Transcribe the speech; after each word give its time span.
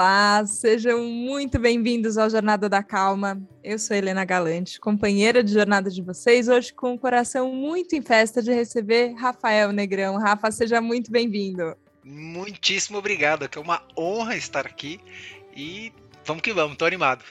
Olá, 0.00 0.46
sejam 0.46 1.04
muito 1.04 1.58
bem-vindos 1.58 2.16
ao 2.16 2.30
Jornada 2.30 2.70
da 2.70 2.82
Calma. 2.82 3.38
Eu 3.62 3.78
sou 3.78 3.94
Helena 3.94 4.24
Galante, 4.24 4.80
companheira 4.80 5.44
de 5.44 5.52
jornada 5.52 5.90
de 5.90 6.00
vocês, 6.00 6.48
hoje 6.48 6.72
com 6.72 6.94
o 6.94 6.98
coração 6.98 7.54
muito 7.54 7.94
em 7.94 8.00
festa 8.00 8.42
de 8.42 8.50
receber 8.50 9.12
Rafael 9.12 9.72
Negrão. 9.72 10.16
Rafa, 10.16 10.50
seja 10.50 10.80
muito 10.80 11.12
bem-vindo. 11.12 11.76
Muitíssimo 12.02 12.96
obrigado, 12.96 13.46
é 13.54 13.58
uma 13.58 13.82
honra 13.94 14.38
estar 14.38 14.64
aqui 14.64 14.98
e 15.54 15.92
vamos 16.24 16.40
que 16.40 16.54
vamos, 16.54 16.72
estou 16.72 16.88
animado. 16.88 17.22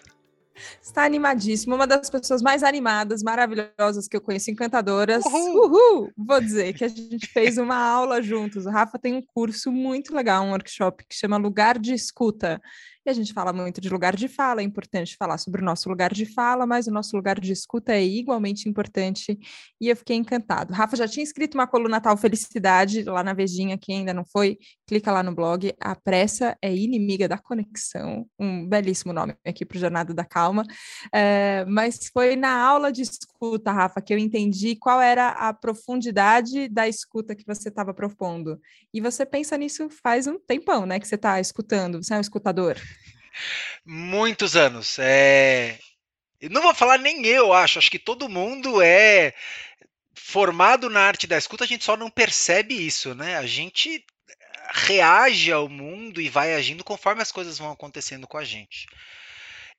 Está 0.81 1.03
animadíssimo, 1.03 1.75
uma 1.75 1.87
das 1.87 2.09
pessoas 2.09 2.41
mais 2.41 2.63
animadas, 2.63 3.23
maravilhosas 3.23 4.07
que 4.07 4.15
eu 4.15 4.21
conheço, 4.21 4.51
encantadoras. 4.51 5.23
Uhul! 5.25 5.65
Uhul! 5.65 6.13
Vou 6.17 6.41
dizer 6.41 6.73
que 6.73 6.83
a 6.83 6.87
gente 6.87 7.27
fez 7.27 7.57
uma 7.57 7.77
aula 7.77 8.21
juntos. 8.21 8.65
O 8.65 8.69
Rafa 8.69 8.97
tem 8.97 9.13
um 9.13 9.21
curso 9.21 9.71
muito 9.71 10.15
legal, 10.15 10.43
um 10.43 10.51
workshop 10.51 11.05
que 11.07 11.15
chama 11.15 11.37
Lugar 11.37 11.77
de 11.77 11.93
Escuta. 11.93 12.61
E 13.05 13.09
a 13.09 13.13
gente 13.13 13.31
fala 13.33 13.53
muito 13.53 13.79
de 13.79 13.89
lugar 13.89 14.15
de 14.15 14.27
fala, 14.27 14.61
é 14.61 14.63
importante 14.63 15.15
falar 15.17 15.37
sobre 15.37 15.61
o 15.61 15.65
nosso 15.65 15.87
lugar 15.87 16.13
de 16.13 16.25
fala, 16.25 16.65
mas 16.65 16.85
o 16.85 16.91
nosso 16.91 17.15
lugar 17.15 17.39
de 17.39 17.51
escuta 17.51 17.93
é 17.93 18.03
igualmente 18.03 18.67
importante. 18.67 19.39
E 19.79 19.87
eu 19.87 19.95
fiquei 19.95 20.17
encantado. 20.17 20.73
Rafa 20.73 20.97
já 20.97 21.07
tinha 21.07 21.23
escrito 21.23 21.55
uma 21.55 21.65
coluna 21.65 22.01
tal 22.01 22.17
Felicidade 22.17 23.03
lá 23.03 23.23
na 23.23 23.33
Vejinha, 23.33 23.77
quem 23.77 23.99
ainda 23.99 24.13
não 24.13 24.25
foi, 24.25 24.57
clica 24.85 25.11
lá 25.13 25.23
no 25.23 25.33
blog. 25.33 25.73
A 25.79 25.95
pressa 25.95 26.57
é 26.61 26.75
inimiga 26.75 27.27
da 27.27 27.37
conexão. 27.37 28.27
Um 28.37 28.67
belíssimo 28.67 29.13
nome 29.13 29.33
aqui 29.45 29.65
para 29.65 29.77
o 29.77 29.79
Jornada 29.79 30.13
da 30.13 30.25
Calma. 30.25 30.65
É, 31.13 31.63
mas 31.65 32.09
foi 32.11 32.35
na 32.35 32.61
aula 32.61 32.91
de 32.91 33.01
escuta, 33.01 33.71
Rafa, 33.71 34.01
que 34.01 34.13
eu 34.13 34.17
entendi 34.17 34.75
qual 34.75 34.99
era 35.01 35.29
a 35.29 35.53
profundidade 35.53 36.67
da 36.67 36.87
escuta 36.87 37.33
que 37.33 37.45
você 37.45 37.69
estava 37.69 37.93
propondo. 37.93 38.59
E 38.93 38.99
você 38.99 39.25
pensa 39.25 39.57
nisso 39.57 39.87
faz 40.03 40.27
um 40.27 40.37
tempão, 40.37 40.85
né? 40.85 40.99
Que 40.99 41.07
você 41.07 41.15
está 41.15 41.39
escutando, 41.39 42.03
você 42.03 42.13
é 42.13 42.17
um 42.17 42.21
escutador. 42.21 42.75
Muitos 43.85 44.55
anos. 44.55 44.97
É... 44.99 45.77
Não 46.49 46.61
vou 46.61 46.73
falar 46.73 46.97
nem 46.97 47.25
eu, 47.25 47.53
acho. 47.53 47.79
Acho 47.79 47.91
que 47.91 47.99
todo 47.99 48.29
mundo 48.29 48.81
é 48.81 49.33
formado 50.15 50.89
na 50.89 51.01
arte 51.01 51.25
da 51.25 51.37
escuta, 51.37 51.63
a 51.63 51.67
gente 51.67 51.83
só 51.83 51.97
não 51.97 52.09
percebe 52.09 52.75
isso, 52.75 53.15
né? 53.15 53.37
A 53.37 53.45
gente 53.45 54.05
reage 54.71 55.51
ao 55.51 55.67
mundo 55.67 56.21
e 56.21 56.29
vai 56.29 56.53
agindo 56.53 56.83
conforme 56.83 57.21
as 57.21 57.31
coisas 57.31 57.57
vão 57.57 57.71
acontecendo 57.71 58.27
com 58.27 58.37
a 58.37 58.43
gente. 58.43 58.85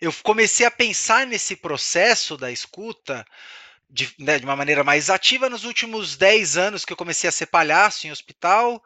Eu 0.01 0.13
comecei 0.23 0.67
a 0.67 0.71
pensar 0.71 1.27
nesse 1.27 1.55
processo 1.55 2.37
da 2.37 2.51
escuta 2.51 3.25
de, 3.89 4.13
né, 4.19 4.39
de 4.39 4.45
uma 4.45 4.57
maneira 4.57 4.83
mais 4.83 5.11
ativa 5.11 5.51
nos 5.51 5.65
últimos 5.65 6.17
10 6.17 6.57
anos 6.57 6.85
que 6.85 6.93
eu 6.93 6.97
comecei 6.97 7.29
a 7.29 7.33
ser 7.33 7.47
palhaço 7.47 8.07
em 8.07 8.11
hospital 8.11 8.83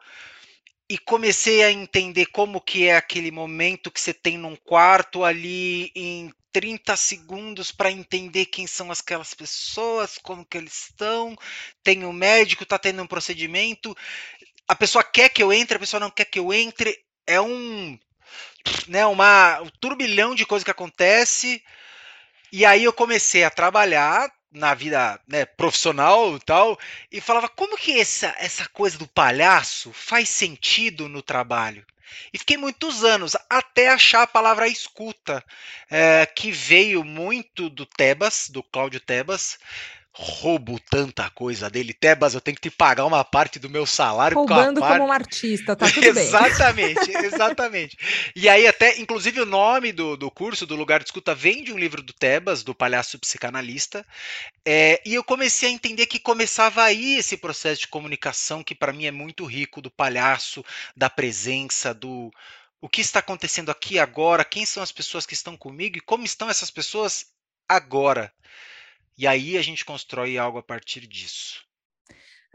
e 0.89 0.97
comecei 0.97 1.63
a 1.63 1.71
entender 1.71 2.27
como 2.27 2.61
que 2.61 2.87
é 2.87 2.95
aquele 2.95 3.31
momento 3.31 3.91
que 3.91 3.99
você 3.99 4.13
tem 4.13 4.37
num 4.37 4.55
quarto 4.55 5.23
ali 5.23 5.91
em 5.95 6.31
30 6.51 6.95
segundos 6.95 7.71
para 7.71 7.91
entender 7.91 8.45
quem 8.45 8.67
são 8.67 8.91
aquelas 8.91 9.33
pessoas, 9.33 10.17
como 10.17 10.45
que 10.45 10.57
eles 10.57 10.89
estão. 10.89 11.35
Tem 11.83 12.05
o 12.05 12.09
um 12.09 12.13
médico, 12.13 12.63
está 12.63 12.77
tendo 12.77 13.01
um 13.01 13.07
procedimento. 13.07 13.95
A 14.67 14.75
pessoa 14.75 15.03
quer 15.03 15.29
que 15.29 15.41
eu 15.41 15.51
entre, 15.51 15.75
a 15.75 15.79
pessoa 15.79 15.99
não 15.99 16.11
quer 16.11 16.25
que 16.25 16.39
eu 16.39 16.53
entre. 16.53 16.97
É 17.27 17.41
um, 17.41 17.99
né, 18.87 19.05
uma, 19.07 19.61
um 19.61 19.69
turbilhão 19.81 20.35
de 20.35 20.45
coisas 20.45 20.63
que 20.63 20.71
acontece. 20.71 21.63
E 22.51 22.63
aí 22.63 22.83
eu 22.83 22.93
comecei 22.93 23.43
a 23.43 23.49
trabalhar 23.49 24.31
na 24.55 24.73
vida 24.73 25.19
né, 25.27 25.45
profissional 25.45 26.35
e 26.35 26.39
tal, 26.39 26.79
e 27.11 27.21
falava 27.21 27.47
como 27.49 27.77
que 27.77 27.99
essa, 27.99 28.33
essa 28.39 28.67
coisa 28.69 28.97
do 28.97 29.07
palhaço 29.07 29.91
faz 29.93 30.29
sentido 30.29 31.07
no 31.07 31.21
trabalho. 31.21 31.85
E 32.33 32.37
fiquei 32.37 32.57
muitos 32.57 33.03
anos 33.03 33.35
até 33.49 33.89
achar 33.89 34.23
a 34.23 34.27
palavra 34.27 34.67
escuta, 34.67 35.43
é, 35.89 36.25
que 36.25 36.51
veio 36.51 37.03
muito 37.03 37.69
do 37.69 37.85
Tebas, 37.85 38.49
do 38.49 38.63
Cláudio 38.63 38.99
Tebas, 38.99 39.59
roubo 40.17 40.79
tanta 40.79 41.29
coisa 41.29 41.69
dele. 41.69 41.93
Tebas, 41.93 42.33
eu 42.33 42.41
tenho 42.41 42.55
que 42.55 42.69
te 42.69 42.71
pagar 42.71 43.05
uma 43.05 43.23
parte 43.23 43.59
do 43.59 43.69
meu 43.69 43.85
salário. 43.85 44.37
Roubando 44.37 44.79
parte... 44.79 44.93
como 44.93 45.09
um 45.09 45.11
artista, 45.11 45.75
tá 45.75 45.87
tudo 45.87 46.13
bem. 46.13 46.23
exatamente, 46.23 47.11
exatamente. 47.25 47.97
E 48.33 48.47
aí 48.47 48.65
até, 48.65 48.97
inclusive 48.97 49.41
o 49.41 49.45
nome 49.45 49.91
do, 49.91 50.15
do 50.15 50.31
curso, 50.31 50.65
do 50.65 50.75
Lugar 50.75 50.99
de 50.99 51.07
Escuta, 51.07 51.35
vem 51.35 51.63
de 51.63 51.73
um 51.73 51.77
livro 51.77 52.01
do 52.01 52.13
Tebas, 52.13 52.63
do 52.63 52.73
palhaço 52.73 53.19
psicanalista. 53.19 54.05
É, 54.65 55.01
e 55.05 55.13
eu 55.13 55.23
comecei 55.23 55.67
a 55.69 55.73
entender 55.73 56.05
que 56.05 56.17
começava 56.17 56.83
aí 56.83 57.15
esse 57.15 57.35
processo 57.35 57.81
de 57.81 57.87
comunicação 57.89 58.63
que 58.63 58.73
para 58.73 58.93
mim 58.93 59.05
é 59.05 59.11
muito 59.11 59.43
rico, 59.43 59.81
do 59.81 59.91
palhaço, 59.91 60.63
da 60.95 61.09
presença, 61.09 61.93
do... 61.93 62.31
O 62.79 62.87
que 62.87 63.01
está 63.01 63.19
acontecendo 63.19 63.69
aqui 63.69 63.99
agora? 63.99 64.45
Quem 64.45 64.65
são 64.65 64.81
as 64.81 64.91
pessoas 64.91 65.25
que 65.25 65.33
estão 65.33 65.57
comigo 65.57 65.97
e 65.97 66.01
como 66.01 66.23
estão 66.23 66.49
essas 66.49 66.69
pessoas 66.71 67.25
agora? 67.67 68.31
E 69.17 69.27
aí 69.27 69.57
a 69.57 69.61
gente 69.61 69.83
constrói 69.83 70.37
algo 70.37 70.57
a 70.57 70.63
partir 70.63 71.05
disso. 71.05 71.64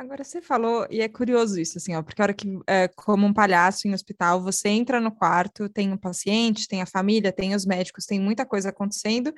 Agora 0.00 0.24
você 0.24 0.40
falou, 0.40 0.86
e 0.90 1.02
é 1.02 1.08
curioso 1.08 1.60
isso, 1.60 1.76
assim, 1.76 1.94
ó, 1.94 2.02
porque 2.02 2.22
a 2.22 2.24
hora 2.24 2.32
que, 2.32 2.48
é, 2.66 2.88
como 2.88 3.26
um 3.26 3.34
palhaço 3.34 3.86
em 3.86 3.92
hospital, 3.92 4.42
você 4.42 4.70
entra 4.70 4.98
no 4.98 5.12
quarto, 5.12 5.68
tem 5.68 5.92
um 5.92 5.96
paciente, 5.98 6.66
tem 6.66 6.80
a 6.80 6.86
família, 6.86 7.30
tem 7.30 7.54
os 7.54 7.66
médicos, 7.66 8.06
tem 8.06 8.18
muita 8.18 8.46
coisa 8.46 8.70
acontecendo, 8.70 9.30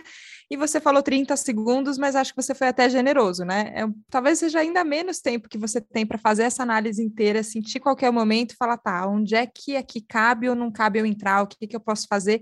e 0.49 0.57
você 0.57 0.81
falou 0.81 1.03
30 1.03 1.37
segundos, 1.37 1.99
mas 1.99 2.15
acho 2.15 2.33
que 2.33 2.41
você 2.41 2.55
foi 2.55 2.69
até 2.69 2.89
generoso, 2.89 3.45
né? 3.45 3.73
É, 3.75 3.89
talvez 4.09 4.39
seja 4.39 4.61
ainda 4.61 4.85
menos 4.85 5.19
tempo 5.19 5.49
que 5.49 5.59
você 5.59 5.81
tem 5.81 6.07
para 6.07 6.17
fazer 6.17 6.45
essa 6.45 6.63
análise 6.63 7.03
inteira, 7.03 7.43
sentir 7.43 7.81
qualquer 7.81 8.13
momento 8.13 8.53
e 8.53 8.57
falar, 8.57 8.77
tá, 8.77 9.05
onde 9.09 9.35
é 9.35 9.45
que 9.45 9.75
aqui 9.75 10.01
cabe 10.01 10.49
ou 10.49 10.55
não 10.55 10.71
cabe 10.71 11.01
eu 11.01 11.05
entrar, 11.05 11.43
o 11.43 11.49
que, 11.49 11.67
que 11.67 11.75
eu 11.75 11.81
posso 11.81 12.07
fazer? 12.07 12.41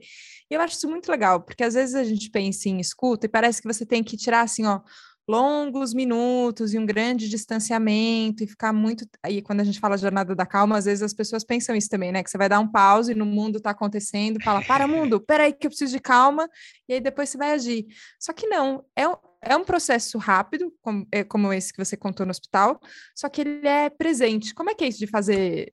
E 0.50 0.54
eu 0.54 0.60
acho 0.60 0.76
isso 0.76 0.90
muito 0.90 1.10
legal, 1.10 1.40
porque 1.40 1.64
às 1.64 1.72
vezes 1.72 1.94
a 1.94 2.04
gente 2.04 2.28
pensa 2.28 2.68
em 2.68 2.80
escuta 2.80 3.24
e 3.24 3.30
parece 3.30 3.62
que 3.62 3.68
você 3.68 3.86
tem 3.86 4.04
que 4.04 4.14
tirar 4.14 4.42
assim, 4.42 4.66
ó, 4.66 4.82
longos 5.30 5.94
minutos 5.94 6.74
e 6.74 6.78
um 6.78 6.84
grande 6.84 7.28
distanciamento 7.28 8.42
e 8.42 8.48
ficar 8.48 8.72
muito. 8.72 9.06
Aí, 9.22 9.40
quando 9.40 9.60
a 9.60 9.64
gente 9.64 9.78
fala 9.78 9.96
jornada 9.96 10.34
da 10.34 10.44
calma, 10.44 10.76
às 10.76 10.86
vezes 10.86 11.02
as 11.02 11.14
pessoas 11.14 11.44
pensam 11.44 11.76
isso 11.76 11.88
também, 11.88 12.10
né? 12.10 12.22
Que 12.24 12.28
você 12.28 12.36
vai 12.36 12.48
dar 12.48 12.58
um 12.58 12.66
pause 12.66 13.14
no 13.14 13.24
mundo 13.24 13.58
está 13.58 13.70
acontecendo, 13.70 14.42
fala, 14.42 14.60
para 14.60 14.88
mundo, 14.88 15.20
peraí 15.20 15.52
que 15.52 15.68
eu 15.68 15.70
preciso 15.70 15.92
de 15.92 16.00
calma, 16.00 16.48
e 16.88 16.94
aí 16.94 17.00
depois 17.00 17.28
você 17.28 17.38
vai 17.38 17.52
agir. 17.52 17.86
Só 18.18 18.32
que 18.32 18.48
não, 18.48 18.84
é, 18.96 19.04
é 19.42 19.56
um 19.56 19.64
processo 19.64 20.18
rápido, 20.18 20.74
como, 20.82 21.06
é, 21.12 21.22
como 21.22 21.52
esse 21.52 21.72
que 21.72 21.82
você 21.82 21.96
contou 21.96 22.26
no 22.26 22.30
hospital, 22.30 22.80
só 23.14 23.28
que 23.28 23.42
ele 23.42 23.68
é 23.68 23.88
presente. 23.88 24.52
Como 24.52 24.70
é 24.70 24.74
que 24.74 24.84
é 24.84 24.88
isso 24.88 24.98
de 24.98 25.06
fazer. 25.06 25.70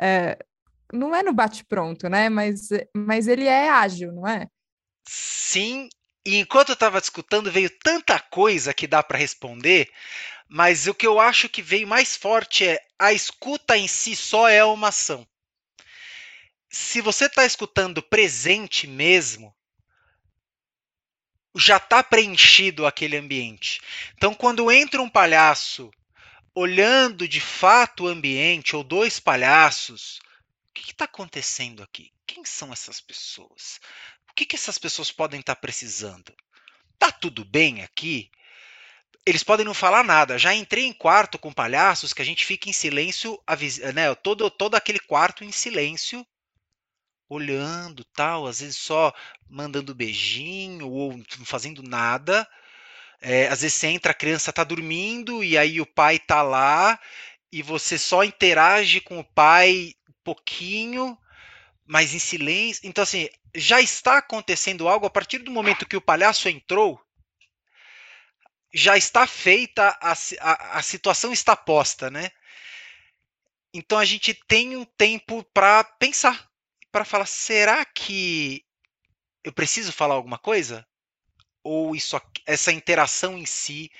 É, 0.00 0.38
não 0.92 1.14
é 1.14 1.22
no 1.22 1.32
bate-pronto, 1.32 2.08
né? 2.08 2.28
Mas, 2.28 2.68
mas 2.96 3.26
ele 3.26 3.46
é 3.46 3.68
ágil, 3.68 4.12
não 4.12 4.26
é? 4.26 4.46
Sim 5.08 5.88
e 6.24 6.36
enquanto 6.36 6.70
eu 6.70 6.74
estava 6.74 6.98
escutando, 6.98 7.50
veio 7.50 7.70
tanta 7.70 8.18
coisa 8.20 8.74
que 8.74 8.86
dá 8.86 9.02
para 9.02 9.18
responder, 9.18 9.90
mas 10.48 10.86
o 10.86 10.94
que 10.94 11.06
eu 11.06 11.18
acho 11.18 11.48
que 11.48 11.62
veio 11.62 11.86
mais 11.86 12.16
forte 12.16 12.66
é 12.66 12.84
a 12.98 13.12
escuta 13.12 13.76
em 13.76 13.88
si 13.88 14.14
só 14.14 14.48
é 14.48 14.64
uma 14.64 14.88
ação. 14.88 15.26
Se 16.68 17.00
você 17.00 17.26
está 17.26 17.44
escutando 17.44 18.02
presente 18.02 18.86
mesmo, 18.86 19.54
já 21.54 21.78
está 21.78 22.02
preenchido 22.02 22.86
aquele 22.86 23.16
ambiente. 23.16 23.80
Então, 24.14 24.34
quando 24.34 24.70
entra 24.70 25.02
um 25.02 25.08
palhaço 25.08 25.90
olhando 26.54 27.26
de 27.26 27.40
fato 27.40 28.04
o 28.04 28.08
ambiente, 28.08 28.76
ou 28.76 28.84
dois 28.84 29.18
palhaços, 29.18 30.20
o 30.68 30.72
que 30.74 30.92
está 30.92 31.06
acontecendo 31.06 31.82
aqui? 31.82 32.12
Quem 32.26 32.44
são 32.44 32.72
essas 32.72 33.00
pessoas? 33.00 33.80
O 34.30 34.34
que, 34.34 34.46
que 34.46 34.56
essas 34.56 34.78
pessoas 34.78 35.12
podem 35.12 35.40
estar 35.40 35.54
tá 35.54 35.60
precisando? 35.60 36.34
Tá 36.98 37.10
tudo 37.10 37.44
bem 37.44 37.82
aqui? 37.82 38.30
Eles 39.26 39.42
podem 39.42 39.66
não 39.66 39.74
falar 39.74 40.02
nada. 40.02 40.38
Já 40.38 40.54
entrei 40.54 40.84
em 40.84 40.92
quarto 40.92 41.38
com 41.38 41.52
palhaços 41.52 42.12
que 42.12 42.22
a 42.22 42.24
gente 42.24 42.44
fica 42.44 42.68
em 42.68 42.72
silêncio, 42.72 43.38
né, 43.94 44.14
todo, 44.14 44.50
todo 44.50 44.74
aquele 44.74 44.98
quarto 45.00 45.44
em 45.44 45.52
silêncio, 45.52 46.26
olhando, 47.28 48.04
tal, 48.04 48.46
às 48.46 48.60
vezes 48.60 48.76
só 48.76 49.12
mandando 49.48 49.94
beijinho 49.94 50.88
ou 50.90 51.22
fazendo 51.44 51.82
nada. 51.82 52.46
É, 53.20 53.48
às 53.48 53.60
vezes 53.60 53.76
você 53.76 53.88
entra, 53.88 54.12
a 54.12 54.14
criança 54.14 54.50
está 54.50 54.64
dormindo 54.64 55.44
e 55.44 55.56
aí 55.58 55.80
o 55.80 55.86
pai 55.86 56.16
está 56.16 56.42
lá 56.42 56.98
e 57.52 57.62
você 57.62 57.98
só 57.98 58.24
interage 58.24 59.00
com 59.00 59.18
o 59.18 59.24
pai 59.24 59.94
um 60.08 60.14
pouquinho 60.24 61.18
mas 61.90 62.14
em 62.14 62.20
silêncio. 62.20 62.88
Então, 62.88 63.02
assim, 63.02 63.28
já 63.52 63.80
está 63.80 64.18
acontecendo 64.18 64.88
algo 64.88 65.06
a 65.06 65.10
partir 65.10 65.38
do 65.38 65.50
momento 65.50 65.84
que 65.84 65.96
o 65.96 66.00
palhaço 66.00 66.48
entrou. 66.48 67.04
Já 68.72 68.96
está 68.96 69.26
feita, 69.26 69.98
a, 70.00 70.12
a, 70.12 70.78
a 70.78 70.82
situação 70.82 71.32
está 71.32 71.56
posta, 71.56 72.08
né? 72.08 72.30
Então 73.74 73.98
a 73.98 74.04
gente 74.04 74.32
tem 74.46 74.76
um 74.76 74.84
tempo 74.84 75.42
para 75.52 75.82
pensar, 75.82 76.48
para 76.92 77.04
falar: 77.04 77.26
será 77.26 77.84
que 77.84 78.64
eu 79.42 79.52
preciso 79.52 79.92
falar 79.92 80.14
alguma 80.14 80.38
coisa? 80.38 80.86
Ou 81.64 81.96
isso, 81.96 82.20
essa 82.46 82.70
interação 82.70 83.36
em 83.36 83.46
si 83.46 83.90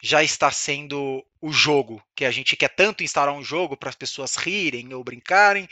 já 0.00 0.22
está 0.22 0.52
sendo 0.52 1.26
o 1.40 1.52
jogo, 1.52 2.00
que 2.14 2.24
a 2.24 2.30
gente 2.30 2.56
quer 2.56 2.68
tanto 2.68 3.02
instaurar 3.02 3.34
um 3.34 3.42
jogo 3.42 3.76
para 3.76 3.88
as 3.88 3.96
pessoas 3.96 4.36
rirem 4.36 4.94
ou 4.94 5.02
brincarem, 5.02 5.68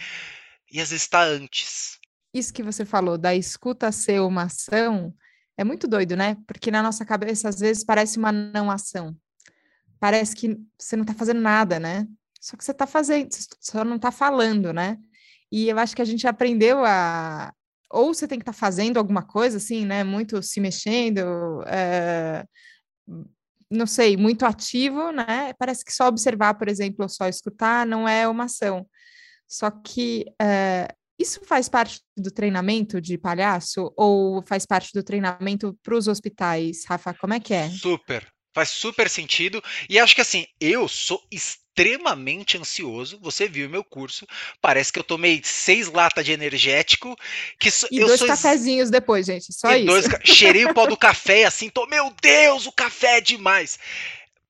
e 0.70 0.80
às 0.80 0.90
vezes 0.90 1.02
está 1.04 1.22
antes. 1.22 1.98
isso 2.32 2.52
que 2.52 2.62
você 2.62 2.84
falou, 2.84 3.18
da 3.18 3.34
escuta 3.34 3.90
ser 3.90 4.20
uma 4.20 4.44
ação, 4.44 5.14
é 5.56 5.64
muito 5.64 5.86
doido, 5.86 6.16
né? 6.16 6.36
Porque 6.46 6.70
na 6.70 6.82
nossa 6.82 7.04
cabeça, 7.04 7.48
às 7.48 7.58
vezes, 7.58 7.84
parece 7.84 8.18
uma 8.18 8.32
não 8.32 8.70
ação. 8.70 9.14
Parece 9.98 10.34
que 10.34 10.56
você 10.78 10.96
não 10.96 11.02
está 11.02 11.12
fazendo 11.12 11.40
nada, 11.40 11.78
né? 11.78 12.06
Só 12.40 12.56
que 12.56 12.64
você 12.64 12.70
está 12.70 12.86
fazendo, 12.86 13.28
só 13.60 13.84
não 13.84 13.96
está 13.96 14.10
falando, 14.10 14.72
né? 14.72 14.96
E 15.52 15.68
eu 15.68 15.78
acho 15.78 15.94
que 15.94 16.02
a 16.02 16.04
gente 16.06 16.26
aprendeu 16.26 16.84
a. 16.84 17.52
Ou 17.90 18.14
você 18.14 18.26
tem 18.26 18.38
que 18.38 18.42
estar 18.42 18.52
tá 18.52 18.58
fazendo 18.58 18.98
alguma 18.98 19.22
coisa, 19.22 19.58
assim, 19.58 19.84
né? 19.84 20.04
Muito 20.04 20.42
se 20.42 20.60
mexendo, 20.60 21.20
é... 21.66 22.44
não 23.70 23.86
sei, 23.86 24.16
muito 24.16 24.46
ativo, 24.46 25.10
né? 25.12 25.52
Parece 25.58 25.84
que 25.84 25.92
só 25.92 26.08
observar, 26.08 26.54
por 26.54 26.68
exemplo, 26.68 27.02
ou 27.02 27.08
só 27.08 27.28
escutar 27.28 27.86
não 27.86 28.08
é 28.08 28.26
uma 28.26 28.44
ação. 28.44 28.86
Só 29.50 29.68
que 29.68 30.24
é... 30.40 30.86
isso 31.18 31.40
faz 31.44 31.68
parte 31.68 32.00
do 32.16 32.30
treinamento 32.30 33.00
de 33.00 33.18
palhaço 33.18 33.92
ou 33.96 34.40
faz 34.46 34.64
parte 34.64 34.92
do 34.94 35.02
treinamento 35.02 35.76
para 35.82 35.96
os 35.96 36.06
hospitais, 36.06 36.84
Rafa? 36.86 37.12
Como 37.14 37.34
é 37.34 37.40
que 37.40 37.52
é? 37.52 37.68
Super, 37.68 38.24
Faz 38.52 38.70
super 38.70 39.08
sentido. 39.08 39.62
E 39.88 39.98
acho 39.98 40.14
que 40.14 40.20
assim, 40.20 40.44
eu 40.60 40.88
sou 40.88 41.22
extremamente 41.30 42.58
ansioso. 42.58 43.18
Você 43.22 43.46
viu 43.46 43.70
meu 43.70 43.84
curso. 43.84 44.26
Parece 44.60 44.92
que 44.92 44.98
eu 44.98 45.04
tomei 45.04 45.40
seis 45.44 45.86
latas 45.86 46.24
de 46.24 46.32
energético. 46.32 47.16
Que 47.60 47.70
so, 47.70 47.86
e 47.92 48.00
dois 48.00 48.18
sou... 48.18 48.26
cafezinhos 48.26 48.90
depois, 48.90 49.26
gente. 49.26 49.52
Só 49.52 49.72
e 49.72 49.84
isso. 49.84 49.86
Dois... 49.86 50.06
Cheirei 50.24 50.64
o 50.66 50.74
pó 50.74 50.86
do 50.86 50.96
café 50.96 51.44
assim, 51.44 51.68
tô, 51.68 51.86
meu 51.86 52.12
Deus, 52.20 52.66
o 52.66 52.72
café 52.72 53.18
é 53.18 53.20
demais. 53.20 53.78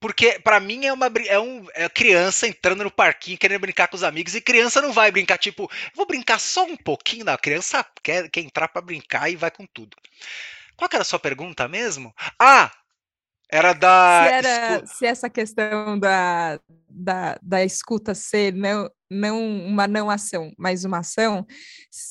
Porque 0.00 0.40
para 0.40 0.58
mim 0.58 0.86
é 0.86 0.92
uma 0.92 1.12
é 1.26 1.38
um 1.38 1.66
é 1.74 1.88
criança 1.88 2.46
entrando 2.46 2.82
no 2.84 2.90
parquinho 2.90 3.36
querendo 3.36 3.60
brincar 3.60 3.86
com 3.86 3.96
os 3.96 4.02
amigos 4.02 4.34
e 4.34 4.40
criança 4.40 4.80
não 4.80 4.92
vai 4.92 5.10
brincar 5.10 5.36
tipo, 5.36 5.70
vou 5.94 6.06
brincar 6.06 6.38
só 6.40 6.64
um 6.64 6.76
pouquinho, 6.76 7.26
não, 7.26 7.34
a 7.34 7.38
criança 7.38 7.84
quer, 8.02 8.28
quer 8.30 8.40
entrar 8.40 8.68
para 8.68 8.80
brincar 8.80 9.30
e 9.30 9.36
vai 9.36 9.50
com 9.50 9.66
tudo. 9.66 9.96
Qual 10.76 10.88
que 10.88 10.96
era 10.96 11.02
a 11.02 11.04
sua 11.04 11.18
pergunta 11.18 11.68
mesmo? 11.68 12.14
Ah, 12.38 12.72
era 13.50 13.72
da. 13.72 14.24
Se, 14.24 14.32
era, 14.32 14.86
se 14.86 15.06
essa 15.06 15.28
questão 15.28 15.98
da, 15.98 16.60
da, 16.88 17.38
da 17.42 17.64
escuta 17.64 18.14
ser 18.14 18.54
não, 18.54 18.88
não 19.10 19.42
uma 19.66 19.88
não 19.88 20.08
ação, 20.08 20.52
mas 20.56 20.84
uma 20.84 20.98
ação, 20.98 21.44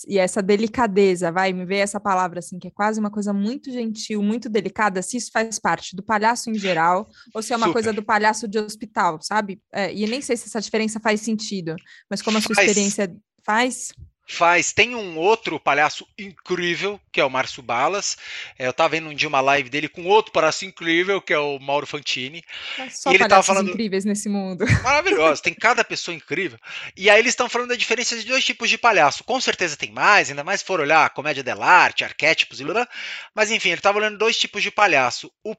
e 0.07 0.18
essa 0.18 0.41
delicadeza, 0.41 1.31
vai, 1.31 1.53
me 1.53 1.65
ver 1.65 1.77
essa 1.77 2.00
palavra 2.00 2.39
assim, 2.39 2.59
que 2.59 2.68
é 2.68 2.71
quase 2.71 3.00
uma 3.00 3.09
coisa 3.09 3.31
muito 3.31 3.71
gentil, 3.71 4.21
muito 4.21 4.50
delicada, 4.50 5.01
se 5.01 5.18
isso 5.18 5.30
faz 5.31 5.57
parte 5.57 5.95
do 5.95 6.03
palhaço 6.03 6.50
em 6.50 6.56
geral, 6.56 7.07
ou 7.33 7.41
se 7.41 7.53
é 7.53 7.56
uma 7.56 7.68
Super. 7.68 7.74
coisa 7.74 7.94
do 7.94 8.03
palhaço 8.03 8.47
de 8.47 8.59
hospital, 8.59 9.19
sabe? 9.21 9.62
É, 9.71 9.94
e 9.94 10.06
nem 10.07 10.21
sei 10.21 10.36
se 10.36 10.47
essa 10.47 10.59
diferença 10.59 11.00
faz 11.00 11.21
sentido, 11.21 11.75
mas 12.09 12.21
como 12.21 12.38
a 12.38 12.41
sua 12.41 12.53
experiência 12.53 13.15
faz 13.45 13.94
faz. 14.30 14.72
Tem 14.72 14.96
um 14.96 15.18
outro 15.18 15.60
palhaço 15.60 16.08
incrível, 16.18 17.00
que 17.12 17.20
é 17.20 17.26
o 17.26 17.30
Márcio 17.30 17.64
Balas. 17.64 18.18
É, 18.58 18.68
eu 18.68 18.74
tava 18.74 18.90
vendo 18.90 19.10
um 19.10 19.14
dia 19.14 19.28
uma 19.28 19.42
live 19.42 19.70
dele 19.70 19.90
com 19.90 20.06
outro 20.06 20.31
palhaço 20.31 20.66
incrível, 20.66 21.22
que 21.22 21.34
é 21.34 21.40
o 21.40 21.60
Mauro 21.60 21.88
Fantini. 21.88 22.44
É 22.78 22.90
só 22.90 23.12
e 23.12 23.16
ele 23.16 23.28
tava 23.28 23.44
falando 23.44 23.70
incríveis 23.70 24.06
nesse 24.06 24.30
mundo. 24.30 24.66
Maravilhoso, 24.84 25.42
tem 25.42 25.54
cada 25.54 25.84
pessoa 25.84 26.16
incrível. 26.16 26.60
E 26.96 27.10
aí 27.10 27.20
eles 27.20 27.31
estão 27.31 27.50
falando 27.50 27.70
da 27.70 27.76
diferença 27.76 28.18
de 28.18 28.26
dois 28.26 28.46
tipos 28.46 28.70
de 28.70 28.78
palhaço. 28.78 29.24
Com 29.24 29.42
certeza 29.42 29.76
tem 29.76 29.92
mais, 29.92 30.30
ainda 30.30 30.44
mais 30.44 30.62
se 30.62 30.66
for 30.66 30.80
olhar 30.80 31.10
comédia 31.10 31.44
dell'arte, 31.44 32.04
arquétipos 32.04 32.62
e 32.62 32.64
blá, 32.64 32.88
mas 33.34 33.52
enfim, 33.52 33.70
ele 33.70 33.82
tava 33.82 33.98
olhando 33.98 34.18
dois 34.18 34.38
tipos 34.38 34.62
de 34.62 34.70
palhaço. 34.70 35.32
O 35.44 35.56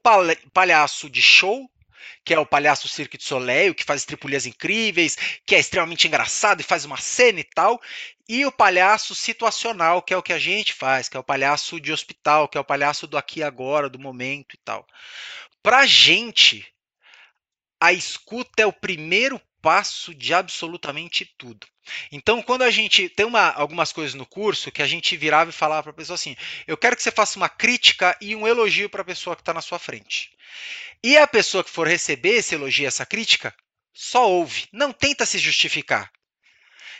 palhaço 0.52 1.10
de 1.10 1.20
show, 1.20 1.68
que 2.24 2.34
é 2.34 2.38
o 2.38 2.46
palhaço 2.46 2.88
Cirque 2.88 3.18
de 3.18 3.24
Soleil, 3.24 3.74
que 3.74 3.84
faz 3.84 4.02
estripulias 4.02 4.46
incríveis, 4.46 5.16
que 5.46 5.54
é 5.54 5.58
extremamente 5.58 6.06
engraçado 6.06 6.60
e 6.60 6.64
faz 6.64 6.84
uma 6.84 6.98
cena 6.98 7.40
e 7.40 7.44
tal, 7.44 7.80
e 8.28 8.46
o 8.46 8.52
palhaço 8.52 9.14
situacional, 9.14 10.02
que 10.02 10.14
é 10.14 10.16
o 10.16 10.22
que 10.22 10.32
a 10.32 10.38
gente 10.38 10.72
faz, 10.72 11.08
que 11.08 11.16
é 11.16 11.20
o 11.20 11.24
palhaço 11.24 11.80
de 11.80 11.92
hospital, 11.92 12.48
que 12.48 12.56
é 12.56 12.60
o 12.60 12.64
palhaço 12.64 13.06
do 13.06 13.18
aqui 13.18 13.40
e 13.40 13.42
agora, 13.42 13.88
do 13.88 13.98
momento 13.98 14.54
e 14.54 14.58
tal. 14.64 14.86
Pra 15.62 15.84
gente, 15.86 16.66
a 17.80 17.92
escuta 17.92 18.62
é 18.62 18.66
o 18.66 18.72
primeiro 18.72 19.40
passo 19.60 20.14
de 20.14 20.32
absolutamente 20.32 21.24
tudo. 21.36 21.66
Então, 22.10 22.42
quando 22.42 22.62
a 22.62 22.70
gente 22.70 23.08
tem 23.08 23.26
uma, 23.26 23.50
algumas 23.50 23.92
coisas 23.92 24.14
no 24.14 24.26
curso 24.26 24.70
que 24.70 24.82
a 24.82 24.86
gente 24.86 25.16
virava 25.16 25.50
e 25.50 25.52
falava 25.52 25.84
para 25.84 25.92
a 25.92 25.94
pessoa 25.94 26.14
assim: 26.14 26.36
eu 26.66 26.76
quero 26.76 26.96
que 26.96 27.02
você 27.02 27.10
faça 27.10 27.38
uma 27.38 27.48
crítica 27.48 28.16
e 28.20 28.34
um 28.34 28.46
elogio 28.46 28.88
para 28.88 29.02
a 29.02 29.04
pessoa 29.04 29.36
que 29.36 29.42
está 29.42 29.54
na 29.54 29.60
sua 29.60 29.78
frente. 29.78 30.30
E 31.02 31.16
a 31.16 31.26
pessoa 31.26 31.64
que 31.64 31.70
for 31.70 31.86
receber 31.86 32.36
esse 32.36 32.54
elogio, 32.54 32.86
essa 32.86 33.06
crítica, 33.06 33.54
só 33.92 34.28
ouve, 34.28 34.68
não 34.72 34.92
tenta 34.92 35.24
se 35.24 35.38
justificar. 35.38 36.10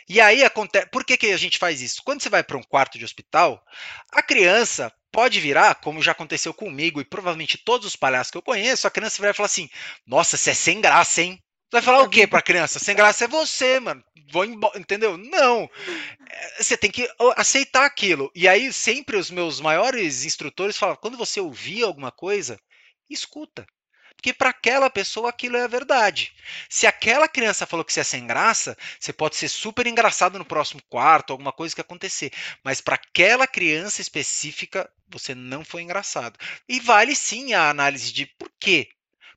E 0.09 0.19
aí 0.19 0.43
acontece. 0.43 0.87
Por 0.87 1.05
que, 1.05 1.17
que 1.17 1.27
a 1.27 1.37
gente 1.37 1.57
faz 1.57 1.81
isso? 1.81 2.01
Quando 2.03 2.21
você 2.21 2.29
vai 2.29 2.43
para 2.43 2.57
um 2.57 2.63
quarto 2.63 2.97
de 2.97 3.05
hospital, 3.05 3.63
a 4.11 4.21
criança 4.21 4.91
pode 5.11 5.39
virar, 5.39 5.75
como 5.75 6.01
já 6.01 6.11
aconteceu 6.11 6.53
comigo 6.53 6.99
e 6.99 7.05
provavelmente 7.05 7.57
todos 7.57 7.85
os 7.87 7.95
palhaços 7.95 8.31
que 8.31 8.37
eu 8.37 8.41
conheço, 8.41 8.87
a 8.87 8.91
criança 8.91 9.21
vai 9.21 9.33
falar 9.33 9.45
assim: 9.45 9.69
Nossa, 10.05 10.37
você 10.37 10.51
é 10.51 10.53
sem 10.53 10.81
graça, 10.81 11.21
hein? 11.21 11.41
Vai 11.71 11.81
falar 11.81 12.01
o 12.01 12.09
quê 12.09 12.27
para 12.27 12.39
a 12.39 12.43
criança? 12.43 12.79
Sem 12.79 12.95
graça 12.95 13.23
é 13.23 13.27
você, 13.27 13.79
mano. 13.79 14.03
Vou 14.29 14.43
embora, 14.43 14.77
entendeu? 14.77 15.17
Não. 15.17 15.69
É, 16.29 16.63
você 16.63 16.75
tem 16.75 16.91
que 16.91 17.09
aceitar 17.37 17.85
aquilo. 17.85 18.29
E 18.35 18.47
aí 18.47 18.71
sempre 18.73 19.15
os 19.15 19.31
meus 19.31 19.61
maiores 19.61 20.25
instrutores 20.25 20.77
falam: 20.77 20.97
quando 20.97 21.17
você 21.17 21.39
ouvir 21.39 21.83
alguma 21.83 22.11
coisa, 22.11 22.59
escuta. 23.09 23.65
Porque 24.15 24.33
para 24.33 24.49
aquela 24.49 24.89
pessoa 24.89 25.29
aquilo 25.29 25.57
é 25.57 25.63
a 25.63 25.67
verdade. 25.67 26.33
Se 26.69 26.85
aquela 26.85 27.27
criança 27.27 27.65
falou 27.65 27.83
que 27.83 27.91
você 27.91 28.01
é 28.01 28.03
sem 28.03 28.27
graça, 28.27 28.77
você 28.99 29.11
pode 29.11 29.35
ser 29.35 29.47
super 29.49 29.87
engraçado 29.87 30.37
no 30.37 30.45
próximo 30.45 30.81
quarto, 30.89 31.31
alguma 31.31 31.51
coisa 31.51 31.73
que 31.73 31.81
acontecer. 31.81 32.31
Mas 32.63 32.81
para 32.81 32.95
aquela 32.95 33.47
criança 33.47 33.99
específica, 34.01 34.87
você 35.07 35.33
não 35.33 35.65
foi 35.65 35.81
engraçado. 35.81 36.37
E 36.69 36.79
vale 36.79 37.15
sim 37.15 37.53
a 37.53 37.69
análise 37.69 38.13
de 38.13 38.25
por 38.25 38.51
quê 38.59 38.89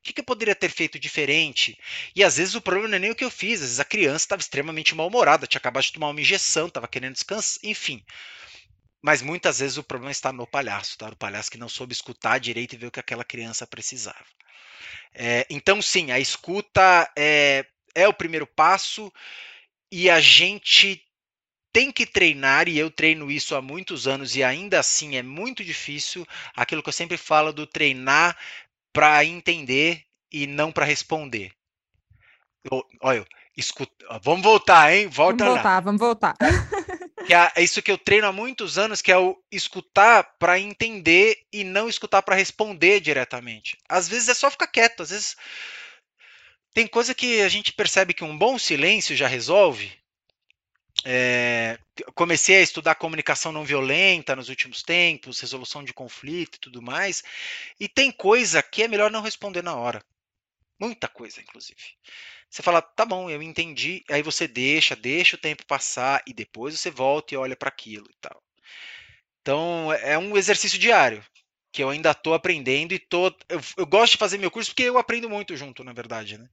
que, 0.05 0.13
que 0.13 0.21
eu 0.21 0.25
poderia 0.25 0.55
ter 0.55 0.69
feito 0.69 0.99
diferente? 0.99 1.77
E 2.15 2.23
às 2.23 2.37
vezes 2.37 2.53
o 2.53 2.61
problema 2.61 2.89
não 2.89 2.95
é 2.97 2.99
nem 2.99 3.11
o 3.11 3.15
que 3.15 3.25
eu 3.25 3.31
fiz, 3.31 3.55
às 3.55 3.61
vezes 3.61 3.79
a 3.79 3.85
criança 3.85 4.25
estava 4.25 4.39
extremamente 4.39 4.93
mal-humorada, 4.93 5.47
tinha 5.47 5.57
acabado 5.57 5.83
de 5.83 5.93
tomar 5.93 6.09
uma 6.09 6.21
injeção, 6.21 6.67
estava 6.67 6.87
querendo 6.87 7.13
descansar, 7.13 7.59
enfim. 7.63 8.03
Mas 9.01 9.21
muitas 9.21 9.59
vezes 9.59 9.77
o 9.77 9.83
problema 9.83 10.11
está 10.11 10.31
no 10.31 10.47
palhaço, 10.47 10.97
tá? 10.97 11.11
Palhaço 11.15 11.51
que 11.51 11.57
não 11.57 11.69
soube 11.69 11.93
escutar 11.93 12.39
direito 12.39 12.73
e 12.73 12.77
ver 12.77 12.87
o 12.87 12.91
que 12.91 12.99
aquela 12.99 13.23
criança 13.23 13.65
precisava. 13.65 14.25
É, 15.13 15.45
então, 15.49 15.81
sim, 15.81 16.11
a 16.11 16.19
escuta 16.19 17.11
é, 17.17 17.65
é 17.95 18.07
o 18.07 18.13
primeiro 18.13 18.45
passo 18.45 19.11
e 19.91 20.09
a 20.09 20.19
gente 20.19 21.01
tem 21.71 21.91
que 21.91 22.05
treinar, 22.05 22.69
e 22.69 22.77
eu 22.77 22.89
treino 22.89 23.29
isso 23.29 23.53
há 23.53 23.61
muitos 23.61 24.07
anos 24.07 24.33
e 24.33 24.41
ainda 24.41 24.79
assim 24.79 25.17
é 25.17 25.21
muito 25.21 25.61
difícil, 25.61 26.25
aquilo 26.55 26.81
que 26.81 26.87
eu 26.87 26.93
sempre 26.93 27.17
falo 27.17 27.51
do 27.51 27.67
treinar 27.67 28.37
para 28.95 29.25
entender 29.25 30.01
e 30.31 30.47
não 30.47 30.71
para 30.71 30.85
responder. 30.85 31.51
olha, 33.01 33.25
escuta, 33.57 33.93
vamos 34.23 34.41
voltar, 34.41 34.93
hein? 34.93 35.07
Volta 35.07 35.43
vamos 35.43 35.55
voltar, 35.55 35.75
lá. 35.75 35.79
vamos 35.81 35.99
voltar. 35.99 36.35
Que 37.25 37.33
é, 37.33 37.51
é 37.55 37.63
isso 37.63 37.81
que 37.81 37.91
eu 37.91 37.97
treino 37.97 38.27
há 38.27 38.31
muitos 38.31 38.77
anos, 38.77 39.01
que 39.01 39.11
é 39.11 39.17
o 39.17 39.35
escutar 39.51 40.35
para 40.37 40.59
entender 40.59 41.35
e 41.51 41.63
não 41.63 41.89
escutar 41.89 42.21
para 42.21 42.35
responder 42.35 42.99
diretamente. 42.99 43.75
Às 43.89 44.07
vezes 44.07 44.29
é 44.29 44.35
só 44.35 44.51
ficar 44.51 44.67
quieto, 44.67 45.01
às 45.01 45.09
vezes 45.09 45.35
tem 46.71 46.85
coisa 46.85 47.15
que 47.15 47.41
a 47.41 47.49
gente 47.49 47.73
percebe 47.73 48.13
que 48.13 48.23
um 48.23 48.37
bom 48.37 48.59
silêncio 48.59 49.15
já 49.15 49.27
resolve. 49.27 49.91
É, 51.03 51.77
comecei 52.13 52.57
a 52.57 52.61
estudar 52.61 52.95
comunicação 52.95 53.51
não 53.51 53.65
violenta 53.65 54.35
nos 54.35 54.49
últimos 54.49 54.81
tempos, 54.81 55.39
resolução 55.39 55.83
de 55.83 55.93
conflito 55.93 56.55
e 56.55 56.59
tudo 56.59 56.81
mais, 56.81 57.23
e 57.79 57.87
tem 57.87 58.11
coisa 58.11 58.63
que 58.63 58.83
é 58.83 58.87
melhor 58.87 59.11
não 59.11 59.21
responder 59.21 59.61
na 59.61 59.75
hora. 59.75 60.03
Muita 60.79 61.07
coisa, 61.07 61.41
inclusive. 61.41 61.79
Você 62.49 62.61
fala, 62.63 62.81
tá 62.81 63.05
bom, 63.05 63.29
eu 63.29 63.41
entendi, 63.41 64.03
aí 64.09 64.21
você 64.21 64.47
deixa, 64.47 64.95
deixa 64.95 65.35
o 65.35 65.39
tempo 65.39 65.65
passar 65.65 66.23
e 66.25 66.33
depois 66.33 66.79
você 66.79 66.89
volta 66.89 67.33
e 67.33 67.37
olha 67.37 67.55
para 67.55 67.69
aquilo 67.69 68.07
e 68.09 68.15
tal. 68.21 68.41
Então, 69.41 69.91
é 69.93 70.17
um 70.17 70.35
exercício 70.37 70.79
diário 70.79 71.23
que 71.71 71.83
eu 71.83 71.89
ainda 71.89 72.11
estou 72.11 72.33
aprendendo 72.33 72.93
e 72.93 72.99
tô, 72.99 73.27
eu, 73.49 73.61
eu 73.77 73.85
gosto 73.85 74.13
de 74.13 74.17
fazer 74.17 74.37
meu 74.37 74.49
curso 74.49 74.71
porque 74.71 74.83
eu 74.83 74.97
aprendo 74.97 75.29
muito 75.29 75.55
junto, 75.57 75.83
na 75.83 75.93
verdade, 75.93 76.37
né? 76.37 76.49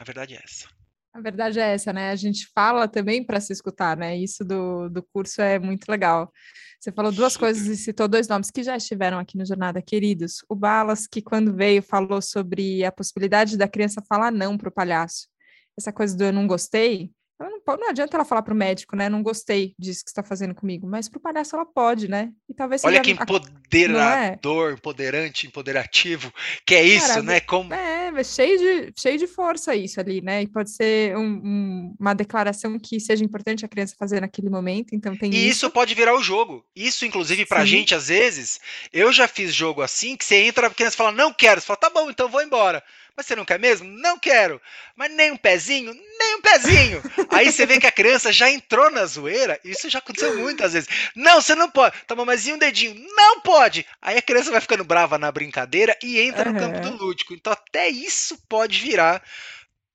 A 0.00 0.04
verdade 0.04 0.34
é 0.34 0.40
essa. 0.42 0.79
A 1.12 1.20
verdade 1.20 1.58
é 1.58 1.74
essa, 1.74 1.92
né? 1.92 2.10
A 2.10 2.16
gente 2.16 2.46
fala 2.54 2.86
também 2.86 3.24
para 3.24 3.40
se 3.40 3.52
escutar, 3.52 3.96
né? 3.96 4.16
Isso 4.16 4.44
do, 4.44 4.88
do 4.88 5.02
curso 5.02 5.42
é 5.42 5.58
muito 5.58 5.88
legal. 5.88 6.32
Você 6.78 6.92
falou 6.92 7.12
duas 7.12 7.36
coisas 7.36 7.66
e 7.66 7.76
citou 7.76 8.08
dois 8.08 8.28
nomes 8.28 8.50
que 8.50 8.62
já 8.62 8.76
estiveram 8.76 9.18
aqui 9.18 9.36
no 9.36 9.44
Jornada 9.44 9.82
Queridos. 9.82 10.44
O 10.48 10.54
Balas, 10.54 11.06
que 11.06 11.20
quando 11.20 11.54
veio 11.54 11.82
falou 11.82 12.22
sobre 12.22 12.84
a 12.84 12.92
possibilidade 12.92 13.58
da 13.58 13.68
criança 13.68 14.02
falar 14.08 14.30
não 14.30 14.56
para 14.56 14.68
o 14.68 14.72
palhaço. 14.72 15.28
Essa 15.76 15.92
coisa 15.92 16.16
do 16.16 16.24
eu 16.24 16.32
não 16.32 16.46
gostei, 16.46 17.12
ela 17.40 17.50
não 17.50 17.60
não, 17.66 17.76
não 17.76 17.88
adianta 17.88 18.16
ela 18.16 18.24
falar 18.24 18.42
para 18.42 18.52
o 18.52 18.56
médico, 18.56 18.94
né? 18.94 19.08
Não 19.08 19.22
gostei 19.22 19.74
disso 19.78 20.04
que 20.04 20.10
está 20.10 20.22
fazendo 20.22 20.54
comigo, 20.54 20.86
mas 20.86 21.08
para 21.08 21.18
o 21.18 21.20
palhaço 21.20 21.56
ela 21.56 21.64
pode, 21.64 22.08
né? 22.08 22.30
E 22.48 22.54
talvez 22.54 22.84
Olha 22.84 23.00
que 23.00 23.12
empoderador, 23.12 24.70
é? 24.70 24.74
empoderante, 24.74 25.46
empoderativo, 25.46 26.32
que 26.66 26.74
é 26.74 26.82
isso, 26.82 27.06
Cara, 27.06 27.22
né? 27.22 27.40
Como... 27.40 27.72
É, 27.72 28.12
é 28.14 28.24
cheio 28.24 28.58
de, 28.58 28.92
cheio 29.00 29.18
de 29.18 29.26
força 29.26 29.74
isso 29.74 30.00
ali, 30.00 30.20
né? 30.20 30.42
E 30.42 30.48
pode 30.48 30.70
ser 30.70 31.16
um, 31.16 31.40
um, 31.44 31.96
uma 31.98 32.14
declaração 32.14 32.78
que 32.78 33.00
seja 33.00 33.24
importante 33.24 33.64
a 33.64 33.68
criança 33.68 33.96
fazer 33.98 34.20
naquele 34.20 34.50
momento, 34.50 34.94
então 34.94 35.16
tem 35.16 35.32
E 35.32 35.36
isso, 35.36 35.66
isso 35.66 35.70
pode 35.70 35.94
virar 35.94 36.14
o 36.14 36.22
jogo. 36.22 36.64
Isso, 36.74 37.06
inclusive, 37.06 37.46
pra 37.46 37.60
Sim. 37.60 37.66
gente, 37.66 37.94
às 37.94 38.08
vezes, 38.08 38.60
eu 38.92 39.12
já 39.12 39.26
fiz 39.26 39.54
jogo 39.54 39.82
assim, 39.82 40.16
que 40.16 40.24
você 40.24 40.36
entra, 40.36 40.66
a 40.66 40.70
criança 40.70 40.96
fala, 40.96 41.12
não 41.12 41.32
quero, 41.32 41.60
você 41.60 41.66
fala, 41.66 41.78
tá 41.78 41.90
bom, 41.90 42.10
então 42.10 42.28
vou 42.28 42.42
embora. 42.42 42.82
Mas 43.16 43.26
você 43.26 43.36
não 43.36 43.44
quer 43.44 43.58
mesmo? 43.58 43.88
Não 43.88 44.18
quero. 44.18 44.60
Mas 44.96 45.10
nem 45.12 45.30
um 45.32 45.36
pezinho? 45.36 45.92
Nem 45.92 46.36
um 46.36 46.40
pezinho. 46.40 47.02
Aí 47.30 47.50
você 47.50 47.66
vê 47.66 47.78
que 47.78 47.86
a 47.86 47.92
criança 47.92 48.32
já 48.32 48.50
entrou 48.50 48.90
na 48.90 49.04
zoeira. 49.06 49.58
Isso 49.64 49.88
já 49.88 49.98
aconteceu 49.98 50.36
muitas 50.38 50.72
vezes. 50.72 50.88
Não, 51.14 51.40
você 51.40 51.54
não 51.54 51.70
pode. 51.70 51.96
Mas 52.26 52.46
e 52.46 52.52
um 52.52 52.58
dedinho? 52.58 52.94
Não 53.14 53.40
pode. 53.40 53.86
Aí 54.00 54.16
a 54.16 54.22
criança 54.22 54.50
vai 54.50 54.60
ficando 54.60 54.84
brava 54.84 55.18
na 55.18 55.30
brincadeira 55.30 55.96
e 56.02 56.20
entra 56.20 56.48
uhum. 56.48 56.54
no 56.54 56.60
campo 56.60 56.80
do 56.80 56.96
lúdico. 56.96 57.34
Então 57.34 57.52
até 57.52 57.88
isso 57.88 58.38
pode 58.48 58.78
virar. 58.80 59.22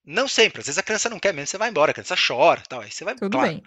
Não 0.05 0.27
sempre. 0.27 0.61
Às 0.61 0.67
vezes 0.67 0.77
a 0.77 0.83
criança 0.83 1.09
não 1.09 1.19
quer 1.19 1.33
mesmo, 1.33 1.47
você 1.47 1.57
vai 1.57 1.69
embora, 1.69 1.91
a 1.91 1.93
criança 1.93 2.15
chora, 2.15 2.61
tal. 2.67 2.81
Aí 2.81 2.91
você 2.91 3.03
vai. 3.03 3.15
Tudo 3.15 3.31
claro. 3.31 3.47
bem. 3.47 3.63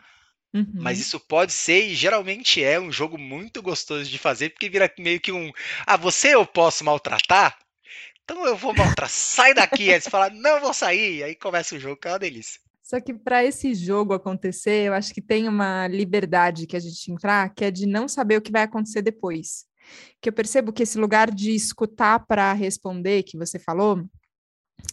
Uhum. 0.54 0.66
Mas 0.74 0.98
isso 0.98 1.20
pode 1.20 1.52
ser 1.52 1.88
e 1.88 1.94
geralmente 1.94 2.62
é 2.62 2.80
um 2.80 2.90
jogo 2.90 3.18
muito 3.18 3.60
gostoso 3.60 4.08
de 4.08 4.18
fazer, 4.18 4.50
porque 4.50 4.68
vira 4.68 4.92
meio 4.98 5.20
que 5.20 5.30
um. 5.30 5.52
Ah, 5.86 5.96
você 5.96 6.34
eu 6.34 6.46
posso 6.46 6.84
maltratar? 6.84 7.58
Então 8.28 8.44
eu 8.44 8.54
vou 8.54 8.74
maltratar, 8.74 9.08
sai 9.08 9.54
daqui. 9.54 9.90
Aí 9.90 9.98
você 9.98 10.10
fala, 10.10 10.28
não 10.28 10.60
vou 10.60 10.74
sair. 10.74 11.22
Aí 11.22 11.34
começa 11.34 11.74
o 11.74 11.78
jogo, 11.78 11.96
que 11.96 12.08
é 12.08 12.10
uma 12.10 12.18
delícia. 12.18 12.60
Só 12.82 13.00
que 13.00 13.14
para 13.14 13.42
esse 13.42 13.74
jogo 13.74 14.12
acontecer, 14.12 14.86
eu 14.86 14.92
acho 14.92 15.14
que 15.14 15.22
tem 15.22 15.48
uma 15.48 15.88
liberdade 15.88 16.66
que 16.66 16.76
a 16.76 16.80
gente 16.80 17.10
entrar, 17.10 17.48
que 17.54 17.64
é 17.64 17.70
de 17.70 17.86
não 17.86 18.06
saber 18.06 18.36
o 18.36 18.42
que 18.42 18.52
vai 18.52 18.64
acontecer 18.64 19.00
depois. 19.00 19.64
Que 20.20 20.28
eu 20.28 20.32
percebo 20.32 20.74
que 20.74 20.82
esse 20.82 20.98
lugar 20.98 21.30
de 21.30 21.54
escutar 21.54 22.26
para 22.26 22.52
responder 22.52 23.22
que 23.22 23.38
você 23.38 23.58
falou, 23.58 24.04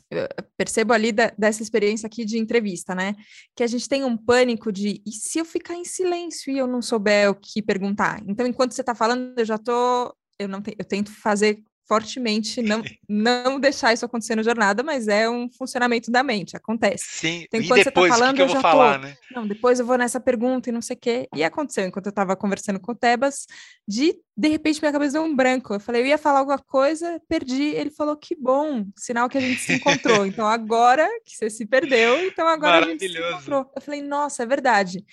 eu 0.10 0.28
percebo 0.56 0.94
ali 0.94 1.12
da, 1.12 1.30
dessa 1.38 1.62
experiência 1.62 2.08
aqui 2.08 2.24
de 2.24 2.40
entrevista, 2.40 2.96
né? 2.96 3.16
Que 3.54 3.64
a 3.64 3.68
gente 3.68 3.90
tem 3.90 4.06
um 4.06 4.16
pânico 4.16 4.72
de 4.72 5.02
e 5.06 5.12
se 5.12 5.40
eu 5.40 5.46
ficar 5.46 5.76
em 5.76 5.84
silêncio 5.84 6.54
e 6.54 6.58
eu 6.58 6.68
não 6.68 6.82
souber 6.82 7.30
o 7.30 7.36
que 7.36 7.62
perguntar? 7.62 8.24
Então, 8.28 8.48
enquanto 8.48 8.72
você 8.72 8.82
está 8.82 8.96
falando, 8.96 9.38
eu 9.38 9.46
já 9.46 9.58
tô. 9.58 10.16
Eu 10.40 10.48
não 10.48 10.62
te, 10.62 10.74
eu 10.78 10.86
tento 10.86 11.12
fazer 11.12 11.62
fortemente 11.88 12.62
não, 12.62 12.82
não 13.08 13.60
deixar 13.60 13.94
isso 13.94 14.06
acontecer 14.06 14.36
na 14.36 14.44
jornada, 14.44 14.84
mas 14.84 15.08
é 15.08 15.30
um 15.30 15.50
funcionamento 15.50 16.12
da 16.12 16.24
mente, 16.24 16.56
acontece. 16.56 17.06
Sim, 17.08 17.46
então, 17.46 17.60
e 17.60 17.64
depois, 17.64 17.84
você 17.84 17.92
tá 17.92 18.08
falando, 18.08 18.30
que, 18.30 18.36
que 18.36 18.42
eu, 18.42 18.48
eu 18.48 18.54
vou 18.54 18.62
falar, 18.62 19.00
tô, 19.00 19.08
né? 19.08 19.18
Não, 19.32 19.48
depois 19.48 19.80
eu 19.80 19.86
vou 19.86 19.98
nessa 19.98 20.20
pergunta 20.20 20.70
e 20.70 20.74
não 20.74 20.82
sei 20.82 20.96
o 20.96 21.00
quê. 21.00 21.28
E 21.36 21.44
aconteceu, 21.44 21.86
enquanto 21.86 22.08
eu 22.08 22.12
estava 22.12 22.36
conversando 22.36 22.80
com 22.80 22.92
o 22.92 22.96
Tebas, 22.96 23.46
de, 23.88 24.16
de 24.36 24.48
repente, 24.48 24.82
minha 24.82 24.92
cabeça 24.92 25.14
deu 25.14 25.24
um 25.24 25.36
branco. 25.36 25.74
Eu 25.74 25.80
falei, 25.80 26.02
eu 26.02 26.08
ia 26.08 26.18
falar 26.18 26.40
alguma 26.40 26.60
coisa, 26.60 27.22
perdi. 27.28 27.64
Ele 27.64 27.92
falou, 27.92 28.16
que 28.16 28.36
bom, 28.36 28.86
sinal 28.98 29.30
que 29.30 29.38
a 29.38 29.42
gente 29.42 29.62
se 29.62 29.74
encontrou. 29.74 30.26
então, 30.28 30.48
agora 30.48 31.08
que 31.26 31.36
você 31.36 31.50
se 31.50 31.66
perdeu, 31.66 32.26
então 32.26 32.48
agora 32.48 32.86
a 32.86 32.90
gente 32.90 33.08
se 33.08 33.18
encontrou. 33.18 33.72
Eu 33.76 33.82
falei, 33.82 34.02
nossa, 34.02 34.44
é 34.44 34.46
verdade. 34.46 35.06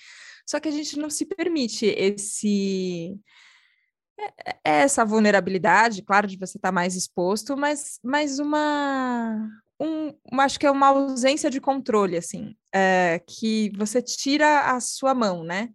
Só 0.45 0.59
que 0.59 0.67
a 0.67 0.71
gente 0.71 0.97
não 0.97 1.09
se 1.09 1.25
permite 1.25 1.85
esse 1.85 3.17
é, 4.19 4.51
é 4.63 4.81
essa 4.81 5.05
vulnerabilidade, 5.05 6.01
claro, 6.01 6.27
de 6.27 6.37
você 6.37 6.57
estar 6.57 6.69
tá 6.69 6.71
mais 6.71 6.95
exposto, 6.95 7.57
mas, 7.57 7.99
mas 8.03 8.39
uma, 8.39 9.49
um, 9.79 10.13
acho 10.39 10.59
que 10.59 10.65
é 10.65 10.71
uma 10.71 10.87
ausência 10.87 11.49
de 11.49 11.59
controle, 11.59 12.17
assim, 12.17 12.55
é, 12.73 13.21
que 13.27 13.71
você 13.75 14.01
tira 14.01 14.71
a 14.71 14.79
sua 14.79 15.13
mão, 15.13 15.43
né? 15.43 15.69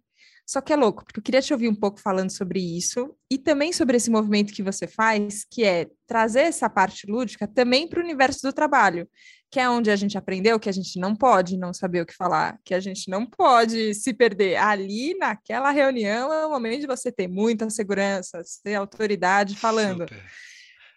Só 0.49 0.61
que 0.61 0.73
é 0.73 0.75
louco, 0.75 1.03
porque 1.03 1.19
eu 1.19 1.23
queria 1.23 1.43
te 1.43 1.53
ouvir 1.53 1.69
um 1.69 1.75
pouco 1.75 1.99
falando 1.99 2.31
sobre 2.31 2.59
isso 2.59 3.15
e 3.29 3.37
também 3.37 3.71
sobre 3.71 3.97
esse 3.97 4.09
movimento 4.09 4.51
que 4.51 4.63
você 4.63 4.87
faz, 4.87 5.45
que 5.47 5.63
é 5.63 5.87
trazer 6.07 6.41
essa 6.41 6.67
parte 6.67 7.05
lúdica 7.05 7.47
também 7.47 7.87
para 7.87 7.99
o 7.99 8.03
universo 8.03 8.41
do 8.41 8.51
trabalho, 8.51 9.07
que 9.51 9.59
é 9.59 9.67
onde 9.67 9.89
a 9.89 9.95
gente 9.95 10.17
aprendeu 10.17 10.59
que 10.59 10.69
a 10.69 10.71
gente 10.71 10.99
não 10.99 11.15
pode 11.15 11.57
não 11.57 11.73
saber 11.73 12.01
o 12.01 12.05
que 12.05 12.15
falar, 12.15 12.59
que 12.63 12.73
a 12.73 12.79
gente 12.79 13.09
não 13.09 13.25
pode 13.25 13.95
se 13.95 14.13
perder. 14.13 14.57
Ali, 14.57 15.15
naquela 15.17 15.71
reunião, 15.71 16.31
é 16.31 16.45
o 16.45 16.51
momento 16.51 16.81
de 16.81 16.87
você 16.87 17.11
ter 17.11 17.27
muita 17.27 17.69
segurança, 17.69 18.41
ter 18.63 18.75
autoridade 18.75 19.55
falando. 19.55 20.01
Super. 20.01 20.23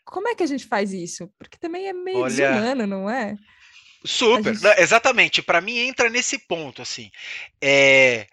Como 0.04 0.28
é 0.28 0.34
que 0.34 0.42
a 0.42 0.46
gente 0.46 0.66
faz 0.66 0.92
isso? 0.92 1.32
Porque 1.38 1.56
também 1.58 1.88
é 1.88 1.92
meio 1.92 2.18
Olha... 2.18 2.34
desumano, 2.34 2.86
não 2.86 3.08
é? 3.08 3.36
Super, 4.04 4.54
gente... 4.54 4.80
exatamente. 4.80 5.40
Para 5.40 5.60
mim 5.60 5.78
entra 5.78 6.10
nesse 6.10 6.38
ponto 6.38 6.82
assim. 6.82 7.10
É 7.62 8.26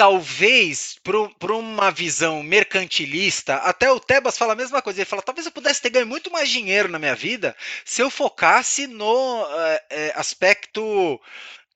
talvez 0.00 0.98
para 1.02 1.54
uma 1.54 1.90
visão 1.90 2.42
mercantilista, 2.42 3.56
até 3.56 3.92
o 3.92 4.00
Tebas 4.00 4.38
fala 4.38 4.54
a 4.54 4.56
mesma 4.56 4.80
coisa. 4.80 4.98
Ele 4.98 5.04
fala: 5.04 5.20
talvez 5.20 5.44
eu 5.44 5.52
pudesse 5.52 5.82
ter 5.82 5.90
ganho 5.90 6.06
muito 6.06 6.30
mais 6.30 6.48
dinheiro 6.48 6.88
na 6.88 6.98
minha 6.98 7.14
vida 7.14 7.54
se 7.84 8.00
eu 8.00 8.08
focasse 8.08 8.86
no 8.86 9.46
é, 9.90 10.10
aspecto 10.16 11.20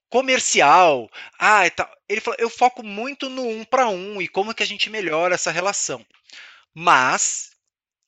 comercial. 0.09 1.07
Ah, 1.37 1.67
ele 2.09 2.19
fala: 2.19 2.35
eu 2.39 2.49
foco 2.49 2.81
muito 2.81 3.29
no 3.29 3.47
um 3.47 3.63
para 3.63 3.89
um 3.89 4.19
e 4.19 4.27
como 4.27 4.55
que 4.55 4.63
a 4.63 4.67
gente 4.67 4.89
melhora 4.89 5.35
essa 5.35 5.51
relação. 5.51 6.03
Mas 6.73 7.54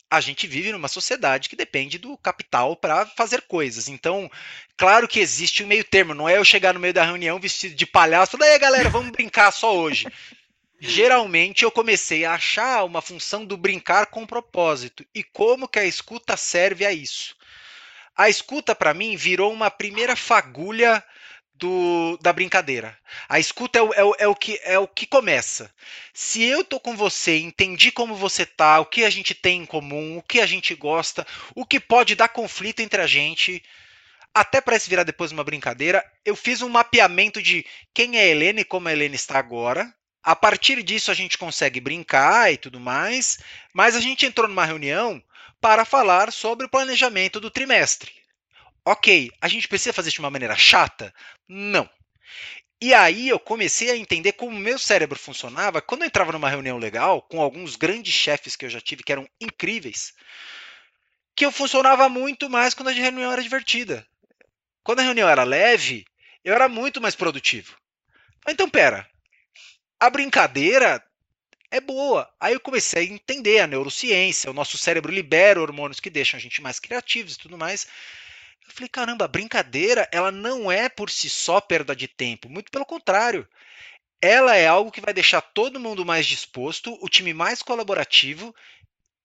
a 0.10 0.22
gente 0.22 0.48
vive 0.48 0.72
numa 0.72 0.88
sociedade 0.88 1.50
que 1.50 1.56
depende 1.56 1.98
do 1.98 2.18
capital 2.18 2.76
para 2.76 3.06
fazer 3.06 3.42
coisas. 3.42 3.88
Então, 3.88 4.32
claro 4.78 5.08
que 5.08 5.20
existe 5.20 5.64
um 5.64 5.68
meio 5.68 5.84
termo, 5.84 6.14
não 6.14 6.30
é 6.30 6.38
eu 6.38 6.46
chegar 6.46 6.74
no 6.74 6.80
meio 6.80 6.94
da 6.94 7.04
reunião 7.04 7.40
vestido 7.40 7.76
de 7.76 7.86
palhaço 7.86 8.36
e 8.36 8.40
falar, 8.40 8.52
aí 8.52 8.60
galera, 8.60 8.90
vamos 8.90 9.12
brincar 9.12 9.52
só 9.52 9.76
hoje. 9.76 10.08
Geralmente 10.80 11.64
eu 11.64 11.72
comecei 11.72 12.24
a 12.24 12.36
achar 12.36 12.84
uma 12.86 13.02
função 13.02 13.44
do 13.44 13.58
brincar 13.58 14.08
com 14.08 14.26
propósito 14.26 15.06
e 15.14 15.24
como 15.24 15.68
que 15.68 15.80
a 15.80 15.86
escuta 15.86 16.38
serve 16.38 16.86
a 16.86 16.94
isso. 16.94 17.36
A 18.16 18.30
escuta 18.30 18.74
para 18.74 18.94
mim 18.94 19.16
virou 19.16 19.52
uma 19.52 19.70
primeira 19.70 20.16
fagulha 20.16 21.04
do, 21.58 22.18
da 22.22 22.32
brincadeira. 22.32 22.98
A 23.28 23.40
escuta 23.40 23.80
é 23.80 23.82
o, 23.82 23.94
é, 23.94 24.04
o, 24.04 24.16
é 24.20 24.28
o, 24.28 24.36
que, 24.36 24.60
é 24.64 24.80
o 24.80 24.88
que 24.88 25.06
começa. 25.06 25.74
Se 26.14 26.44
eu 26.44 26.64
tô 26.64 26.80
com 26.80 26.96
você, 26.96 27.40
entendi 27.40 27.92
como 27.92 28.16
você 28.16 28.46
tá, 28.46 28.80
o 28.80 28.86
que 28.86 29.04
a 29.04 29.10
gente 29.10 29.34
tem 29.34 29.62
em 29.62 29.66
comum, 29.66 30.18
o 30.18 30.24
que 30.24 30.40
a 30.40 30.46
gente 30.46 30.74
gosta, 30.76 31.26
o 31.56 31.66
que 31.66 31.80
pode 31.80 32.16
dar 32.16 32.30
conflito 32.30 32.82
entre 32.82 33.02
a 33.02 33.08
gente, 33.08 33.64
até 34.34 34.62
para 34.62 34.80
se 34.80 34.90
virar 34.90 35.04
depois 35.04 35.32
uma 35.32 35.44
brincadeira, 35.44 36.04
eu 36.24 36.36
fiz 36.36 36.62
um 36.62 36.70
mapeamento 36.70 37.42
de 37.42 37.66
quem 37.94 38.18
é 38.18 38.22
a 38.22 38.28
Helena 38.28 38.62
e 38.62 38.66
como 38.66 38.88
a 38.88 38.92
Helena 38.92 39.16
está 39.16 39.40
agora. 39.40 39.92
A 40.24 40.36
partir 40.36 40.84
disso 40.84 41.10
a 41.10 41.14
gente 41.14 41.38
consegue 41.38 41.80
brincar 41.80 42.52
e 42.52 42.58
tudo 42.58 42.80
mais, 42.80 43.40
mas 43.74 43.96
a 43.96 44.00
gente 44.00 44.26
entrou 44.26 44.48
numa 44.48 44.66
reunião 44.66 45.24
para 45.60 45.86
falar 45.86 46.32
sobre 46.32 46.66
o 46.66 46.70
planejamento 46.70 47.40
do 47.40 47.50
trimestre. 47.50 48.12
Ok, 48.90 49.30
a 49.42 49.50
gente 49.50 49.68
precisa 49.68 49.92
fazer 49.92 50.08
isso 50.08 50.16
de 50.16 50.22
uma 50.22 50.30
maneira 50.30 50.56
chata? 50.56 51.14
Não. 51.46 51.90
E 52.82 52.94
aí 52.94 53.28
eu 53.28 53.38
comecei 53.38 53.92
a 53.92 53.98
entender 53.98 54.32
como 54.32 54.56
o 54.56 54.60
meu 54.60 54.80
cérebro 54.80 55.20
funcionava 55.20 55.82
quando 55.82 56.04
eu 56.04 56.08
entrava 56.08 56.32
numa 56.32 56.50
reunião 56.50 56.78
legal 56.78 57.22
com 57.22 57.42
alguns 57.42 57.76
grandes 57.76 58.14
chefes 58.14 58.56
que 58.56 58.64
eu 58.64 58.70
já 58.70 58.80
tive 58.80 59.04
que 59.04 59.12
eram 59.12 59.28
incríveis, 59.42 60.14
que 61.36 61.46
eu 61.46 61.52
funcionava 61.52 62.08
muito 62.08 62.50
mais 62.50 62.74
quando 62.74 62.88
a 62.88 62.94
reunião 62.94 63.30
era 63.30 63.44
divertida. 63.44 64.08
Quando 64.86 65.02
a 65.02 65.04
reunião 65.04 65.28
era 65.28 65.44
leve, 65.44 66.06
eu 66.42 66.54
era 66.54 66.70
muito 66.70 67.02
mais 67.02 67.14
produtivo. 67.14 67.76
Então, 68.48 68.70
pera, 68.70 69.06
a 70.00 70.10
brincadeira 70.10 71.04
é 71.70 71.82
boa. 71.82 72.34
Aí 72.40 72.54
eu 72.54 72.60
comecei 72.62 73.02
a 73.02 73.14
entender 73.14 73.60
a 73.60 73.68
neurociência, 73.68 74.50
o 74.50 74.54
nosso 74.54 74.78
cérebro 74.78 75.12
libera 75.12 75.62
hormônios 75.62 76.00
que 76.00 76.10
deixam 76.10 76.38
a 76.38 76.42
gente 76.42 76.62
mais 76.62 76.80
criativos 76.80 77.34
e 77.34 77.38
tudo 77.38 77.58
mais. 77.58 77.86
Eu 78.66 78.74
falei, 78.74 78.90
caramba, 78.90 79.26
a 79.26 79.28
brincadeira, 79.28 80.08
ela 80.12 80.32
não 80.32 80.72
é 80.72 80.90
por 80.90 81.10
si 81.10 81.30
só 81.30 81.60
perda 81.60 81.96
de 81.96 82.08
tempo, 82.08 82.50
muito 82.50 82.72
pelo 82.72 82.86
contrário. 82.86 83.48
Ela 84.22 84.56
é 84.56 84.68
algo 84.68 84.92
que 84.92 85.02
vai 85.02 85.14
deixar 85.14 85.42
todo 85.42 85.80
mundo 85.80 86.06
mais 86.06 86.26
disposto, 86.26 86.98
o 87.02 87.10
time 87.10 87.34
mais 87.34 87.62
colaborativo 87.62 88.54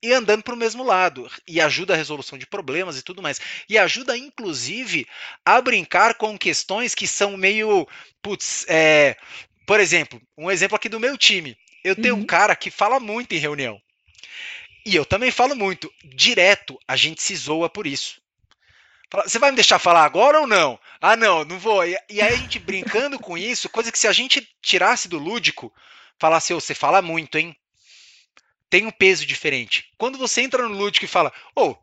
e 0.02 0.12
andando 0.12 0.42
para 0.42 0.54
o 0.54 0.56
mesmo 0.56 0.82
lado. 0.82 1.30
E 1.46 1.60
ajuda 1.60 1.94
a 1.94 1.96
resolução 1.96 2.36
de 2.36 2.46
problemas 2.46 2.98
e 2.98 3.02
tudo 3.02 3.22
mais. 3.22 3.40
E 3.68 3.78
ajuda, 3.78 4.16
inclusive, 4.16 5.06
a 5.44 5.60
brincar 5.60 6.14
com 6.14 6.36
questões 6.36 6.94
que 6.94 7.06
são 7.06 7.36
meio. 7.36 7.86
Putz, 8.20 8.66
é, 8.68 9.16
por 9.66 9.80
exemplo, 9.80 10.20
um 10.36 10.50
exemplo 10.50 10.76
aqui 10.76 10.88
do 10.88 11.00
meu 11.00 11.16
time. 11.16 11.56
Eu 11.84 11.96
tenho 11.96 12.14
uhum. 12.14 12.22
um 12.22 12.26
cara 12.26 12.54
que 12.54 12.70
fala 12.70 13.00
muito 13.00 13.34
em 13.34 13.38
reunião. 13.38 13.80
E 14.84 14.94
eu 14.94 15.04
também 15.04 15.30
falo 15.30 15.54
muito. 15.54 15.92
Direto, 16.04 16.78
a 16.86 16.96
gente 16.96 17.22
se 17.22 17.34
zoa 17.36 17.70
por 17.70 17.86
isso. 17.86 18.22
Você 19.25 19.38
vai 19.38 19.50
me 19.50 19.57
deixar 19.57 19.78
falar 19.78 20.04
agora 20.04 20.40
ou 20.40 20.47
não? 20.47 20.78
Ah, 21.00 21.16
não, 21.16 21.45
não 21.45 21.59
vou. 21.59 21.85
E, 21.85 21.97
e 22.09 22.23
aí 22.23 22.35
a 22.35 22.37
gente 22.37 22.59
brincando 22.59 23.19
com 23.19 23.37
isso, 23.37 23.69
coisa 23.69 23.92
que 23.92 23.99
se 23.99 24.09
a 24.09 24.12
gente 24.12 24.49
tirasse 24.62 25.09
do 25.09 25.19
lúdico, 25.19 25.73
falasse, 26.19 26.54
oh, 26.54 26.61
você 26.61 26.75
fala 26.75 27.02
muito, 27.02 27.37
hein? 27.37 27.54
Tem 28.71 28.87
um 28.87 28.90
peso 28.90 29.26
diferente. 29.26 29.90
Quando 29.99 30.16
você 30.16 30.40
entra 30.40 30.66
no 30.66 30.75
lúdico 30.75 31.04
e 31.04 31.09
fala, 31.09 31.33
oh, 31.54 31.76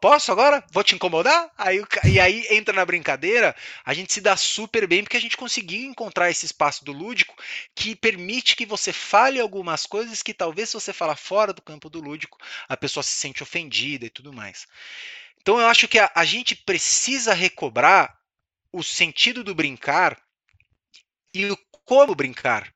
Posso 0.00 0.32
agora? 0.32 0.64
Vou 0.72 0.82
te 0.82 0.96
incomodar? 0.96 1.52
Aí, 1.56 1.80
e 2.04 2.18
aí 2.18 2.44
entra 2.50 2.74
na 2.74 2.84
brincadeira, 2.84 3.54
a 3.84 3.94
gente 3.94 4.12
se 4.12 4.20
dá 4.20 4.36
super 4.36 4.88
bem 4.88 5.04
porque 5.04 5.16
a 5.16 5.20
gente 5.20 5.36
conseguiu 5.36 5.88
encontrar 5.88 6.28
esse 6.28 6.44
espaço 6.44 6.84
do 6.84 6.90
lúdico 6.90 7.36
que 7.76 7.94
permite 7.94 8.56
que 8.56 8.66
você 8.66 8.92
fale 8.92 9.38
algumas 9.38 9.86
coisas 9.86 10.20
que 10.20 10.34
talvez 10.34 10.70
se 10.70 10.74
você 10.74 10.92
falar 10.92 11.14
fora 11.14 11.52
do 11.52 11.62
campo 11.62 11.88
do 11.88 12.00
lúdico, 12.00 12.38
a 12.68 12.76
pessoa 12.76 13.04
se 13.04 13.12
sente 13.12 13.40
ofendida 13.40 14.04
e 14.04 14.10
tudo 14.10 14.32
mais. 14.32 14.66
Então 15.48 15.58
eu 15.58 15.66
acho 15.66 15.88
que 15.88 15.98
a, 15.98 16.12
a 16.14 16.26
gente 16.26 16.54
precisa 16.54 17.32
recobrar 17.32 18.14
o 18.70 18.82
sentido 18.82 19.42
do 19.42 19.54
brincar 19.54 20.20
e 21.32 21.46
o 21.46 21.56
como 21.86 22.14
brincar. 22.14 22.70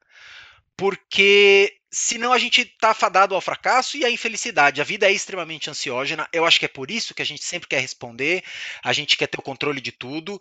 Porque 0.75 1.77
senão 1.93 2.33
a 2.33 2.39
gente 2.39 2.63
está 2.63 2.95
fadado 2.95 3.35
ao 3.35 3.43
fracasso 3.43 3.99
e 3.99 4.07
à 4.07 4.11
infelicidade. 4.11 4.81
A 4.81 4.85
vida 4.85 5.07
é 5.07 5.13
extremamente 5.13 5.69
ansiógena. 5.69 6.27
Eu 6.33 6.47
acho 6.47 6.59
que 6.59 6.65
é 6.65 6.69
por 6.69 6.91
isso 6.91 7.15
que 7.15 7.21
a 7.21 7.27
gente 7.27 7.45
sempre 7.45 7.69
quer 7.69 7.79
responder, 7.79 8.43
a 8.83 8.95
gente 8.95 9.19
quer 9.19 9.27
ter 9.27 9.39
o 9.39 9.43
controle 9.43 9.83
de 9.83 9.93
tudo. 9.93 10.41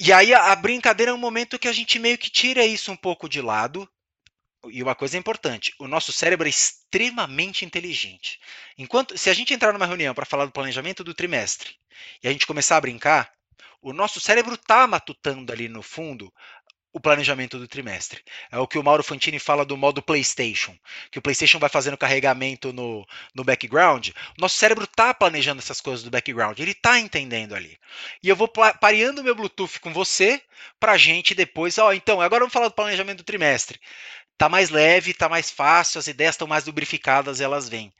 E 0.00 0.10
aí 0.10 0.32
a, 0.32 0.50
a 0.50 0.56
brincadeira 0.56 1.12
é 1.12 1.14
um 1.14 1.18
momento 1.18 1.58
que 1.58 1.68
a 1.68 1.72
gente 1.72 1.98
meio 1.98 2.16
que 2.16 2.30
tira 2.30 2.64
isso 2.64 2.90
um 2.90 2.96
pouco 2.96 3.28
de 3.28 3.42
lado. 3.42 3.86
E 4.70 4.82
uma 4.82 4.94
coisa 4.94 5.16
importante, 5.16 5.72
o 5.78 5.86
nosso 5.86 6.12
cérebro 6.12 6.46
é 6.46 6.50
extremamente 6.50 7.64
inteligente. 7.64 8.40
Enquanto 8.76 9.16
se 9.16 9.30
a 9.30 9.34
gente 9.34 9.54
entrar 9.54 9.72
numa 9.72 9.86
reunião 9.86 10.14
para 10.14 10.26
falar 10.26 10.46
do 10.46 10.52
planejamento 10.52 11.04
do 11.04 11.14
trimestre 11.14 11.76
e 12.22 12.28
a 12.28 12.32
gente 12.32 12.46
começar 12.46 12.76
a 12.76 12.80
brincar, 12.80 13.32
o 13.80 13.92
nosso 13.92 14.18
cérebro 14.18 14.54
está 14.54 14.86
matutando 14.86 15.52
ali 15.52 15.68
no 15.68 15.82
fundo 15.82 16.32
o 16.92 17.00
planejamento 17.00 17.58
do 17.58 17.68
trimestre. 17.68 18.22
É 18.50 18.58
o 18.58 18.66
que 18.66 18.78
o 18.78 18.82
Mauro 18.82 19.04
Fantini 19.04 19.38
fala 19.38 19.64
do 19.64 19.76
modo 19.76 20.02
PlayStation, 20.02 20.76
que 21.10 21.18
o 21.18 21.22
PlayStation 21.22 21.58
vai 21.58 21.68
fazendo 21.68 21.96
carregamento 21.96 22.72
no, 22.72 23.06
no 23.34 23.44
background. 23.44 24.08
Nosso 24.38 24.56
cérebro 24.56 24.84
está 24.84 25.12
planejando 25.12 25.60
essas 25.60 25.80
coisas 25.80 26.02
do 26.02 26.10
background, 26.10 26.58
ele 26.58 26.72
está 26.72 26.98
entendendo 26.98 27.54
ali. 27.54 27.78
E 28.22 28.28
eu 28.28 28.34
vou 28.34 28.48
pareando 28.48 29.22
meu 29.22 29.34
Bluetooth 29.34 29.78
com 29.80 29.92
você 29.92 30.42
para 30.80 30.96
gente 30.96 31.34
depois. 31.34 31.78
Ó, 31.78 31.92
então, 31.92 32.20
agora 32.20 32.40
vamos 32.40 32.52
falar 32.52 32.68
do 32.68 32.74
planejamento 32.74 33.18
do 33.18 33.24
trimestre. 33.24 33.78
Tá 34.38 34.48
mais 34.48 34.70
leve, 34.70 35.12
tá 35.12 35.28
mais 35.28 35.50
fácil, 35.50 35.98
as 35.98 36.06
ideias 36.06 36.34
estão 36.34 36.46
mais 36.46 36.64
lubrificadas, 36.64 37.40
elas 37.40 37.68
vêm. 37.68 37.92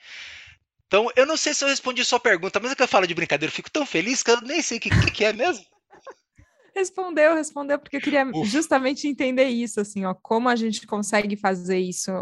Então, 0.87 1.11
eu 1.16 1.26
não 1.26 1.37
sei 1.37 1.52
se 1.52 1.64
eu 1.64 1.68
respondi 1.68 2.02
sua 2.04 2.21
pergunta, 2.21 2.61
mas 2.61 2.73
é 2.73 2.75
que 2.75 2.83
eu 2.83 2.88
falo 2.88 3.07
de 3.07 3.14
brincadeira, 3.14 3.50
eu 3.50 3.54
fico 3.54 3.71
tão 3.71 3.85
feliz 3.85 4.23
que 4.23 4.30
eu 4.30 4.40
nem 4.40 4.62
sei 4.62 4.78
o 4.78 4.80
que, 4.80 4.90
que 5.11 5.25
é 5.25 5.33
mesmo. 5.33 5.66
Respondeu, 6.75 7.35
respondeu, 7.35 7.78
porque 7.78 7.97
eu 7.97 8.00
queria 8.00 8.25
justamente 8.45 9.09
entender 9.09 9.49
isso, 9.49 9.80
assim, 9.80 10.04
ó, 10.04 10.14
como 10.14 10.49
a 10.49 10.54
gente 10.54 10.87
consegue 10.87 11.37
fazer 11.37 11.78
isso 11.78 12.12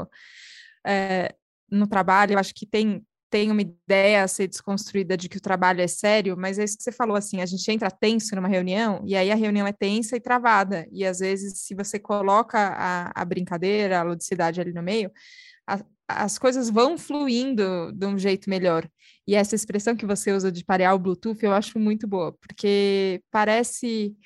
é, 0.84 1.34
no 1.70 1.86
trabalho. 1.86 2.32
Eu 2.32 2.38
acho 2.38 2.54
que 2.54 2.64
tem, 2.64 3.04
tem 3.30 3.50
uma 3.50 3.62
ideia 3.62 4.22
a 4.22 4.28
ser 4.28 4.48
desconstruída 4.48 5.16
de 5.16 5.28
que 5.28 5.38
o 5.38 5.40
trabalho 5.40 5.80
é 5.80 5.86
sério, 5.86 6.36
mas 6.36 6.58
é 6.58 6.64
isso 6.64 6.76
que 6.76 6.82
você 6.82 6.92
falou, 6.92 7.16
assim, 7.16 7.40
a 7.40 7.46
gente 7.46 7.70
entra 7.70 7.90
tenso 7.90 8.34
numa 8.36 8.48
reunião, 8.48 9.02
e 9.04 9.16
aí 9.16 9.30
a 9.30 9.34
reunião 9.34 9.66
é 9.66 9.72
tensa 9.72 10.16
e 10.16 10.20
travada, 10.20 10.86
e 10.90 11.04
às 11.04 11.18
vezes, 11.18 11.60
se 11.60 11.74
você 11.74 11.98
coloca 11.98 12.58
a, 12.58 13.12
a 13.14 13.24
brincadeira, 13.24 14.00
a 14.00 14.02
ludicidade 14.02 14.60
ali 14.60 14.72
no 14.72 14.82
meio, 14.82 15.10
a, 15.66 15.80
as 16.08 16.38
coisas 16.38 16.70
vão 16.70 16.96
fluindo 16.96 17.92
de 17.92 18.06
um 18.06 18.16
jeito 18.18 18.48
melhor. 18.48 18.88
E 19.26 19.34
essa 19.34 19.56
expressão 19.56 19.96
que 19.96 20.06
você 20.06 20.32
usa 20.32 20.52
de 20.52 20.64
parear 20.64 20.94
o 20.94 20.98
Bluetooth, 20.98 21.44
eu 21.44 21.52
acho 21.52 21.78
muito 21.78 22.06
boa, 22.06 22.32
porque 22.32 23.20
parece 23.30 24.16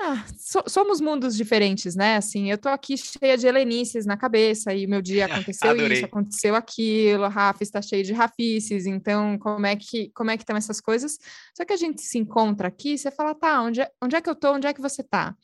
ah, 0.00 0.24
so, 0.36 0.60
somos 0.66 1.00
mundos 1.00 1.36
diferentes, 1.36 1.94
né? 1.94 2.16
Assim, 2.16 2.50
eu 2.50 2.58
tô 2.58 2.68
aqui 2.68 2.96
cheia 2.96 3.38
de 3.38 3.46
helenices 3.46 4.04
na 4.04 4.16
cabeça 4.16 4.74
e 4.74 4.86
meu 4.86 5.00
dia 5.00 5.26
aconteceu 5.54 5.92
isso, 5.92 6.04
aconteceu 6.04 6.54
aquilo, 6.56 7.28
Rafa 7.28 7.62
está 7.62 7.80
cheio 7.80 8.02
de 8.02 8.12
rafices, 8.12 8.86
então 8.86 9.38
como 9.38 9.64
é 9.66 9.76
que 9.76 10.10
como 10.12 10.30
é 10.30 10.36
que 10.36 10.42
estão 10.42 10.56
essas 10.56 10.80
coisas? 10.80 11.16
Só 11.56 11.64
que 11.64 11.72
a 11.72 11.76
gente 11.76 12.02
se 12.02 12.18
encontra 12.18 12.66
aqui, 12.68 12.98
você 12.98 13.10
fala, 13.10 13.34
tá, 13.34 13.62
onde 13.62 13.82
é, 13.82 13.90
onde 14.02 14.16
é 14.16 14.20
que 14.20 14.28
eu 14.28 14.34
tô? 14.34 14.52
Onde 14.52 14.66
é 14.66 14.74
que 14.74 14.80
você 14.80 15.02
tá? 15.02 15.36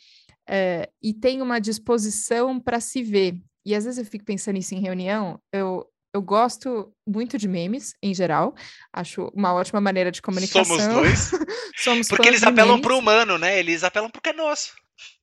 É, 0.48 0.90
e 1.00 1.14
tem 1.14 1.40
uma 1.42 1.60
disposição 1.60 2.58
para 2.58 2.80
se 2.80 3.02
ver. 3.04 3.40
E 3.64 3.74
às 3.74 3.84
vezes 3.84 3.98
eu 3.98 4.04
fico 4.04 4.24
pensando 4.24 4.58
isso 4.58 4.74
em 4.74 4.80
reunião, 4.80 5.40
eu 5.52 5.86
eu 6.12 6.22
gosto 6.22 6.92
muito 7.06 7.38
de 7.38 7.48
memes, 7.48 7.94
em 8.02 8.14
geral. 8.14 8.54
Acho 8.92 9.30
uma 9.34 9.54
ótima 9.54 9.80
maneira 9.80 10.10
de 10.10 10.20
comunicação. 10.20 10.64
Somos 10.64 10.86
dois. 10.86 11.30
Somos 11.76 12.08
Porque 12.08 12.28
eles 12.28 12.42
apelam 12.42 12.80
para 12.80 12.94
o 12.94 12.98
humano, 12.98 13.38
né? 13.38 13.58
Eles 13.58 13.84
apelam 13.84 14.10
porque 14.10 14.30
é 14.30 14.32
nosso. 14.32 14.72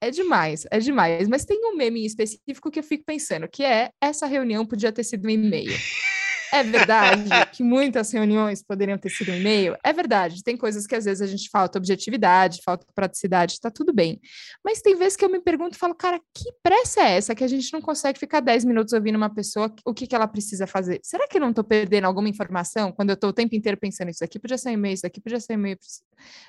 É 0.01 0.09
demais, 0.09 0.65
é 0.71 0.79
demais. 0.79 1.27
Mas 1.27 1.45
tem 1.45 1.59
um 1.65 1.75
meme 1.75 2.05
específico 2.05 2.71
que 2.71 2.79
eu 2.79 2.83
fico 2.83 3.03
pensando, 3.05 3.47
que 3.47 3.63
é 3.63 3.89
essa 4.01 4.25
reunião 4.25 4.65
podia 4.65 4.91
ter 4.91 5.03
sido 5.03 5.27
um 5.27 5.29
e-mail. 5.29 5.71
É 6.51 6.63
verdade 6.63 7.29
que 7.53 7.63
muitas 7.63 8.11
reuniões 8.11 8.63
poderiam 8.63 8.97
ter 8.97 9.09
sido 9.09 9.31
um 9.31 9.35
e-mail? 9.35 9.75
É 9.83 9.91
verdade. 9.91 10.43
Tem 10.43 10.55
coisas 10.55 10.85
que 10.87 10.95
às 10.95 11.05
vezes 11.05 11.21
a 11.21 11.27
gente 11.27 11.49
falta 11.49 11.77
objetividade, 11.77 12.61
falta 12.63 12.85
praticidade, 12.93 13.53
está 13.53 13.69
tudo 13.69 13.93
bem. 13.93 14.19
Mas 14.63 14.81
tem 14.81 14.95
vezes 14.95 15.15
que 15.15 15.25
eu 15.25 15.29
me 15.29 15.39
pergunto 15.39 15.75
e 15.75 15.79
falo, 15.79 15.95
cara, 15.95 16.19
que 16.33 16.51
pressa 16.63 17.01
é 17.01 17.17
essa 17.17 17.35
que 17.35 17.43
a 17.43 17.47
gente 17.47 17.71
não 17.73 17.81
consegue 17.81 18.19
ficar 18.19 18.39
10 18.39 18.65
minutos 18.65 18.93
ouvindo 18.93 19.15
uma 19.15 19.33
pessoa 19.33 19.73
o 19.85 19.93
que, 19.93 20.07
que 20.07 20.15
ela 20.15 20.27
precisa 20.27 20.67
fazer? 20.67 20.99
Será 21.03 21.27
que 21.27 21.37
eu 21.37 21.41
não 21.41 21.49
estou 21.49 21.63
perdendo 21.63 22.05
alguma 22.05 22.29
informação 22.29 22.91
quando 22.91 23.09
eu 23.09 23.15
estou 23.15 23.29
o 23.29 23.33
tempo 23.33 23.55
inteiro 23.55 23.77
pensando 23.77 24.09
isso 24.09 24.23
aqui 24.23 24.39
podia 24.39 24.57
ser 24.57 24.71
e-mail, 24.71 24.93
isso 24.93 25.05
aqui 25.05 25.21
podia 25.21 25.39
ser 25.39 25.53
e-mail? 25.53 25.77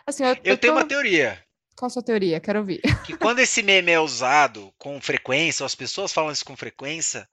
Assim, 0.06 0.24
eu, 0.24 0.30
eu, 0.30 0.40
eu 0.44 0.58
tenho 0.58 0.74
tô... 0.74 0.78
uma 0.78 0.86
teoria. 0.86 1.42
Qual 1.78 1.86
a 1.86 1.90
sua 1.90 2.02
teoria? 2.02 2.40
Quero 2.40 2.58
ouvir. 2.58 2.80
Que 3.06 3.16
quando 3.16 3.38
esse 3.38 3.62
meme 3.62 3.92
é 3.92 4.00
usado 4.00 4.72
com 4.78 5.00
frequência, 5.00 5.62
ou 5.62 5.66
as 5.66 5.76
pessoas 5.76 6.12
falam 6.12 6.32
isso 6.32 6.44
com 6.44 6.56
frequência, 6.56 7.28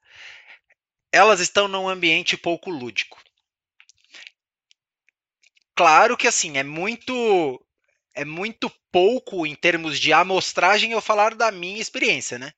elas 1.16 1.40
estão 1.40 1.68
num 1.68 1.88
ambiente 1.88 2.36
pouco 2.36 2.70
lúdico. 2.70 3.18
Claro 5.74 6.18
que 6.18 6.28
assim, 6.28 6.58
é 6.58 6.64
muito 6.64 7.62
é 8.14 8.26
muito 8.26 8.72
pouco 8.92 9.46
em 9.46 9.56
termos 9.56 10.00
de 10.00 10.12
amostragem 10.12 10.92
eu 10.92 11.02
falar 11.02 11.34
da 11.34 11.52
minha 11.52 11.82
experiência, 11.82 12.38
né? 12.38 12.52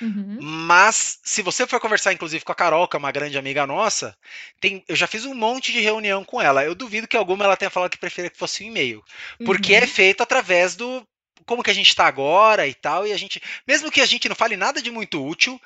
Uhum. 0.00 0.38
Mas, 0.40 1.18
se 1.24 1.42
você 1.42 1.66
for 1.66 1.80
conversar, 1.80 2.12
inclusive, 2.12 2.44
com 2.44 2.52
a 2.52 2.54
Carol, 2.54 2.86
que 2.86 2.96
é 2.96 2.98
uma 2.98 3.10
grande 3.10 3.36
amiga 3.36 3.66
nossa, 3.66 4.16
tem, 4.60 4.84
eu 4.86 4.94
já 4.94 5.08
fiz 5.08 5.24
um 5.24 5.34
monte 5.34 5.72
de 5.72 5.80
reunião 5.80 6.24
com 6.24 6.40
ela. 6.40 6.64
Eu 6.64 6.74
duvido 6.74 7.08
que 7.08 7.16
alguma 7.16 7.44
ela 7.44 7.56
tenha 7.56 7.70
falado 7.70 7.90
que 7.90 7.98
preferia 7.98 8.30
que 8.30 8.38
fosse 8.38 8.62
um 8.62 8.68
e-mail. 8.68 9.04
Porque 9.44 9.74
é 9.74 9.78
uhum. 9.78 9.84
é 9.84 9.86
feito 9.86 10.22
através 10.22 10.76
do. 10.76 11.04
Como 11.44 11.62
que 11.62 11.70
a 11.70 11.74
gente 11.74 11.88
está 11.88 12.06
agora 12.06 12.66
e 12.66 12.74
tal. 12.74 13.06
E 13.06 13.12
a 13.12 13.16
gente. 13.16 13.42
Mesmo 13.66 13.90
que 13.90 14.00
a 14.00 14.06
gente 14.06 14.28
não 14.28 14.36
fale 14.36 14.56
nada 14.56 14.80
de 14.80 14.90
muito 14.90 15.24
útil, 15.24 15.60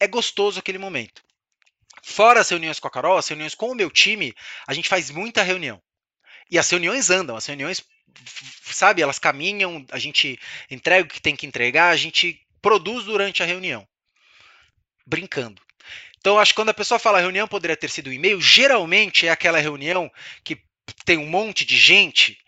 é 0.00 0.06
gostoso 0.06 0.58
aquele 0.58 0.78
momento. 0.78 1.22
Fora 2.02 2.40
as 2.40 2.48
reuniões 2.48 2.78
com 2.78 2.88
a 2.88 2.90
Carol, 2.90 3.18
as 3.18 3.28
reuniões 3.28 3.54
com 3.54 3.70
o 3.70 3.74
meu 3.74 3.90
time, 3.90 4.34
a 4.66 4.74
gente 4.74 4.88
faz 4.88 5.10
muita 5.10 5.42
reunião. 5.42 5.80
E 6.50 6.58
as 6.58 6.68
reuniões 6.68 7.10
andam, 7.10 7.36
as 7.36 7.46
reuniões, 7.46 7.84
sabe, 8.64 9.02
elas 9.02 9.18
caminham, 9.18 9.84
a 9.90 9.98
gente 9.98 10.38
entrega 10.70 11.06
o 11.06 11.10
que 11.10 11.20
tem 11.20 11.36
que 11.36 11.46
entregar, 11.46 11.90
a 11.90 11.96
gente 11.96 12.40
produz 12.60 13.04
durante 13.04 13.42
a 13.42 13.46
reunião. 13.46 13.86
Brincando. 15.06 15.60
Então, 16.18 16.38
acho 16.38 16.52
que 16.52 16.56
quando 16.56 16.68
a 16.70 16.74
pessoa 16.74 16.98
fala 16.98 17.18
a 17.18 17.20
reunião 17.20 17.48
poderia 17.48 17.76
ter 17.76 17.88
sido 17.88 18.10
um 18.10 18.12
e-mail, 18.12 18.40
geralmente 18.40 19.26
é 19.26 19.30
aquela 19.30 19.58
reunião 19.58 20.10
que 20.44 20.60
tem 21.04 21.16
um 21.16 21.26
monte 21.26 21.64
de 21.64 21.76
gente 21.76 22.38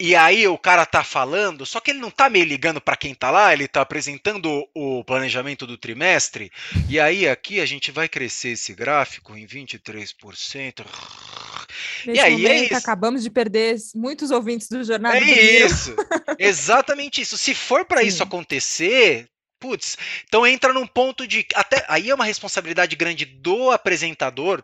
e 0.00 0.14
aí 0.14 0.46
o 0.46 0.56
cara 0.56 0.86
tá 0.86 1.02
falando, 1.02 1.66
só 1.66 1.80
que 1.80 1.90
ele 1.90 1.98
não 1.98 2.10
tá 2.10 2.30
meio 2.30 2.44
ligando 2.44 2.80
para 2.80 2.96
quem 2.96 3.12
tá 3.12 3.32
lá, 3.32 3.52
ele 3.52 3.66
tá 3.66 3.80
apresentando 3.80 4.64
o 4.72 5.02
planejamento 5.02 5.66
do 5.66 5.76
trimestre. 5.76 6.52
E 6.88 7.00
aí 7.00 7.28
aqui 7.28 7.60
a 7.60 7.66
gente 7.66 7.90
vai 7.90 8.08
crescer 8.08 8.50
esse 8.50 8.72
gráfico 8.74 9.36
em 9.36 9.44
23%. 9.44 10.86
Nesse 12.06 12.16
e 12.16 12.20
aí 12.20 12.34
é 12.34 12.36
momento, 12.36 12.50
é 12.50 12.64
isso. 12.66 12.76
acabamos 12.76 13.22
de 13.24 13.30
perder 13.30 13.76
muitos 13.92 14.30
ouvintes 14.30 14.68
do 14.68 14.84
jornal. 14.84 15.12
É 15.14 15.20
isso. 15.20 15.96
Exatamente 16.38 17.20
isso. 17.20 17.36
Se 17.36 17.52
for 17.52 17.84
para 17.84 18.04
isso 18.04 18.22
acontecer, 18.22 19.28
putz, 19.58 19.98
então 20.28 20.46
entra 20.46 20.72
num 20.72 20.86
ponto 20.86 21.26
de 21.26 21.44
até 21.56 21.84
aí 21.88 22.10
é 22.10 22.14
uma 22.14 22.24
responsabilidade 22.24 22.94
grande 22.94 23.24
do 23.24 23.72
apresentador, 23.72 24.62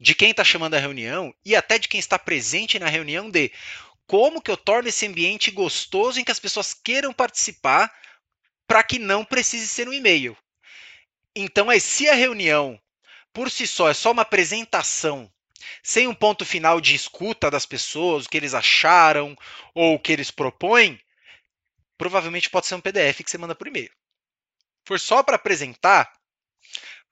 de 0.00 0.14
quem 0.14 0.30
está 0.30 0.44
chamando 0.44 0.74
a 0.74 0.78
reunião 0.78 1.34
e 1.44 1.56
até 1.56 1.78
de 1.78 1.88
quem 1.88 1.98
está 1.98 2.18
presente 2.18 2.78
na 2.78 2.86
reunião 2.86 3.30
de 3.30 3.50
como 4.08 4.40
que 4.40 4.50
eu 4.50 4.56
torno 4.56 4.88
esse 4.88 5.06
ambiente 5.06 5.50
gostoso 5.50 6.18
em 6.18 6.24
que 6.24 6.32
as 6.32 6.40
pessoas 6.40 6.72
queiram 6.72 7.12
participar 7.12 7.94
para 8.66 8.82
que 8.82 8.98
não 8.98 9.22
precise 9.22 9.68
ser 9.68 9.86
um 9.86 9.92
e-mail. 9.92 10.36
Então, 11.36 11.70
é, 11.70 11.78
se 11.78 12.08
a 12.08 12.14
reunião 12.14 12.80
por 13.34 13.50
si 13.50 13.66
só 13.66 13.88
é 13.88 13.94
só 13.94 14.10
uma 14.10 14.22
apresentação, 14.22 15.30
sem 15.82 16.08
um 16.08 16.14
ponto 16.14 16.44
final 16.46 16.80
de 16.80 16.94
escuta 16.94 17.50
das 17.50 17.66
pessoas, 17.66 18.24
o 18.24 18.28
que 18.30 18.38
eles 18.38 18.54
acharam 18.54 19.36
ou 19.74 19.94
o 19.94 19.98
que 19.98 20.10
eles 20.10 20.30
propõem, 20.30 20.98
provavelmente 21.98 22.48
pode 22.48 22.66
ser 22.66 22.76
um 22.76 22.80
PDF 22.80 23.22
que 23.22 23.30
você 23.30 23.36
manda 23.36 23.54
por 23.54 23.68
e-mail. 23.68 23.90
For 24.86 24.98
só 24.98 25.22
para 25.22 25.36
apresentar, 25.36 26.10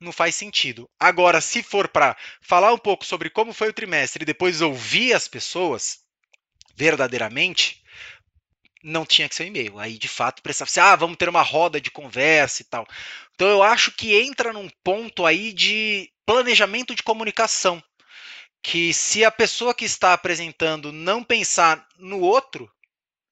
não 0.01 0.13
faz 0.13 0.35
sentido. 0.35 0.89
Agora, 0.99 1.43
se 1.43 1.63
for 1.63 1.89
para 1.89 2.17
falar 2.41 2.73
um 2.73 2.79
pouco 2.79 3.05
sobre 3.05 3.29
como 3.29 3.53
foi 3.53 3.69
o 3.69 3.75
trimestre 3.75 4.23
e 4.23 4.27
depois 4.27 4.63
ouvir 4.63 5.13
as 5.13 5.29
pessoas, 5.29 6.06
verdadeiramente, 6.77 7.83
não 8.83 9.05
tinha 9.05 9.29
que 9.29 9.35
ser 9.35 9.45
um 9.45 9.47
e-mail. 9.47 9.79
Aí, 9.79 9.99
de 9.99 10.09
fato, 10.09 10.43
precisava 10.43 10.71
ser, 10.71 10.81
ah, 10.81 10.97
vamos 10.97 11.17
ter 11.17 11.29
uma 11.29 11.43
roda 11.43 11.81
de 11.81 11.91
conversa 11.91 12.63
e 12.63 12.65
tal. 12.65 12.87
Então, 13.35 13.49
eu 13.49 13.63
acho 13.63 13.91
que 13.93 14.15
entra 14.15 14.53
num 14.53 14.69
ponto 14.85 15.27
aí 15.27 15.53
de 15.53 16.11
planejamento 16.25 16.95
de 16.95 17.03
comunicação, 17.03 17.83
que 18.63 18.93
se 18.93 19.25
a 19.25 19.31
pessoa 19.31 19.75
que 19.75 19.85
está 19.85 20.13
apresentando 20.13 20.93
não 20.93 21.23
pensar 21.23 21.87
no 21.99 22.21
outro 22.21 22.71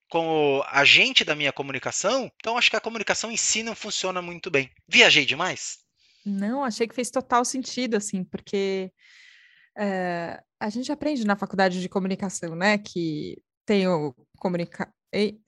como 0.08 0.64
agente 0.68 1.24
da 1.24 1.34
minha 1.34 1.52
comunicação, 1.52 2.30
então 2.36 2.56
acho 2.56 2.70
que 2.70 2.76
a 2.76 2.80
comunicação 2.80 3.32
em 3.32 3.36
si 3.36 3.62
não 3.64 3.74
funciona 3.74 4.22
muito 4.22 4.48
bem. 4.50 4.70
Viajei 4.86 5.24
demais? 5.24 5.78
Não, 6.24 6.64
achei 6.64 6.86
que 6.86 6.94
fez 6.94 7.10
total 7.10 7.44
sentido, 7.44 7.96
assim, 7.96 8.22
porque 8.22 8.92
é, 9.76 10.42
a 10.60 10.68
gente 10.68 10.90
aprende 10.90 11.26
na 11.26 11.36
faculdade 11.36 11.80
de 11.80 11.88
comunicação, 11.88 12.54
né, 12.54 12.78
que 12.78 13.38
tem 13.66 13.88
o 13.88 14.14
comunica... 14.38 14.92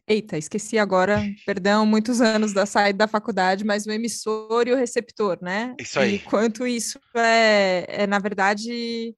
Eita, 0.08 0.38
esqueci 0.38 0.78
agora, 0.78 1.20
perdão, 1.44 1.84
muitos 1.84 2.20
anos 2.20 2.52
da 2.52 2.64
saída 2.64 2.98
da 2.98 3.08
faculdade, 3.08 3.64
mas 3.64 3.84
o 3.84 3.90
emissor 3.90 4.68
e 4.68 4.72
o 4.72 4.76
receptor, 4.76 5.38
né? 5.42 5.74
Isso 5.80 5.98
aí. 5.98 6.14
E 6.14 6.18
quanto 6.20 6.64
isso 6.64 7.00
é, 7.16 7.84
é 7.88 8.06
na 8.06 8.20
verdade, 8.20 9.12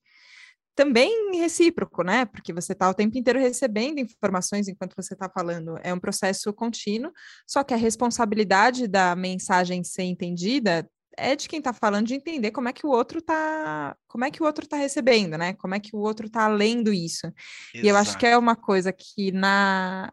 também 0.74 1.36
recíproco, 1.38 2.02
né? 2.02 2.24
Porque 2.24 2.50
você 2.50 2.72
está 2.72 2.88
o 2.88 2.94
tempo 2.94 3.18
inteiro 3.18 3.38
recebendo 3.38 3.98
informações 3.98 4.68
enquanto 4.68 4.94
você 4.96 5.12
está 5.12 5.28
falando. 5.28 5.78
É 5.82 5.92
um 5.92 6.00
processo 6.00 6.50
contínuo, 6.54 7.12
só 7.46 7.62
que 7.62 7.74
a 7.74 7.76
responsabilidade 7.76 8.88
da 8.88 9.14
mensagem 9.14 9.84
ser 9.84 10.04
entendida 10.04 10.88
é 11.18 11.36
de 11.36 11.48
quem 11.48 11.58
está 11.58 11.72
falando 11.72 12.06
de 12.06 12.14
entender 12.14 12.50
como 12.50 12.68
é 12.68 12.72
que 12.72 12.86
o 12.86 12.90
outro 12.90 13.18
está, 13.18 13.96
como 14.06 14.24
é 14.24 14.30
que 14.30 14.42
o 14.42 14.46
outro 14.46 14.64
está 14.64 14.76
recebendo, 14.76 15.36
né? 15.36 15.54
Como 15.54 15.74
é 15.74 15.80
que 15.80 15.94
o 15.94 15.98
outro 15.98 16.26
está 16.26 16.48
lendo 16.48 16.92
isso. 16.92 17.26
Exato. 17.26 17.86
E 17.86 17.88
eu 17.88 17.96
acho 17.96 18.18
que 18.18 18.26
é 18.26 18.36
uma 18.36 18.56
coisa 18.56 18.92
que 18.92 19.32
na 19.32 20.10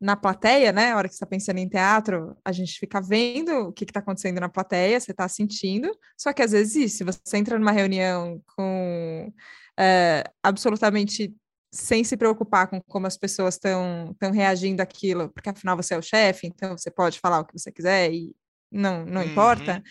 na 0.00 0.16
plateia, 0.16 0.72
né? 0.72 0.90
A 0.90 0.96
hora 0.96 1.08
que 1.08 1.14
você 1.14 1.18
está 1.18 1.26
pensando 1.26 1.58
em 1.58 1.68
teatro, 1.68 2.36
a 2.44 2.50
gente 2.50 2.76
fica 2.76 3.00
vendo 3.00 3.68
o 3.68 3.72
que 3.72 3.84
está 3.84 4.00
acontecendo 4.00 4.40
na 4.40 4.48
plateia, 4.48 4.98
você 4.98 5.12
está 5.12 5.28
sentindo. 5.28 5.88
Só 6.18 6.32
que 6.32 6.42
às 6.42 6.50
vezes, 6.50 6.94
se 6.94 7.04
você 7.04 7.36
entra 7.36 7.56
numa 7.56 7.70
reunião 7.70 8.42
com 8.56 9.32
é, 9.78 10.24
absolutamente 10.42 11.32
sem 11.72 12.04
se 12.04 12.16
preocupar 12.16 12.68
com 12.68 12.80
como 12.82 13.06
as 13.06 13.16
pessoas 13.16 13.54
estão 13.54 14.30
reagindo 14.32 14.82
àquilo, 14.82 15.30
porque 15.30 15.48
afinal 15.48 15.76
você 15.76 15.94
é 15.94 15.98
o 15.98 16.02
chefe, 16.02 16.46
então 16.46 16.76
você 16.76 16.90
pode 16.90 17.18
falar 17.18 17.40
o 17.40 17.46
que 17.46 17.58
você 17.58 17.72
quiser 17.72 18.12
e 18.12 18.34
não, 18.72 19.04
não 19.04 19.20
uhum. 19.20 19.26
importa. 19.28 19.82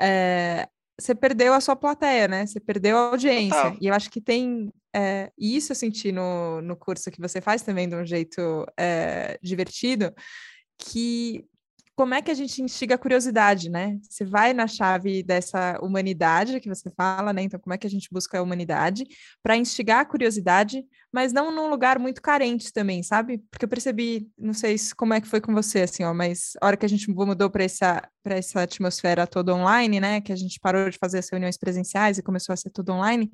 É, 0.00 0.68
você 0.98 1.14
perdeu 1.14 1.52
a 1.52 1.60
sua 1.60 1.76
plateia, 1.76 2.26
né? 2.26 2.46
Você 2.46 2.58
perdeu 2.58 2.96
a 2.96 3.10
audiência. 3.10 3.62
Total. 3.62 3.78
E 3.80 3.86
eu 3.86 3.94
acho 3.94 4.10
que 4.10 4.20
tem 4.20 4.72
é, 4.94 5.30
isso 5.38 5.72
eu 5.72 5.76
senti 5.76 6.10
no, 6.10 6.62
no 6.62 6.74
curso 6.74 7.10
que 7.10 7.20
você 7.20 7.38
faz 7.38 7.60
também 7.60 7.86
de 7.86 7.94
um 7.94 8.06
jeito 8.06 8.66
é, 8.78 9.38
divertido, 9.42 10.10
que 10.78 11.44
como 11.96 12.12
é 12.12 12.20
que 12.20 12.30
a 12.30 12.34
gente 12.34 12.60
instiga 12.60 12.94
a 12.94 12.98
curiosidade, 12.98 13.70
né? 13.70 13.98
Você 14.02 14.22
vai 14.22 14.52
na 14.52 14.66
chave 14.68 15.22
dessa 15.22 15.78
humanidade 15.80 16.60
que 16.60 16.68
você 16.68 16.90
fala, 16.90 17.32
né? 17.32 17.42
Então, 17.42 17.58
como 17.58 17.72
é 17.72 17.78
que 17.78 17.86
a 17.86 17.90
gente 17.90 18.10
busca 18.12 18.38
a 18.38 18.42
humanidade 18.42 19.06
para 19.42 19.56
instigar 19.56 20.00
a 20.00 20.04
curiosidade, 20.04 20.84
mas 21.10 21.32
não 21.32 21.50
num 21.50 21.70
lugar 21.70 21.98
muito 21.98 22.20
carente 22.20 22.70
também, 22.70 23.02
sabe? 23.02 23.42
Porque 23.50 23.64
eu 23.64 23.68
percebi, 23.68 24.28
não 24.38 24.52
sei 24.52 24.76
como 24.94 25.14
é 25.14 25.22
que 25.22 25.26
foi 25.26 25.40
com 25.40 25.54
você, 25.54 25.80
assim, 25.80 26.04
ó, 26.04 26.12
mas 26.12 26.52
a 26.60 26.66
hora 26.66 26.76
que 26.76 26.84
a 26.84 26.88
gente 26.88 27.10
mudou 27.10 27.48
para 27.48 27.64
essa, 27.64 28.06
essa 28.26 28.60
atmosfera 28.60 29.26
toda 29.26 29.54
online, 29.54 29.98
né? 29.98 30.20
Que 30.20 30.34
a 30.34 30.36
gente 30.36 30.60
parou 30.60 30.90
de 30.90 30.98
fazer 30.98 31.18
as 31.20 31.30
reuniões 31.30 31.56
presenciais 31.56 32.18
e 32.18 32.22
começou 32.22 32.52
a 32.52 32.56
ser 32.56 32.68
tudo 32.68 32.92
online, 32.92 33.30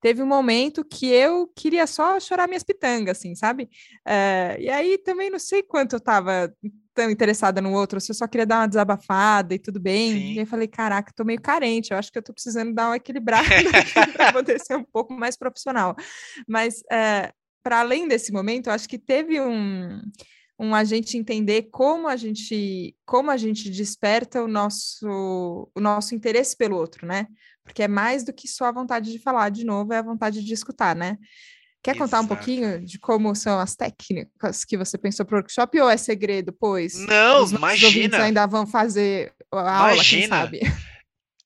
teve 0.00 0.22
um 0.22 0.26
momento 0.26 0.84
que 0.84 1.06
eu 1.06 1.48
queria 1.56 1.88
só 1.88 2.20
chorar 2.20 2.46
minhas 2.46 2.62
pitangas, 2.62 3.18
assim, 3.18 3.34
sabe? 3.34 3.68
É, 4.06 4.56
e 4.60 4.70
aí 4.70 4.96
também 4.98 5.28
não 5.28 5.40
sei 5.40 5.60
quanto 5.60 5.94
eu 5.94 5.98
estava 5.98 6.54
tão 6.96 7.10
interessada 7.10 7.60
no 7.60 7.72
outro, 7.72 8.00
se 8.00 8.10
eu 8.10 8.14
só 8.14 8.26
queria 8.26 8.46
dar 8.46 8.60
uma 8.60 8.68
desabafada 8.68 9.54
e 9.54 9.58
tudo 9.58 9.78
bem. 9.78 10.12
Sim. 10.12 10.32
E 10.32 10.38
eu 10.38 10.46
falei, 10.46 10.66
caraca, 10.66 11.12
tô 11.14 11.24
meio 11.24 11.40
carente, 11.40 11.92
eu 11.92 11.98
acho 11.98 12.10
que 12.10 12.18
eu 12.18 12.22
tô 12.22 12.32
precisando 12.32 12.72
dar 12.72 12.88
uma 12.88 12.96
equilibrada 12.96 13.46
para 14.16 14.32
poder 14.32 14.58
ser 14.58 14.76
um 14.76 14.82
pouco 14.82 15.12
mais 15.12 15.36
profissional. 15.36 15.94
Mas 16.48 16.82
é, 16.90 17.30
para 17.62 17.80
além 17.80 18.08
desse 18.08 18.32
momento, 18.32 18.68
eu 18.68 18.72
acho 18.72 18.88
que 18.88 18.98
teve 18.98 19.40
um 19.40 20.00
um 20.58 20.74
a 20.74 20.84
gente 20.84 21.18
entender 21.18 21.68
como 21.70 22.08
a 22.08 22.16
gente 22.16 22.96
como 23.04 23.30
a 23.30 23.36
gente 23.36 23.68
desperta 23.68 24.42
o 24.42 24.48
nosso 24.48 25.70
o 25.74 25.80
nosso 25.80 26.14
interesse 26.14 26.56
pelo 26.56 26.76
outro, 26.78 27.06
né? 27.06 27.26
Porque 27.62 27.82
é 27.82 27.88
mais 27.88 28.24
do 28.24 28.32
que 28.32 28.48
só 28.48 28.64
a 28.64 28.72
vontade 28.72 29.12
de 29.12 29.18
falar 29.18 29.50
de 29.50 29.66
novo, 29.66 29.92
é 29.92 29.98
a 29.98 30.02
vontade 30.02 30.42
de 30.42 30.54
escutar, 30.54 30.96
né? 30.96 31.18
Quer 31.86 31.94
Exato. 31.94 32.10
contar 32.10 32.20
um 32.20 32.26
pouquinho 32.26 32.84
de 32.84 32.98
como 32.98 33.32
são 33.36 33.60
as 33.60 33.76
técnicas 33.76 34.64
que 34.64 34.76
você 34.76 34.98
pensou 34.98 35.24
para 35.24 35.36
o 35.36 35.38
workshop 35.38 35.80
ou 35.80 35.88
é 35.88 35.96
segredo, 35.96 36.52
pois? 36.52 37.06
Não, 37.06 37.44
os 37.44 37.52
imagina. 37.52 38.24
ainda 38.24 38.44
vão 38.44 38.66
fazer 38.66 39.32
a 39.52 39.82
aula, 39.82 39.94
imagina. 39.94 40.40
sabe? 40.40 40.62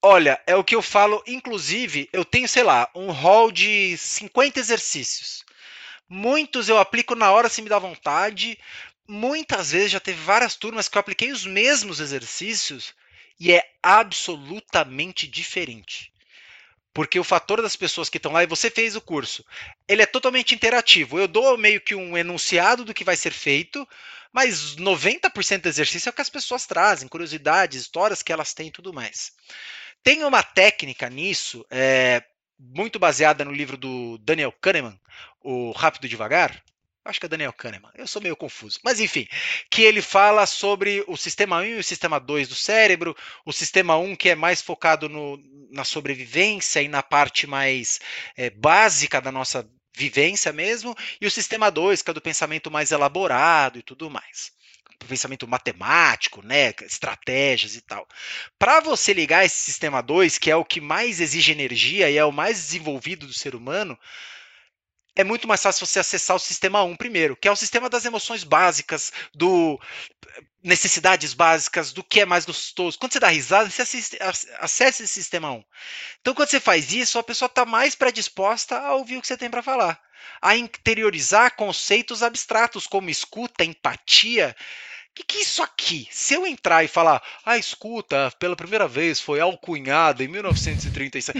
Olha, 0.02 0.40
é 0.46 0.56
o 0.56 0.64
que 0.64 0.74
eu 0.74 0.80
falo, 0.80 1.22
inclusive, 1.26 2.08
eu 2.10 2.24
tenho, 2.24 2.48
sei 2.48 2.62
lá, 2.62 2.88
um 2.96 3.10
hall 3.10 3.52
de 3.52 3.94
50 3.98 4.58
exercícios. 4.58 5.44
Muitos 6.08 6.70
eu 6.70 6.78
aplico 6.78 7.14
na 7.14 7.30
hora 7.30 7.50
se 7.50 7.60
me 7.60 7.68
dá 7.68 7.78
vontade. 7.78 8.58
Muitas 9.06 9.72
vezes 9.72 9.90
já 9.90 10.00
teve 10.00 10.22
várias 10.22 10.56
turmas 10.56 10.88
que 10.88 10.96
eu 10.96 11.00
apliquei 11.00 11.30
os 11.30 11.44
mesmos 11.44 12.00
exercícios 12.00 12.94
e 13.38 13.52
é 13.52 13.62
absolutamente 13.82 15.26
diferente. 15.26 16.09
Porque 16.92 17.18
o 17.18 17.24
fator 17.24 17.62
das 17.62 17.76
pessoas 17.76 18.08
que 18.08 18.16
estão 18.16 18.32
lá, 18.32 18.42
e 18.42 18.48
você 18.48 18.70
fez 18.70 18.96
o 18.96 19.00
curso, 19.00 19.44
ele 19.86 20.02
é 20.02 20.06
totalmente 20.06 20.54
interativo. 20.54 21.18
Eu 21.18 21.28
dou 21.28 21.56
meio 21.56 21.80
que 21.80 21.94
um 21.94 22.16
enunciado 22.18 22.84
do 22.84 22.94
que 22.94 23.04
vai 23.04 23.16
ser 23.16 23.32
feito, 23.32 23.86
mas 24.32 24.76
90% 24.76 25.62
do 25.62 25.68
exercício 25.68 26.08
é 26.08 26.10
o 26.10 26.12
que 26.12 26.22
as 26.22 26.30
pessoas 26.30 26.66
trazem, 26.66 27.08
curiosidades, 27.08 27.80
histórias 27.80 28.22
que 28.22 28.32
elas 28.32 28.52
têm 28.52 28.68
e 28.68 28.72
tudo 28.72 28.92
mais. 28.92 29.32
Tem 30.02 30.24
uma 30.24 30.42
técnica 30.42 31.08
nisso, 31.08 31.64
é, 31.70 32.24
muito 32.58 32.98
baseada 32.98 33.44
no 33.44 33.52
livro 33.52 33.76
do 33.76 34.18
Daniel 34.18 34.52
Kahneman, 34.52 34.98
O 35.40 35.70
Rápido 35.72 36.06
e 36.06 36.08
Devagar, 36.08 36.62
Acho 37.02 37.18
que 37.18 37.26
é 37.26 37.28
Daniel 37.30 37.52
Kahneman. 37.52 37.90
Eu 37.94 38.06
sou 38.06 38.20
meio 38.20 38.36
confuso. 38.36 38.78
Mas 38.84 39.00
enfim, 39.00 39.26
que 39.70 39.82
ele 39.82 40.02
fala 40.02 40.44
sobre 40.44 41.02
o 41.08 41.16
sistema 41.16 41.58
1 41.60 41.64
e 41.64 41.74
o 41.76 41.84
sistema 41.84 42.20
2 42.20 42.48
do 42.48 42.54
cérebro. 42.54 43.16
O 43.44 43.52
sistema 43.52 43.96
1 43.96 44.14
que 44.16 44.28
é 44.28 44.34
mais 44.34 44.60
focado 44.60 45.08
no, 45.08 45.38
na 45.70 45.84
sobrevivência 45.84 46.82
e 46.82 46.88
na 46.88 47.02
parte 47.02 47.46
mais 47.46 48.00
é, 48.36 48.50
básica 48.50 49.20
da 49.20 49.32
nossa 49.32 49.68
vivência 49.96 50.52
mesmo. 50.52 50.96
E 51.20 51.26
o 51.26 51.30
sistema 51.30 51.70
2 51.70 52.02
que 52.02 52.10
é 52.10 52.14
do 52.14 52.20
pensamento 52.20 52.70
mais 52.70 52.92
elaborado 52.92 53.78
e 53.78 53.82
tudo 53.82 54.10
mais. 54.10 54.52
pensamento 55.08 55.48
matemático, 55.48 56.42
né, 56.42 56.74
estratégias 56.82 57.74
e 57.74 57.80
tal. 57.80 58.06
Para 58.58 58.80
você 58.80 59.12
ligar 59.12 59.44
esse 59.44 59.56
sistema 59.62 60.02
2, 60.02 60.38
que 60.38 60.50
é 60.50 60.56
o 60.56 60.64
que 60.64 60.80
mais 60.80 61.20
exige 61.20 61.52
energia 61.52 62.10
e 62.10 62.18
é 62.18 62.24
o 62.24 62.32
mais 62.32 62.56
desenvolvido 62.58 63.26
do 63.26 63.32
ser 63.32 63.54
humano, 63.54 63.98
é 65.16 65.24
muito 65.24 65.48
mais 65.48 65.62
fácil 65.62 65.86
você 65.86 65.98
acessar 65.98 66.36
o 66.36 66.40
sistema 66.40 66.82
1 66.82 66.96
primeiro, 66.96 67.36
que 67.36 67.48
é 67.48 67.52
o 67.52 67.56
sistema 67.56 67.88
das 67.88 68.04
emoções 68.04 68.44
básicas, 68.44 69.12
do 69.34 69.80
necessidades 70.62 71.34
básicas, 71.34 71.92
do 71.92 72.04
que 72.04 72.20
é 72.20 72.26
mais 72.26 72.44
gostoso. 72.44 72.98
Quando 72.98 73.12
você 73.12 73.20
dá 73.20 73.28
risada, 73.28 73.70
você 73.70 73.82
acessa 74.58 75.02
esse 75.02 75.08
sistema 75.08 75.50
1. 75.50 75.64
Então, 76.20 76.34
quando 76.34 76.50
você 76.50 76.60
faz 76.60 76.92
isso, 76.92 77.18
a 77.18 77.22
pessoa 77.22 77.46
está 77.46 77.64
mais 77.64 77.94
predisposta 77.94 78.78
a 78.78 78.94
ouvir 78.94 79.16
o 79.16 79.20
que 79.22 79.26
você 79.26 79.36
tem 79.36 79.50
para 79.50 79.62
falar, 79.62 80.00
a 80.40 80.56
interiorizar 80.56 81.56
conceitos 81.56 82.22
abstratos 82.22 82.86
como 82.86 83.10
escuta, 83.10 83.64
empatia, 83.64 84.54
que, 85.14 85.24
que 85.24 85.38
é 85.38 85.40
isso 85.42 85.62
aqui? 85.62 86.08
Se 86.10 86.34
eu 86.34 86.46
entrar 86.46 86.84
e 86.84 86.88
falar, 86.88 87.22
ah, 87.44 87.58
escuta, 87.58 88.32
pela 88.38 88.56
primeira 88.56 88.86
vez 88.86 89.20
foi 89.20 89.40
alcunhada 89.40 90.22
em 90.22 90.28
1937, 90.28 91.38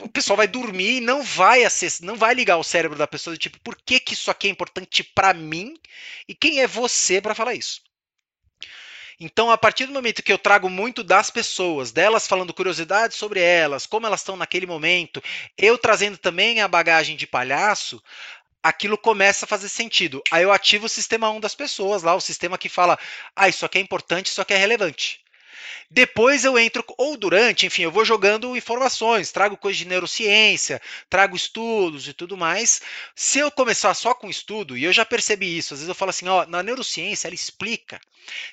o 0.00 0.08
pessoal 0.08 0.36
vai 0.36 0.48
dormir 0.48 0.96
e 0.96 1.00
não 1.00 1.22
vai 1.22 1.64
acessar, 1.64 2.06
não 2.06 2.16
vai 2.16 2.34
ligar 2.34 2.56
o 2.56 2.64
cérebro 2.64 2.98
da 2.98 3.06
pessoa, 3.06 3.36
tipo, 3.36 3.58
por 3.60 3.76
que, 3.76 4.00
que 4.00 4.14
isso 4.14 4.30
aqui 4.30 4.48
é 4.48 4.50
importante 4.50 5.04
para 5.04 5.32
mim 5.32 5.74
e 6.28 6.34
quem 6.34 6.60
é 6.60 6.66
você 6.66 7.20
para 7.20 7.34
falar 7.34 7.54
isso? 7.54 7.80
Então, 9.24 9.52
a 9.52 9.58
partir 9.58 9.86
do 9.86 9.92
momento 9.92 10.22
que 10.22 10.32
eu 10.32 10.38
trago 10.38 10.68
muito 10.68 11.04
das 11.04 11.30
pessoas, 11.30 11.92
delas 11.92 12.26
falando 12.26 12.52
curiosidades 12.52 13.16
sobre 13.16 13.40
elas, 13.40 13.86
como 13.86 14.04
elas 14.04 14.20
estão 14.20 14.36
naquele 14.36 14.66
momento, 14.66 15.22
eu 15.56 15.78
trazendo 15.78 16.18
também 16.18 16.60
a 16.60 16.66
bagagem 16.66 17.14
de 17.14 17.24
palhaço, 17.24 18.02
aquilo 18.62 18.96
começa 18.96 19.44
a 19.44 19.48
fazer 19.48 19.68
sentido. 19.68 20.22
Aí 20.30 20.42
eu 20.42 20.52
ativo 20.52 20.86
o 20.86 20.88
sistema 20.88 21.30
1 21.30 21.40
das 21.40 21.54
pessoas 21.54 22.02
lá, 22.02 22.14
o 22.14 22.20
sistema 22.20 22.58
que 22.58 22.68
fala: 22.68 22.98
ah, 23.34 23.48
isso 23.48 23.66
aqui 23.66 23.78
é 23.78 23.80
importante, 23.80 24.26
isso 24.26 24.40
aqui 24.40 24.54
é 24.54 24.56
relevante. 24.56 25.20
Depois 25.90 26.44
eu 26.44 26.58
entro, 26.58 26.82
ou 26.96 27.18
durante, 27.18 27.66
enfim, 27.66 27.82
eu 27.82 27.92
vou 27.92 28.02
jogando 28.02 28.56
informações, 28.56 29.30
trago 29.30 29.58
coisas 29.58 29.78
de 29.78 29.86
neurociência, 29.86 30.80
trago 31.10 31.36
estudos 31.36 32.08
e 32.08 32.14
tudo 32.14 32.34
mais. 32.34 32.80
Se 33.14 33.40
eu 33.40 33.50
começar 33.50 33.92
só 33.92 34.14
com 34.14 34.30
estudo, 34.30 34.74
e 34.76 34.84
eu 34.84 34.92
já 34.92 35.04
percebi 35.04 35.58
isso, 35.58 35.74
às 35.74 35.80
vezes 35.80 35.88
eu 35.88 35.94
falo 35.94 36.08
assim, 36.08 36.26
ó, 36.28 36.46
na 36.46 36.62
neurociência 36.62 37.28
ela 37.28 37.34
explica 37.34 38.00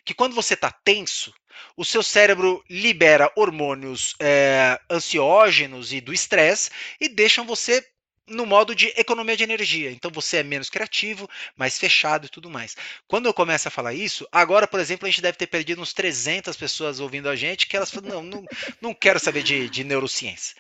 que 0.04 0.14
quando 0.14 0.36
você 0.36 0.54
está 0.54 0.70
tenso, 0.70 1.34
o 1.78 1.86
seu 1.86 2.04
cérebro 2.04 2.62
libera 2.70 3.32
hormônios 3.38 4.16
é, 4.20 4.78
ansiógenos 4.90 5.94
e 5.94 6.02
do 6.02 6.14
estresse 6.14 6.70
e 7.00 7.08
deixam 7.08 7.46
você 7.46 7.86
no 8.30 8.46
modo 8.46 8.76
de 8.76 8.88
economia 8.98 9.36
de 9.36 9.44
energia. 9.44 9.92
Então 9.92 10.12
você 10.12 10.38
é 10.38 10.44
menos 10.44 10.70
criativo, 10.70 11.30
mais 11.56 11.78
fechado 11.78 12.26
e 12.26 12.30
tudo 12.30 12.50
mais. 12.50 12.76
Quando 13.08 13.26
eu 13.26 13.34
começo 13.34 13.68
a 13.68 13.72
falar 13.72 13.94
isso, 13.94 14.28
agora, 14.32 14.68
por 14.68 14.80
exemplo, 14.80 15.08
a 15.08 15.10
gente 15.10 15.22
deve 15.22 15.38
ter 15.38 15.48
perdido 15.48 15.82
uns 15.82 15.94
300 15.94 16.56
pessoas 16.56 17.00
ouvindo 17.00 17.30
a 17.30 17.36
gente 17.36 17.68
que 17.68 17.76
elas 17.76 17.92
falam, 17.92 18.10
não, 18.10 18.24
não, 18.24 18.46
não 18.82 18.94
quero 18.94 19.20
saber 19.20 19.44
de, 19.44 19.70
de 19.70 19.84
neurociência. 19.84 20.56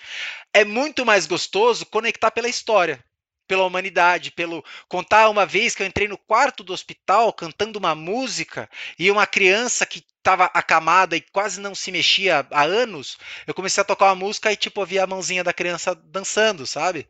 É 0.53 0.65
muito 0.65 1.05
mais 1.05 1.25
gostoso 1.25 1.85
conectar 1.85 2.31
pela 2.31 2.49
história 2.49 3.03
pela 3.49 3.65
humanidade, 3.65 4.29
pelo 4.29 4.63
contar 4.87 5.27
uma 5.27 5.43
vez 5.43 5.73
que 5.73 5.81
eu 5.81 5.87
entrei 5.87 6.07
no 6.07 6.19
quarto 6.19 6.63
do 6.63 6.71
hospital 6.71 7.33
cantando 7.33 7.79
uma 7.79 7.95
música 7.95 8.69
e 8.97 9.09
uma 9.09 9.25
criança 9.25 9.87
que 9.87 10.05
estava 10.19 10.45
acamada 10.53 11.15
e 11.15 11.21
quase 11.21 11.59
não 11.59 11.73
se 11.73 11.91
mexia 11.91 12.45
há 12.51 12.63
anos, 12.63 13.17
eu 13.47 13.53
comecei 13.53 13.81
a 13.81 13.85
tocar 13.85 14.05
uma 14.05 14.15
música 14.15 14.51
e 14.51 14.55
tipo 14.55 14.79
ouvia 14.79 15.03
a 15.03 15.07
mãozinha 15.07 15.43
da 15.43 15.51
criança 15.51 15.95
dançando, 15.95 16.67
sabe? 16.67 17.07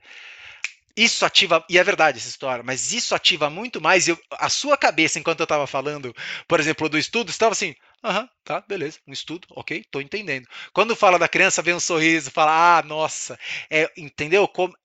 Isso 0.96 1.26
ativa, 1.26 1.64
e 1.70 1.78
é 1.78 1.84
verdade 1.84 2.18
essa 2.18 2.28
história, 2.28 2.64
mas 2.64 2.92
isso 2.92 3.16
ativa 3.16 3.50
muito 3.50 3.80
mais. 3.82 4.08
Eu, 4.08 4.20
a 4.32 4.50
sua 4.50 4.78
cabeça, 4.78 5.20
enquanto 5.20 5.40
eu 5.40 5.46
estava 5.46 5.66
falando, 5.66 6.14
por 6.48 6.60
exemplo, 6.60 6.90
do 6.90 6.98
estudo, 6.98 7.30
estava 7.30 7.54
assim: 7.54 7.74
aham, 8.04 8.28
tá, 8.44 8.62
beleza, 8.68 9.00
um 9.08 9.14
estudo, 9.14 9.48
ok, 9.52 9.84
tô 9.90 10.02
entendendo. 10.02 10.48
Quando 10.74 10.96
fala 10.96 11.18
da 11.20 11.28
criança, 11.28 11.62
vem 11.62 11.74
um 11.74 11.80
sorriso, 11.80 12.32
fala: 12.32 12.80
ah, 12.80 12.84
nossa, 12.84 13.40
é, 13.70 13.90
entendeu? 13.98 14.48
Como, 14.48 14.76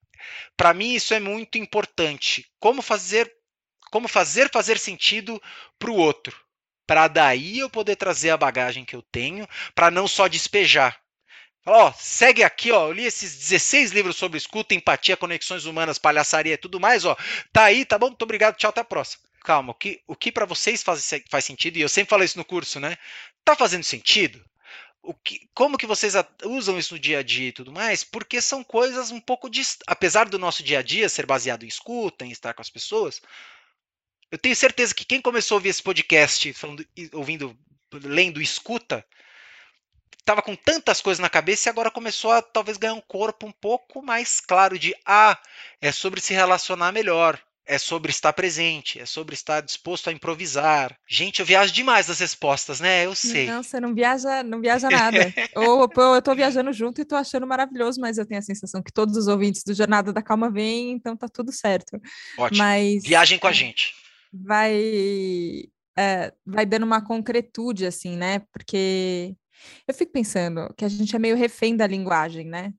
para 0.56 0.74
mim 0.74 0.94
isso 0.94 1.14
é 1.14 1.20
muito 1.20 1.58
importante. 1.58 2.46
Como 2.60 2.82
fazer 2.82 3.30
como 3.90 4.08
fazer 4.08 4.50
fazer 4.50 4.78
sentido 4.78 5.40
para 5.78 5.90
o 5.90 5.96
outro, 5.96 6.36
para 6.86 7.06
daí 7.08 7.60
eu 7.60 7.70
poder 7.70 7.96
trazer 7.96 8.30
a 8.30 8.36
bagagem 8.36 8.84
que 8.84 8.96
eu 8.96 9.02
tenho, 9.02 9.46
para 9.74 9.90
não 9.90 10.08
só 10.08 10.26
despejar. 10.26 11.00
Ó, 11.66 11.92
segue 11.98 12.42
aqui, 12.42 12.70
ó, 12.70 12.88
eu 12.88 12.92
li 12.92 13.04
esses 13.04 13.36
16 13.36 13.92
livros 13.92 14.16
sobre 14.16 14.36
escuta, 14.36 14.74
empatia, 14.74 15.16
conexões 15.16 15.64
humanas, 15.64 15.98
palhaçaria 15.98 16.54
e 16.54 16.58
tudo 16.58 16.78
mais, 16.78 17.04
ó. 17.04 17.16
Tá 17.52 17.64
aí, 17.64 17.84
tá 17.84 17.98
bom? 17.98 18.08
Muito 18.08 18.22
obrigado, 18.22 18.56
tchau, 18.56 18.68
até 18.68 18.80
a 18.80 18.84
próxima. 18.84 19.24
Calma, 19.42 19.72
o 19.72 19.74
que, 19.74 20.02
o 20.06 20.14
que 20.16 20.30
para 20.32 20.46
vocês 20.46 20.82
faz, 20.82 21.10
faz 21.30 21.44
sentido, 21.44 21.76
e 21.76 21.80
eu 21.80 21.88
sempre 21.88 22.10
falo 22.10 22.24
isso 22.24 22.38
no 22.38 22.44
curso, 22.44 22.78
né? 22.80 22.96
Tá 23.44 23.56
fazendo 23.56 23.82
sentido? 23.84 24.44
que, 25.12 25.48
como 25.52 25.76
que 25.76 25.86
vocês 25.86 26.14
usam 26.44 26.78
isso 26.78 26.94
no 26.94 27.00
dia 27.00 27.18
a 27.18 27.22
dia 27.22 27.48
e 27.48 27.52
tudo 27.52 27.72
mais, 27.72 28.02
porque 28.02 28.40
são 28.40 28.64
coisas 28.64 29.10
um 29.10 29.20
pouco. 29.20 29.50
Apesar 29.86 30.28
do 30.28 30.38
nosso 30.38 30.62
dia 30.62 30.78
a 30.78 30.82
dia 30.82 31.08
ser 31.08 31.26
baseado 31.26 31.64
em 31.64 31.68
escuta, 31.68 32.24
em 32.24 32.30
estar 32.30 32.54
com 32.54 32.62
as 32.62 32.70
pessoas, 32.70 33.20
eu 34.30 34.38
tenho 34.38 34.56
certeza 34.56 34.94
que 34.94 35.04
quem 35.04 35.20
começou 35.20 35.56
a 35.56 35.58
ouvir 35.58 35.68
esse 35.70 35.82
podcast 35.82 36.52
falando, 36.54 36.86
ouvindo, 37.12 37.58
lendo 37.92 38.40
escuta, 38.40 39.04
estava 40.18 40.42
com 40.42 40.54
tantas 40.54 41.00
coisas 41.00 41.20
na 41.20 41.30
cabeça 41.30 41.68
e 41.68 41.70
agora 41.70 41.90
começou 41.90 42.30
a 42.30 42.42
talvez 42.42 42.76
ganhar 42.76 42.94
um 42.94 43.00
corpo 43.00 43.46
um 43.46 43.52
pouco 43.52 44.02
mais 44.02 44.40
claro 44.40 44.78
de 44.78 44.94
ah, 45.06 45.38
é 45.80 45.92
sobre 45.92 46.20
se 46.20 46.32
relacionar 46.32 46.92
melhor, 46.92 47.40
é 47.66 47.78
sobre 47.78 48.10
estar 48.10 48.32
presente, 48.32 49.00
é 49.00 49.06
sobre 49.06 49.34
estar 49.34 49.60
disposto 49.60 50.08
a 50.08 50.12
improvisar. 50.12 50.96
Gente, 51.08 51.40
eu 51.40 51.46
viajo 51.46 51.72
demais 51.72 52.08
nas 52.08 52.20
respostas, 52.20 52.80
né? 52.80 53.06
Eu 53.06 53.14
sei. 53.14 53.46
Não, 53.46 53.62
você 53.62 53.80
não 53.80 53.94
viaja, 53.94 54.42
não 54.42 54.60
viaja 54.60 54.88
nada. 54.90 55.18
ou, 55.56 55.88
eu 56.14 56.22
tô 56.22 56.34
viajando 56.34 56.72
junto 56.72 57.00
e 57.00 57.04
tô 57.04 57.16
achando 57.16 57.46
maravilhoso, 57.46 58.00
mas 58.00 58.18
eu 58.18 58.26
tenho 58.26 58.38
a 58.38 58.42
sensação 58.42 58.82
que 58.82 58.92
todos 58.92 59.16
os 59.16 59.28
ouvintes 59.28 59.62
do 59.64 59.74
Jornada 59.74 60.12
da 60.12 60.22
Calma 60.22 60.50
vêm, 60.50 60.92
então 60.92 61.16
tá 61.16 61.26
tudo 61.26 61.52
certo. 61.52 62.00
Ótimo. 62.36 62.58
Mas, 62.58 63.02
Viagem 63.02 63.38
com 63.38 63.46
a 63.46 63.52
gente. 63.52 63.94
Vai, 64.32 65.62
é, 65.96 66.32
vai 66.44 66.66
dando 66.66 66.84
uma 66.84 67.02
concretude, 67.02 67.86
assim, 67.86 68.16
né? 68.16 68.40
Porque 68.52 69.34
eu 69.86 69.94
fico 69.94 70.12
pensando 70.12 70.72
que 70.76 70.84
a 70.84 70.88
gente 70.88 71.14
é 71.14 71.18
meio 71.18 71.36
refém 71.36 71.76
da 71.76 71.86
linguagem, 71.86 72.46
né? 72.46 72.72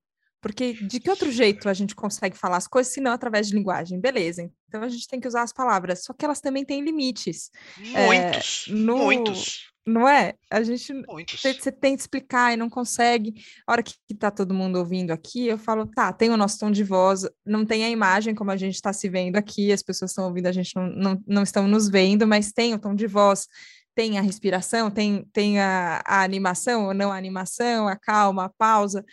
Porque 0.46 0.74
de 0.74 1.00
que 1.00 1.10
outro 1.10 1.32
jeito 1.32 1.68
a 1.68 1.74
gente 1.74 1.96
consegue 1.96 2.38
falar 2.38 2.58
as 2.58 2.68
coisas 2.68 2.94
se 2.94 3.02
não 3.02 3.12
através 3.12 3.48
de 3.48 3.56
linguagem? 3.56 4.00
Beleza, 4.00 4.48
então 4.68 4.84
a 4.84 4.90
gente 4.90 5.08
tem 5.08 5.20
que 5.20 5.28
usar 5.28 5.42
as 5.42 5.52
palavras, 5.52 6.04
só 6.04 6.14
que 6.14 6.24
elas 6.24 6.40
também 6.40 6.64
têm 6.64 6.84
limites. 6.84 7.50
Muitos, 7.80 8.68
é, 8.70 8.72
no, 8.72 8.98
muitos. 8.98 9.72
Não 9.88 10.08
é? 10.08 10.34
A 10.52 10.62
gente 10.62 10.94
muitos. 11.08 11.42
Você 11.42 11.72
tenta 11.72 12.02
explicar 12.02 12.54
e 12.54 12.58
não 12.58 12.70
consegue. 12.70 13.34
A 13.68 13.72
hora 13.72 13.82
que, 13.82 13.96
está 14.08 14.30
todo 14.30 14.54
mundo 14.54 14.78
ouvindo 14.78 15.10
aqui, 15.12 15.48
eu 15.48 15.58
falo, 15.58 15.88
tá, 15.88 16.14
tem 16.14 16.30
o 16.30 16.38
nosso 16.38 16.60
tom 16.60 16.70
de 16.70 16.84
voz, 16.84 17.28
não 17.44 17.66
tem 17.66 17.84
a 17.84 17.90
imagem 17.90 18.36
como 18.36 18.52
a 18.52 18.58
gente 18.58 18.76
está 18.76 18.94
se 18.94 19.10
vendo 19.10 19.38
aqui, 19.38 19.72
as 19.72 19.82
pessoas 19.82 20.12
estão 20.12 20.26
ouvindo, 20.26 20.46
a 20.46 20.52
gente 20.52 20.76
não, 20.76 20.88
não, 20.88 21.24
não 21.26 21.42
estão 21.42 21.68
nos 21.68 21.90
vendo, 21.90 22.28
mas 22.28 22.52
tem 22.52 22.74
o 22.76 22.80
tom 22.80 22.94
de 22.94 23.08
voz, 23.08 23.48
tem 23.96 24.20
a 24.20 24.22
respiração, 24.22 24.92
tem, 24.92 25.24
tem 25.34 25.60
a, 25.60 26.04
a 26.06 26.22
animação 26.22 26.86
ou 26.86 26.94
não 26.94 27.12
a 27.12 27.18
animação, 27.18 27.88
a 27.88 27.96
calma, 27.96 28.46
a 28.46 28.50
pausa 28.50 29.04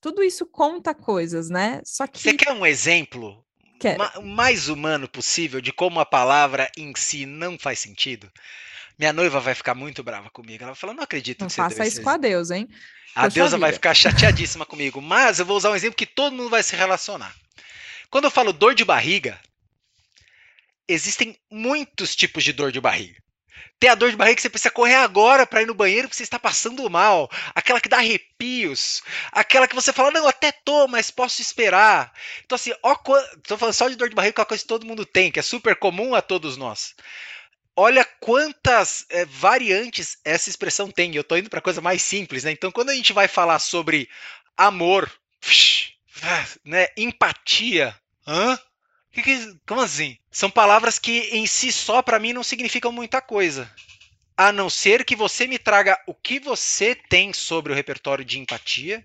tudo 0.00 0.22
isso 0.22 0.46
conta 0.46 0.94
coisas, 0.94 1.50
né? 1.50 1.80
Só 1.84 2.06
que. 2.06 2.18
Você 2.18 2.34
quer 2.34 2.52
um 2.52 2.64
exemplo 2.64 3.44
ma 3.96 4.20
mais 4.22 4.68
humano 4.68 5.08
possível 5.08 5.60
de 5.60 5.72
como 5.72 6.00
a 6.00 6.06
palavra 6.06 6.70
em 6.76 6.92
si 6.96 7.26
não 7.26 7.58
faz 7.58 7.78
sentido? 7.78 8.30
Minha 8.98 9.12
noiva 9.12 9.40
vai 9.40 9.54
ficar 9.54 9.74
muito 9.74 10.02
brava 10.02 10.30
comigo. 10.30 10.62
Ela 10.62 10.72
vai 10.72 10.80
falar: 10.80 10.94
não 10.94 11.02
acredito 11.02 11.40
não 11.40 11.46
que 11.46 11.52
você 11.52 11.62
faça 11.62 11.86
isso 11.86 12.02
com 12.02 12.10
a 12.10 12.16
Deus, 12.16 12.50
hein? 12.50 12.68
A 13.14 13.22
Poxa 13.22 13.34
deusa 13.34 13.56
vida. 13.56 13.66
vai 13.66 13.72
ficar 13.72 13.94
chateadíssima 13.94 14.64
comigo. 14.64 15.00
Mas 15.00 15.38
eu 15.38 15.46
vou 15.46 15.56
usar 15.56 15.70
um 15.70 15.76
exemplo 15.76 15.96
que 15.96 16.06
todo 16.06 16.34
mundo 16.34 16.50
vai 16.50 16.62
se 16.62 16.74
relacionar. 16.76 17.34
Quando 18.08 18.24
eu 18.24 18.30
falo 18.30 18.52
dor 18.52 18.74
de 18.74 18.84
barriga, 18.84 19.38
existem 20.88 21.38
muitos 21.50 22.16
tipos 22.16 22.42
de 22.42 22.52
dor 22.52 22.72
de 22.72 22.80
barriga. 22.80 23.20
Tem 23.80 23.88
a 23.88 23.94
dor 23.94 24.10
de 24.10 24.16
barriga 24.16 24.36
que 24.36 24.42
você 24.42 24.50
precisa 24.50 24.70
correr 24.70 24.96
agora 24.96 25.46
para 25.46 25.62
ir 25.62 25.66
no 25.66 25.74
banheiro 25.74 26.06
porque 26.06 26.16
você 26.18 26.22
está 26.22 26.38
passando 26.38 26.88
mal. 26.90 27.30
Aquela 27.54 27.80
que 27.80 27.88
dá 27.88 27.96
arrepios. 27.96 29.02
Aquela 29.32 29.66
que 29.66 29.74
você 29.74 29.90
fala, 29.90 30.10
não, 30.10 30.28
até 30.28 30.52
tô, 30.52 30.86
mas 30.86 31.10
posso 31.10 31.40
esperar. 31.40 32.12
Então, 32.44 32.56
assim, 32.56 32.74
ó, 32.82 32.94
tô 33.42 33.56
falando 33.56 33.72
só 33.72 33.88
de 33.88 33.96
dor 33.96 34.10
de 34.10 34.14
barriga, 34.14 34.34
que 34.34 34.40
é 34.40 34.42
uma 34.42 34.46
coisa 34.46 34.62
que 34.62 34.68
todo 34.68 34.86
mundo 34.86 35.06
tem, 35.06 35.32
que 35.32 35.38
é 35.38 35.42
super 35.42 35.74
comum 35.76 36.14
a 36.14 36.20
todos 36.20 36.58
nós. 36.58 36.94
Olha 37.74 38.04
quantas 38.04 39.06
é, 39.08 39.24
variantes 39.24 40.18
essa 40.26 40.50
expressão 40.50 40.90
tem. 40.90 41.16
Eu 41.16 41.24
tô 41.24 41.34
indo 41.38 41.48
para 41.48 41.62
coisa 41.62 41.80
mais 41.80 42.02
simples, 42.02 42.44
né? 42.44 42.50
Então, 42.50 42.70
quando 42.70 42.90
a 42.90 42.94
gente 42.94 43.14
vai 43.14 43.28
falar 43.28 43.58
sobre 43.60 44.10
amor, 44.58 45.10
né, 46.62 46.88
empatia, 46.98 47.96
hã? 48.26 48.58
Que 49.12 49.22
que, 49.22 49.56
como 49.66 49.80
assim? 49.80 50.16
São 50.30 50.50
palavras 50.50 50.98
que 50.98 51.30
em 51.32 51.46
si 51.46 51.72
só 51.72 52.00
para 52.02 52.18
mim 52.18 52.32
não 52.32 52.44
significam 52.44 52.92
muita 52.92 53.20
coisa. 53.20 53.70
A 54.36 54.52
não 54.52 54.70
ser 54.70 55.04
que 55.04 55.16
você 55.16 55.46
me 55.46 55.58
traga 55.58 56.00
o 56.06 56.14
que 56.14 56.38
você 56.38 56.94
tem 56.94 57.32
sobre 57.32 57.72
o 57.72 57.76
repertório 57.76 58.24
de 58.24 58.38
empatia, 58.38 59.04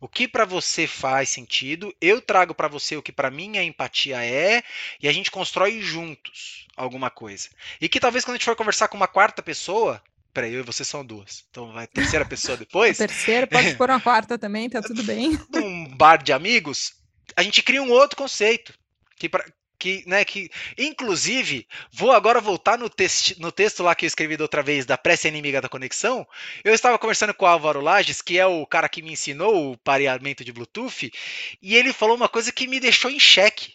o 0.00 0.08
que 0.08 0.26
para 0.26 0.46
você 0.46 0.86
faz 0.86 1.28
sentido, 1.28 1.94
eu 2.00 2.22
trago 2.22 2.54
para 2.54 2.68
você 2.68 2.96
o 2.96 3.02
que 3.02 3.12
para 3.12 3.30
mim 3.30 3.58
a 3.58 3.62
empatia 3.62 4.24
é, 4.24 4.62
e 5.02 5.06
a 5.06 5.12
gente 5.12 5.30
constrói 5.30 5.82
juntos 5.82 6.66
alguma 6.76 7.10
coisa. 7.10 7.48
E 7.80 7.88
que 7.88 8.00
talvez 8.00 8.24
quando 8.24 8.36
a 8.36 8.38
gente 8.38 8.46
for 8.46 8.56
conversar 8.56 8.88
com 8.88 8.96
uma 8.96 9.08
quarta 9.08 9.42
pessoa, 9.42 10.02
Peraí, 10.32 10.54
eu 10.54 10.60
e 10.60 10.62
você 10.62 10.84
são 10.84 11.04
duas. 11.04 11.44
Então 11.50 11.72
vai 11.72 11.88
terceira 11.88 12.24
pessoa 12.24 12.56
depois. 12.56 12.96
terceira, 12.98 13.48
pode 13.48 13.74
pôr 13.76 13.90
uma 13.90 14.00
quarta 14.00 14.38
também, 14.38 14.70
tá 14.70 14.80
tudo 14.80 15.02
bem. 15.02 15.36
Num 15.52 15.88
bar 15.96 16.22
de 16.22 16.32
amigos, 16.32 16.94
a 17.34 17.42
gente 17.42 17.62
cria 17.62 17.82
um 17.82 17.90
outro 17.90 18.16
conceito 18.16 18.72
que, 19.20 19.28
pra, 19.28 19.44
que, 19.78 20.02
né, 20.06 20.24
que 20.24 20.50
inclusive 20.78 21.68
vou 21.92 22.10
agora 22.10 22.40
voltar 22.40 22.78
no, 22.78 22.88
texto, 22.88 23.38
no 23.38 23.52
texto 23.52 23.82
lá 23.82 23.94
que 23.94 24.06
eu 24.06 24.08
escrevi 24.08 24.34
da 24.34 24.44
outra 24.44 24.62
vez 24.62 24.86
da 24.86 24.96
prece 24.96 25.28
inimiga 25.28 25.60
da 25.60 25.68
conexão. 25.68 26.26
Eu 26.64 26.72
estava 26.72 26.98
conversando 26.98 27.34
com 27.34 27.44
o 27.44 27.48
Álvaro 27.48 27.82
Lages, 27.82 28.22
que 28.22 28.38
é 28.38 28.46
o 28.46 28.66
cara 28.66 28.88
que 28.88 29.02
me 29.02 29.12
ensinou 29.12 29.72
o 29.72 29.76
pareamento 29.78 30.42
de 30.42 30.52
Bluetooth, 30.52 31.12
e 31.60 31.76
ele 31.76 31.92
falou 31.92 32.16
uma 32.16 32.30
coisa 32.30 32.50
que 32.50 32.66
me 32.66 32.80
deixou 32.80 33.10
em 33.10 33.20
xeque. 33.20 33.74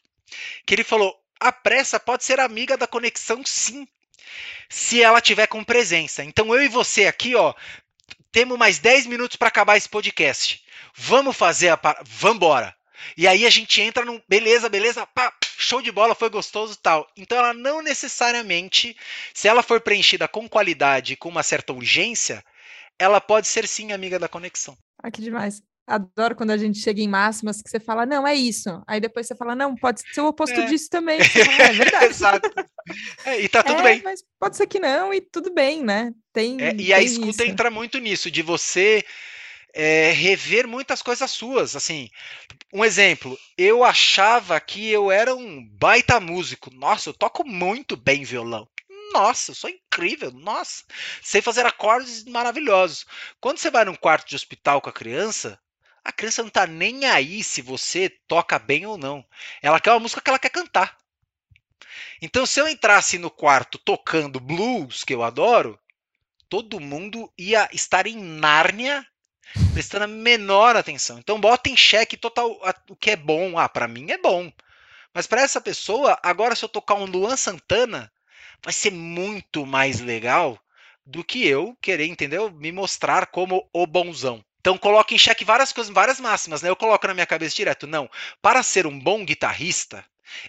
Que 0.65 0.73
ele 0.73 0.83
falou: 0.83 1.15
a 1.39 1.51
pressa 1.51 1.99
pode 1.99 2.23
ser 2.23 2.39
amiga 2.39 2.75
da 2.75 2.87
conexão, 2.87 3.43
sim, 3.45 3.87
se 4.67 5.03
ela 5.03 5.21
tiver 5.21 5.45
com 5.45 5.63
presença. 5.63 6.23
Então 6.23 6.53
eu 6.55 6.63
e 6.63 6.67
você 6.67 7.05
aqui, 7.05 7.35
ó, 7.35 7.53
temos 8.31 8.57
mais 8.57 8.79
10 8.79 9.05
minutos 9.05 9.37
para 9.37 9.49
acabar 9.49 9.77
esse 9.77 9.87
podcast. 9.87 10.63
Vamos 10.95 11.37
fazer 11.37 11.69
a. 11.69 11.79
Vambora! 12.03 12.75
E 13.17 13.27
aí 13.27 13.45
a 13.45 13.49
gente 13.49 13.81
entra 13.81 14.05
num. 14.05 14.21
Beleza, 14.27 14.69
beleza, 14.69 15.05
pá, 15.05 15.33
show 15.57 15.81
de 15.81 15.91
bola, 15.91 16.15
foi 16.15 16.29
gostoso 16.29 16.77
tal. 16.77 17.07
Então 17.15 17.37
ela 17.37 17.53
não 17.53 17.81
necessariamente, 17.81 18.95
se 19.33 19.47
ela 19.47 19.63
for 19.63 19.81
preenchida 19.81 20.27
com 20.27 20.47
qualidade, 20.47 21.15
com 21.15 21.29
uma 21.29 21.43
certa 21.43 21.73
urgência, 21.73 22.43
ela 22.99 23.19
pode 23.19 23.47
ser 23.47 23.67
sim 23.67 23.91
amiga 23.91 24.19
da 24.19 24.27
conexão. 24.27 24.77
Ah, 25.01 25.11
que 25.11 25.21
demais. 25.21 25.61
Adoro 25.87 26.35
quando 26.35 26.49
a 26.49 26.57
gente 26.57 26.79
chega 26.79 26.99
em 26.99 27.07
máximas 27.07 27.61
que 27.61 27.69
você 27.69 27.79
fala, 27.79 28.07
não, 28.07 28.25
é 28.25 28.33
isso. 28.33 28.81
Aí 28.87 28.99
depois 28.99 29.27
você 29.27 29.35
fala, 29.35 29.55
não, 29.55 29.75
pode 29.75 30.01
ser 30.13 30.21
o 30.21 30.27
oposto 30.27 30.59
é. 30.59 30.65
disso 30.65 30.89
também. 30.89 31.19
Fala, 31.23 31.61
é 31.61 31.73
verdade. 31.73 32.05
Exato. 32.05 32.49
É, 33.23 33.41
e 33.41 33.47
tá 33.47 33.61
tudo 33.61 33.81
é, 33.81 33.83
bem. 33.83 34.01
Mas 34.03 34.23
pode 34.39 34.57
ser 34.57 34.65
que 34.65 34.79
não, 34.79 35.13
e 35.13 35.21
tudo 35.21 35.53
bem, 35.53 35.83
né? 35.83 36.11
Tem. 36.33 36.59
É, 36.59 36.71
e 36.71 36.77
tem 36.77 36.93
a 36.93 37.01
escuta 37.03 37.43
isso. 37.43 37.51
entra 37.51 37.69
muito 37.69 37.99
nisso, 37.99 38.31
de 38.31 38.41
você 38.41 39.05
é, 39.75 40.11
rever 40.11 40.67
muitas 40.67 41.01
coisas 41.03 41.29
suas. 41.31 41.75
Assim, 41.75 42.09
um 42.73 42.83
exemplo, 42.85 43.37
eu 43.57 43.83
achava 43.83 44.59
que 44.59 44.89
eu 44.91 45.11
era 45.11 45.35
um 45.35 45.67
baita 45.69 46.19
músico. 46.19 46.71
Nossa, 46.73 47.09
eu 47.09 47.13
toco 47.13 47.45
muito 47.47 47.95
bem 47.97 48.23
violão. 48.23 48.67
Nossa, 49.13 49.51
eu 49.51 49.55
sou 49.55 49.69
incrível. 49.69 50.31
Nossa, 50.31 50.83
sei 51.21 51.41
fazer 51.41 51.65
acordes 51.65 52.25
maravilhosos. 52.25 53.05
Quando 53.41 53.59
você 53.59 53.71
vai 53.71 53.85
num 53.85 53.95
quarto 53.95 54.27
de 54.29 54.35
hospital 54.35 54.81
com 54.81 54.89
a 54.89 54.93
criança, 54.93 55.59
A 56.05 56.11
criança 56.11 56.41
não 56.43 56.49
tá 56.49 56.65
nem 56.67 57.05
aí 57.05 57.43
se 57.43 57.61
você 57.61 58.09
toca 58.27 58.57
bem 58.59 58.85
ou 58.85 58.97
não. 58.97 59.25
Ela 59.61 59.79
quer 59.79 59.91
uma 59.91 59.99
música 59.99 60.21
que 60.21 60.29
ela 60.29 60.39
quer 60.39 60.49
cantar. 60.51 60.97
Então, 62.21 62.45
se 62.45 62.59
eu 62.59 62.67
entrasse 62.67 63.17
no 63.17 63.29
quarto 63.31 63.77
tocando 63.79 64.39
blues, 64.39 65.03
que 65.03 65.13
eu 65.13 65.23
adoro, 65.23 65.79
todo 66.49 66.79
mundo 66.79 67.31
ia 67.37 67.69
estar 67.73 68.07
em 68.07 68.17
Nárnia 68.17 69.05
prestando 69.73 70.05
a 70.05 70.07
menor 70.07 70.75
atenção. 70.75 71.19
Então, 71.19 71.39
bota 71.39 71.69
em 71.69 71.77
xeque 71.77 72.17
total 72.17 72.59
o 72.89 72.95
que 72.95 73.11
é 73.11 73.15
bom. 73.15 73.57
Ah, 73.57 73.69
para 73.69 73.87
mim 73.87 74.11
é 74.11 74.17
bom. 74.17 74.51
Mas 75.13 75.27
para 75.27 75.41
essa 75.41 75.61
pessoa, 75.61 76.19
agora 76.21 76.55
se 76.55 76.65
eu 76.65 76.69
tocar 76.69 76.95
um 76.95 77.05
Luan 77.05 77.37
Santana, 77.37 78.11
vai 78.63 78.73
ser 78.73 78.91
muito 78.91 79.65
mais 79.65 79.99
legal 80.01 80.59
do 81.05 81.23
que 81.23 81.47
eu 81.47 81.77
querer, 81.81 82.07
entendeu? 82.07 82.51
Me 82.51 82.71
mostrar 82.71 83.27
como 83.27 83.69
o 83.71 83.85
bonzão. 83.85 84.43
Então 84.59 84.77
coloca 84.77 85.13
em 85.13 85.17
xeque 85.17 85.45
várias 85.45 85.71
coisas, 85.71 85.93
várias 85.93 86.19
máximas, 86.19 86.61
né? 86.61 86.69
Eu 86.69 86.75
coloco 86.75 87.05
na 87.07 87.13
minha 87.13 87.27
cabeça 87.27 87.55
direto, 87.55 87.85
não. 87.85 88.09
Para 88.41 88.63
ser 88.63 88.87
um 88.87 88.99
bom 88.99 89.23
guitarrista, 89.23 90.03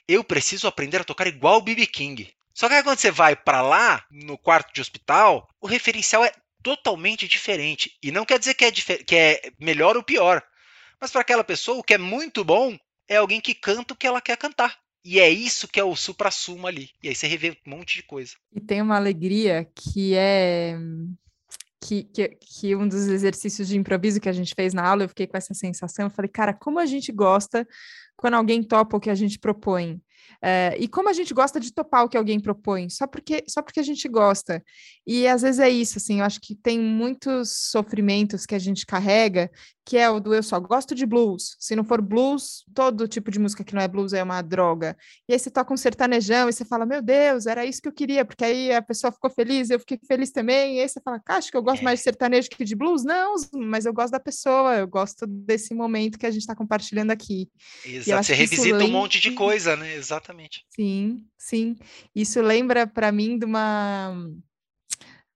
eu 0.08 0.24
preciso 0.24 0.66
aprender 0.66 1.02
a 1.02 1.04
tocar 1.04 1.26
igual 1.26 1.58
o 1.58 1.62
BB 1.62 1.86
King. 1.86 2.34
Só 2.54 2.68
que 2.68 2.82
quando 2.82 2.98
você 2.98 3.10
vai 3.10 3.36
para 3.36 3.60
lá, 3.60 4.02
no 4.10 4.38
quarto 4.38 4.72
de 4.72 4.80
hospital, 4.80 5.46
o 5.60 5.66
referencial 5.66 6.24
é 6.24 6.32
totalmente 6.66 7.28
diferente. 7.28 7.96
E 8.02 8.10
não 8.10 8.24
quer 8.24 8.40
dizer 8.40 8.54
que 8.54 8.64
é, 8.64 8.72
que 8.72 9.14
é 9.14 9.52
melhor 9.56 9.96
ou 9.96 10.02
pior. 10.02 10.42
Mas 11.00 11.12
para 11.12 11.20
aquela 11.20 11.44
pessoa, 11.44 11.78
o 11.78 11.82
que 11.82 11.94
é 11.94 11.98
muito 11.98 12.42
bom 12.42 12.76
é 13.08 13.16
alguém 13.16 13.40
que 13.40 13.54
canta 13.54 13.94
o 13.94 13.96
que 13.96 14.04
ela 14.04 14.20
quer 14.20 14.36
cantar. 14.36 14.76
E 15.04 15.20
é 15.20 15.30
isso 15.30 15.68
que 15.68 15.78
é 15.78 15.84
o 15.84 15.94
supra-sumo 15.94 16.66
ali. 16.66 16.90
E 17.00 17.08
aí 17.08 17.14
você 17.14 17.28
revê 17.28 17.56
um 17.64 17.70
monte 17.70 17.94
de 17.94 18.02
coisa. 18.02 18.32
E 18.52 18.60
tem 18.60 18.82
uma 18.82 18.96
alegria 18.96 19.70
que 19.76 20.16
é. 20.16 20.76
Que, 21.80 22.02
que, 22.02 22.28
que, 22.40 22.74
um 22.74 22.88
dos 22.88 23.06
exercícios 23.06 23.68
de 23.68 23.78
improviso 23.78 24.20
que 24.20 24.28
a 24.28 24.32
gente 24.32 24.52
fez 24.52 24.74
na 24.74 24.84
aula, 24.84 25.04
eu 25.04 25.08
fiquei 25.08 25.28
com 25.28 25.36
essa 25.36 25.54
sensação. 25.54 26.06
Eu 26.06 26.10
falei, 26.10 26.28
cara, 26.28 26.52
como 26.52 26.80
a 26.80 26.86
gente 26.86 27.12
gosta 27.12 27.64
quando 28.16 28.34
alguém 28.34 28.60
topa 28.60 28.96
o 28.96 29.00
que 29.00 29.10
a 29.10 29.14
gente 29.14 29.38
propõe. 29.38 30.00
É, 30.42 30.76
e 30.78 30.88
como 30.88 31.08
a 31.08 31.12
gente 31.12 31.32
gosta 31.32 31.58
de 31.58 31.72
topar 31.72 32.04
o 32.04 32.08
que 32.08 32.16
alguém 32.16 32.40
propõe, 32.40 32.88
só 32.88 33.06
porque, 33.06 33.44
só 33.48 33.62
porque 33.62 33.80
a 33.80 33.82
gente 33.82 34.08
gosta. 34.08 34.62
E 35.06 35.26
às 35.26 35.42
vezes 35.42 35.60
é 35.60 35.68
isso, 35.68 35.98
assim, 35.98 36.20
eu 36.20 36.24
acho 36.24 36.40
que 36.40 36.54
tem 36.54 36.78
muitos 36.78 37.70
sofrimentos 37.70 38.46
que 38.46 38.54
a 38.54 38.58
gente 38.58 38.86
carrega, 38.86 39.50
que 39.86 39.96
é 39.96 40.10
o 40.10 40.18
do 40.18 40.34
eu 40.34 40.42
só 40.42 40.58
gosto 40.58 40.96
de 40.96 41.06
blues. 41.06 41.56
Se 41.60 41.76
não 41.76 41.84
for 41.84 42.02
blues, 42.02 42.64
todo 42.74 43.06
tipo 43.06 43.30
de 43.30 43.38
música 43.38 43.62
que 43.62 43.72
não 43.72 43.80
é 43.80 43.86
blues 43.86 44.12
é 44.12 44.20
uma 44.20 44.42
droga. 44.42 44.96
E 45.28 45.32
aí 45.32 45.38
você 45.38 45.48
toca 45.48 45.72
um 45.72 45.76
sertanejão 45.76 46.48
e 46.48 46.52
você 46.52 46.64
fala, 46.64 46.84
meu 46.84 47.00
Deus, 47.00 47.46
era 47.46 47.64
isso 47.64 47.80
que 47.80 47.86
eu 47.86 47.92
queria, 47.92 48.24
porque 48.24 48.44
aí 48.44 48.72
a 48.72 48.82
pessoa 48.82 49.12
ficou 49.12 49.30
feliz, 49.30 49.70
eu 49.70 49.78
fiquei 49.78 49.96
feliz 50.06 50.32
também. 50.32 50.76
E 50.76 50.80
aí 50.80 50.88
você 50.88 51.00
fala, 51.00 51.22
acho 51.28 51.52
que 51.52 51.56
eu 51.56 51.62
gosto 51.62 51.84
mais 51.84 52.00
de 52.00 52.02
sertanejo 52.02 52.50
que 52.50 52.64
de 52.64 52.74
blues? 52.74 53.04
Não, 53.04 53.36
mas 53.54 53.86
eu 53.86 53.92
gosto 53.92 54.10
da 54.10 54.18
pessoa, 54.18 54.76
eu 54.76 54.88
gosto 54.88 55.24
desse 55.24 55.72
momento 55.72 56.18
que 56.18 56.26
a 56.26 56.30
gente 56.32 56.40
está 56.40 56.56
compartilhando 56.56 57.12
aqui. 57.12 57.48
Exato, 57.84 58.24
você 58.24 58.34
revisita 58.34 58.84
um 58.84 58.90
monte 58.90 59.20
de 59.20 59.30
coisa, 59.30 59.76
né? 59.76 59.94
Exatamente. 60.16 60.64
Sim, 60.68 61.26
sim. 61.38 61.76
Isso 62.14 62.40
lembra 62.40 62.86
para 62.86 63.12
mim 63.12 63.38
de 63.38 63.44
uma 63.44 64.14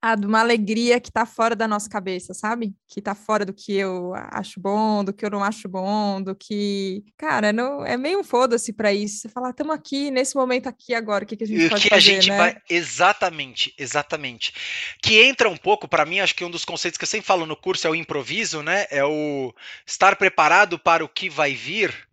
ah, 0.02 0.14
de 0.14 0.26
uma 0.26 0.40
alegria 0.40 0.98
que 0.98 1.10
está 1.10 1.26
fora 1.26 1.54
da 1.54 1.68
nossa 1.68 1.88
cabeça, 1.88 2.32
sabe? 2.32 2.74
Que 2.88 3.00
está 3.00 3.14
fora 3.14 3.44
do 3.44 3.52
que 3.52 3.74
eu 3.74 4.14
acho 4.30 4.58
bom, 4.58 5.04
do 5.04 5.12
que 5.12 5.24
eu 5.24 5.30
não 5.30 5.44
acho 5.44 5.68
bom, 5.68 6.22
do 6.22 6.34
que. 6.34 7.04
Cara, 7.18 7.52
não, 7.52 7.84
é 7.84 7.98
meio 7.98 8.20
um 8.20 8.24
foda-se 8.24 8.72
para 8.72 8.94
isso. 8.94 9.18
Você 9.18 9.28
falar, 9.28 9.50
estamos 9.50 9.74
aqui, 9.74 10.10
nesse 10.10 10.34
momento 10.36 10.68
aqui 10.68 10.94
agora, 10.94 11.24
o 11.24 11.26
que, 11.26 11.36
que 11.36 11.44
a 11.44 11.46
gente 11.46 11.68
pode 11.68 11.82
que 11.82 11.88
fazer, 11.90 12.12
a 12.12 12.14
gente 12.14 12.30
né? 12.30 12.36
vai. 12.36 12.56
Exatamente, 12.70 13.74
exatamente. 13.76 14.54
Que 15.02 15.22
entra 15.22 15.50
um 15.50 15.56
pouco, 15.56 15.86
para 15.86 16.06
mim, 16.06 16.20
acho 16.20 16.34
que 16.34 16.44
um 16.44 16.50
dos 16.50 16.64
conceitos 16.64 16.96
que 16.96 17.04
eu 17.04 17.08
sempre 17.08 17.26
falo 17.26 17.44
no 17.44 17.56
curso 17.56 17.86
é 17.86 17.90
o 17.90 17.94
improviso, 17.94 18.62
né? 18.62 18.86
É 18.90 19.04
o 19.04 19.54
estar 19.86 20.16
preparado 20.16 20.78
para 20.78 21.04
o 21.04 21.08
que 21.08 21.28
vai 21.28 21.52
vir. 21.52 22.09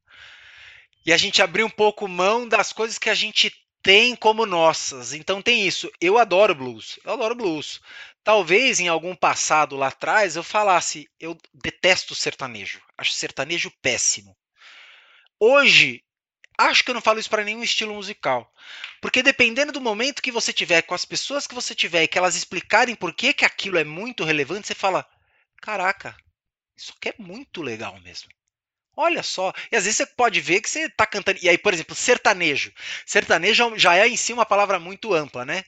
E 1.07 1.13
a 1.13 1.17
gente 1.17 1.41
abrir 1.41 1.63
um 1.63 1.69
pouco 1.69 2.05
mão 2.05 2.45
das 2.45 2.73
coisas 2.73 2.97
que 2.97 3.09
a 3.09 3.15
gente 3.15 3.49
tem 3.81 4.13
como 4.13 4.45
nossas. 4.45 5.13
Então 5.13 5.41
tem 5.41 5.65
isso. 5.65 5.89
Eu 6.01 6.17
adoro 6.17 6.53
blues. 6.53 6.99
Eu 7.05 7.13
adoro 7.13 7.33
blues. 7.33 7.79
Talvez 8.25 8.81
em 8.81 8.89
algum 8.89 9.15
passado 9.15 9.77
lá 9.77 9.87
atrás 9.87 10.35
eu 10.35 10.43
falasse, 10.43 11.09
eu 11.17 11.37
detesto 11.53 12.13
sertanejo. 12.13 12.81
Acho 12.97 13.13
sertanejo 13.13 13.71
péssimo. 13.81 14.35
Hoje, 15.39 16.03
acho 16.57 16.83
que 16.83 16.91
eu 16.91 16.93
não 16.93 17.01
falo 17.01 17.19
isso 17.19 17.29
para 17.29 17.45
nenhum 17.45 17.63
estilo 17.63 17.93
musical. 17.93 18.53
Porque 18.99 19.23
dependendo 19.23 19.71
do 19.71 19.79
momento 19.79 20.21
que 20.21 20.29
você 20.29 20.51
tiver, 20.51 20.81
com 20.81 20.93
as 20.93 21.05
pessoas 21.05 21.47
que 21.47 21.55
você 21.55 21.73
tiver 21.73 22.03
e 22.03 22.07
que 22.09 22.17
elas 22.17 22.35
explicarem 22.35 22.95
por 22.95 23.13
que, 23.13 23.33
que 23.33 23.45
aquilo 23.45 23.77
é 23.77 23.85
muito 23.85 24.25
relevante, 24.25 24.67
você 24.67 24.75
fala: 24.75 25.07
caraca, 25.61 26.17
isso 26.75 26.93
aqui 26.97 27.09
é 27.09 27.15
muito 27.17 27.61
legal 27.61 27.97
mesmo. 28.01 28.27
Olha 28.97 29.21
só. 29.21 29.53
E 29.71 29.75
às 29.75 29.83
vezes 29.83 29.97
você 29.97 30.05
pode 30.07 30.41
ver 30.41 30.59
que 30.59 30.69
você 30.69 30.85
está 30.85 31.05
cantando. 31.05 31.39
E 31.41 31.47
aí, 31.47 31.57
por 31.57 31.71
exemplo, 31.71 31.95
sertanejo. 31.95 32.73
Sertanejo 33.05 33.77
já 33.77 33.95
é 33.95 34.07
em 34.07 34.17
si 34.17 34.33
uma 34.33 34.45
palavra 34.45 34.79
muito 34.79 35.13
ampla, 35.13 35.45
né? 35.45 35.63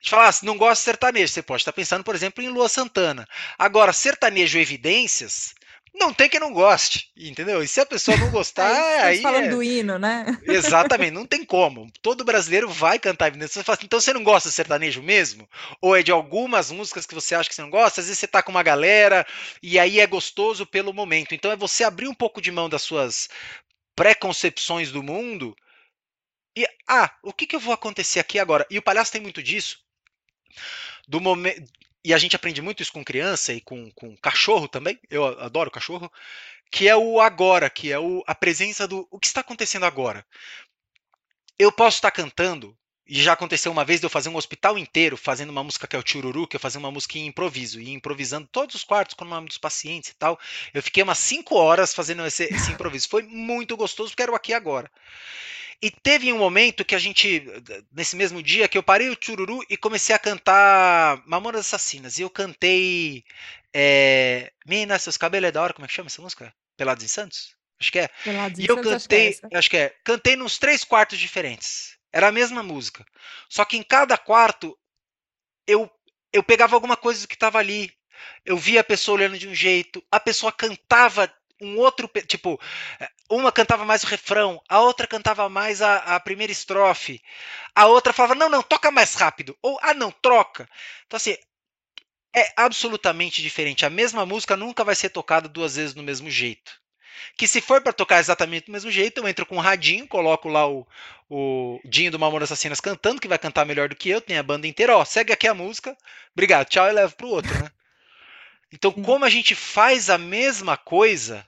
Gente 0.00 0.10
fala, 0.10 0.28
ah, 0.28 0.32
não 0.42 0.56
gosta 0.56 0.80
de 0.80 0.84
sertanejo, 0.84 1.32
você 1.32 1.42
pode 1.42 1.62
estar 1.62 1.72
pensando, 1.72 2.04
por 2.04 2.14
exemplo, 2.14 2.42
em 2.42 2.48
Lua 2.48 2.68
Santana. 2.68 3.26
Agora, 3.58 3.92
sertanejo 3.92 4.58
evidências, 4.58 5.54
não 5.94 6.12
tem 6.12 6.28
quem 6.28 6.40
não 6.40 6.52
goste, 6.52 7.10
entendeu? 7.16 7.62
E 7.62 7.68
se 7.68 7.80
a 7.80 7.86
pessoa 7.86 8.16
não 8.16 8.30
gostar, 8.30 8.70
é, 8.70 9.02
aí. 9.02 9.22
falando 9.22 9.44
é... 9.44 9.48
do 9.48 9.62
hino, 9.62 9.98
né? 9.98 10.38
Exatamente, 10.44 11.12
não 11.12 11.26
tem 11.26 11.44
como. 11.44 11.90
Todo 12.00 12.24
brasileiro 12.24 12.68
vai 12.68 12.98
cantar 12.98 13.28
evidências. 13.28 13.68
Assim, 13.68 13.84
então 13.84 14.00
você 14.00 14.12
não 14.12 14.24
gosta 14.24 14.48
de 14.48 14.54
sertanejo 14.54 15.02
mesmo? 15.02 15.48
Ou 15.80 15.94
é 15.94 16.02
de 16.02 16.10
algumas 16.10 16.70
músicas 16.70 17.06
que 17.06 17.14
você 17.14 17.34
acha 17.34 17.48
que 17.48 17.54
você 17.54 17.62
não 17.62 17.70
gosta? 17.70 18.00
Às 18.00 18.06
vezes 18.06 18.18
você 18.18 18.26
tá 18.26 18.42
com 18.42 18.50
uma 18.50 18.62
galera 18.62 19.26
e 19.62 19.78
aí 19.78 20.00
é 20.00 20.06
gostoso 20.06 20.64
pelo 20.64 20.94
momento. 20.94 21.34
Então 21.34 21.52
é 21.52 21.56
você 21.56 21.84
abrir 21.84 22.08
um 22.08 22.14
pouco 22.14 22.40
de 22.40 22.50
mão 22.50 22.68
das 22.68 22.82
suas 22.82 23.28
preconcepções 23.94 24.90
do 24.90 25.02
mundo 25.02 25.54
e 26.56 26.66
ah, 26.88 27.14
o 27.22 27.32
que, 27.32 27.46
que 27.46 27.56
eu 27.56 27.60
vou 27.60 27.72
acontecer 27.72 28.20
aqui 28.20 28.38
agora? 28.38 28.66
E 28.70 28.78
o 28.78 28.82
palhaço 28.82 29.12
tem 29.12 29.20
muito 29.20 29.42
disso. 29.42 29.78
Do 31.08 31.20
momento 31.20 31.70
e 32.04 32.12
a 32.12 32.18
gente 32.18 32.36
aprende 32.36 32.60
muito 32.62 32.82
isso 32.82 32.92
com 32.92 33.04
criança 33.04 33.52
e 33.52 33.60
com, 33.60 33.90
com 33.92 34.16
cachorro 34.16 34.68
também, 34.68 34.98
eu 35.10 35.24
adoro 35.40 35.70
cachorro, 35.70 36.10
que 36.70 36.88
é 36.88 36.96
o 36.96 37.20
agora, 37.20 37.68
que 37.70 37.92
é 37.92 37.98
o, 37.98 38.22
a 38.26 38.34
presença 38.34 38.88
do 38.88 39.06
o 39.10 39.18
que 39.18 39.26
está 39.26 39.40
acontecendo 39.40 39.84
agora. 39.84 40.24
Eu 41.58 41.70
posso 41.70 41.98
estar 41.98 42.10
cantando, 42.10 42.76
e 43.06 43.20
já 43.20 43.32
aconteceu 43.34 43.70
uma 43.70 43.84
vez 43.84 44.00
de 44.00 44.06
eu 44.06 44.10
fazer 44.10 44.28
um 44.28 44.36
hospital 44.36 44.78
inteiro 44.78 45.16
fazendo 45.16 45.50
uma 45.50 45.62
música 45.62 45.86
que 45.86 45.94
é 45.94 45.98
o 45.98 46.02
Chururu, 46.04 46.46
que 46.46 46.56
eu 46.56 46.60
fazia 46.60 46.78
uma 46.78 46.90
música 46.90 47.18
em 47.18 47.26
improviso, 47.26 47.80
e 47.80 47.90
improvisando 47.90 48.48
todos 48.50 48.74
os 48.74 48.84
quartos 48.84 49.14
com 49.14 49.24
o 49.24 49.28
nome 49.28 49.48
dos 49.48 49.58
pacientes 49.58 50.10
e 50.10 50.14
tal. 50.14 50.38
Eu 50.72 50.82
fiquei 50.82 51.02
umas 51.02 51.18
5 51.18 51.54
horas 51.54 51.92
fazendo 51.92 52.24
esse, 52.24 52.44
esse 52.44 52.72
improviso. 52.72 53.08
Foi 53.08 53.22
muito 53.22 53.76
gostoso, 53.76 54.10
porque 54.10 54.22
era 54.22 54.32
o 54.32 54.34
aqui 54.34 54.54
agora. 54.54 54.90
E 55.82 55.90
teve 55.90 56.32
um 56.32 56.38
momento 56.38 56.84
que 56.84 56.94
a 56.94 56.98
gente, 56.98 57.42
nesse 57.90 58.14
mesmo 58.14 58.40
dia, 58.40 58.68
que 58.68 58.78
eu 58.78 58.82
parei 58.84 59.10
o 59.10 59.18
chururu 59.20 59.64
e 59.68 59.76
comecei 59.76 60.14
a 60.14 60.18
cantar 60.18 61.20
Mamonas 61.26 61.66
Assassinas. 61.66 62.18
E 62.18 62.22
eu 62.22 62.30
cantei 62.30 63.24
é, 63.74 64.52
Mina, 64.64 64.96
seus 64.98 65.16
cabelos 65.16 65.48
é 65.48 65.52
da 65.52 65.60
hora, 65.60 65.74
como 65.74 65.84
é 65.84 65.88
que 65.88 65.94
chama 65.94 66.06
essa 66.06 66.22
música? 66.22 66.54
Pelados 66.76 67.02
em 67.02 67.08
Santos? 67.08 67.56
Acho 67.80 67.90
que 67.90 67.98
é. 67.98 68.08
Pelados 68.22 68.58
e 68.60 68.66
eu 68.66 68.76
Santos, 68.76 68.92
cantei, 68.92 69.28
acho 69.28 69.40
que, 69.40 69.46
é 69.46 69.58
acho 69.58 69.70
que 69.70 69.76
é, 69.76 69.96
cantei 70.04 70.36
nos 70.36 70.56
três 70.56 70.84
quartos 70.84 71.18
diferentes. 71.18 71.98
Era 72.12 72.28
a 72.28 72.32
mesma 72.32 72.62
música. 72.62 73.04
Só 73.48 73.64
que 73.64 73.76
em 73.76 73.82
cada 73.82 74.16
quarto 74.16 74.78
eu 75.66 75.90
eu 76.32 76.42
pegava 76.42 76.76
alguma 76.76 76.96
coisa 76.96 77.26
que 77.26 77.34
estava 77.34 77.58
ali. 77.58 77.92
Eu 78.44 78.56
via 78.56 78.80
a 78.80 78.84
pessoa 78.84 79.16
olhando 79.16 79.36
de 79.36 79.48
um 79.48 79.54
jeito, 79.54 80.02
a 80.10 80.20
pessoa 80.20 80.52
cantava 80.52 81.32
um 81.62 81.78
outro. 81.78 82.10
Tipo, 82.26 82.60
eh, 83.00 83.08
uma 83.30 83.52
cantava 83.52 83.84
mais 83.84 84.02
o 84.02 84.06
refrão, 84.06 84.60
a 84.68 84.80
outra 84.80 85.06
cantava 85.06 85.48
mais 85.48 85.80
a, 85.80 85.96
a 86.16 86.20
primeira 86.20 86.52
estrofe, 86.52 87.22
a 87.74 87.86
outra 87.86 88.12
falava, 88.12 88.34
não, 88.34 88.48
não, 88.48 88.62
toca 88.62 88.90
mais 88.90 89.14
rápido. 89.14 89.56
Ou, 89.62 89.78
ah, 89.82 89.94
não, 89.94 90.10
troca. 90.10 90.68
Então, 91.06 91.16
assim, 91.16 91.36
é 92.34 92.52
absolutamente 92.56 93.42
diferente. 93.42 93.86
A 93.86 93.90
mesma 93.90 94.26
música 94.26 94.56
nunca 94.56 94.84
vai 94.84 94.94
ser 94.94 95.10
tocada 95.10 95.48
duas 95.48 95.76
vezes 95.76 95.94
no 95.94 96.02
mesmo 96.02 96.30
jeito. 96.30 96.80
Que 97.36 97.46
se 97.46 97.60
for 97.60 97.80
para 97.80 97.92
tocar 97.92 98.18
exatamente 98.18 98.66
do 98.66 98.72
mesmo 98.72 98.90
jeito, 98.90 99.18
eu 99.18 99.28
entro 99.28 99.46
com 99.46 99.56
um 99.56 99.60
radinho, 99.60 100.08
coloco 100.08 100.48
lá 100.48 100.68
o, 100.68 100.86
o 101.28 101.80
Dinho 101.84 102.10
do 102.10 102.18
Mamor 102.18 102.42
Assassinas 102.42 102.80
cantando, 102.80 103.20
que 103.20 103.28
vai 103.28 103.38
cantar 103.38 103.64
melhor 103.64 103.88
do 103.88 103.96
que 103.96 104.10
eu, 104.10 104.20
tem 104.20 104.38
a 104.38 104.42
banda 104.42 104.66
inteira, 104.66 104.96
ó, 104.96 105.04
segue 105.04 105.32
aqui 105.32 105.46
a 105.46 105.54
música, 105.54 105.96
obrigado, 106.32 106.68
tchau, 106.68 106.88
e 106.88 106.92
levo 106.92 107.14
pro 107.16 107.28
outro, 107.28 107.52
né? 107.62 107.70
Então, 108.72 108.90
como 108.90 109.24
a 109.24 109.28
gente 109.28 109.54
faz 109.54 110.08
a 110.08 110.16
mesma 110.16 110.76
coisa, 110.76 111.46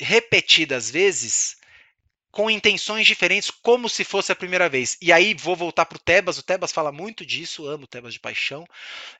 repetidas 0.00 0.90
vezes 0.90 1.58
com 2.30 2.50
intenções 2.50 3.06
diferentes, 3.06 3.50
como 3.50 3.88
se 3.88 4.04
fosse 4.04 4.30
a 4.30 4.36
primeira 4.36 4.68
vez. 4.68 4.96
E 5.00 5.12
aí 5.12 5.34
vou 5.34 5.56
voltar 5.56 5.86
para 5.86 5.96
o 5.96 6.00
Tebas. 6.00 6.38
O 6.38 6.42
Tebas 6.42 6.70
fala 6.70 6.92
muito 6.92 7.24
disso, 7.24 7.66
amo 7.66 7.84
o 7.84 7.86
Tebas 7.86 8.12
de 8.12 8.20
paixão. 8.20 8.66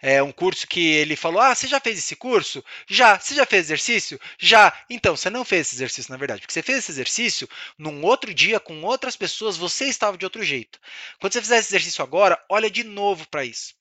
É 0.01 0.23
um 0.23 0.31
curso 0.31 0.67
que 0.69 0.87
ele 0.95 1.17
falou: 1.17 1.41
Ah, 1.41 1.55
você 1.55 1.67
já 1.67 1.81
fez 1.81 1.99
esse 1.99 2.14
curso? 2.14 2.64
Já. 2.87 3.19
Você 3.19 3.35
já 3.35 3.47
fez 3.47 3.67
exercício? 3.67 4.21
Já. 4.38 4.73
Então, 4.88 5.17
você 5.17 5.31
não 5.31 5.45
fez 5.45 5.67
esse 5.67 5.77
exercício, 5.77 6.12
na 6.12 6.19
verdade, 6.19 6.41
porque 6.43 6.53
você 6.53 6.62
fez 6.62 6.79
esse 6.79 6.93
exercício 6.93 7.49
num 7.77 8.05
outro 8.05 8.33
dia 8.33 8.61
com 8.61 8.83
outras 8.83 9.16
pessoas, 9.16 9.57
você 9.57 9.87
estava 9.87 10.16
de 10.16 10.24
outro 10.24 10.45
jeito. 10.45 10.79
Quando 11.18 11.33
você 11.33 11.41
fizer 11.41 11.59
esse 11.59 11.70
exercício 11.70 12.05
agora, 12.05 12.41
olha 12.49 12.70
de 12.70 12.85
novo 12.85 13.26
para 13.29 13.45
isso. 13.45 13.78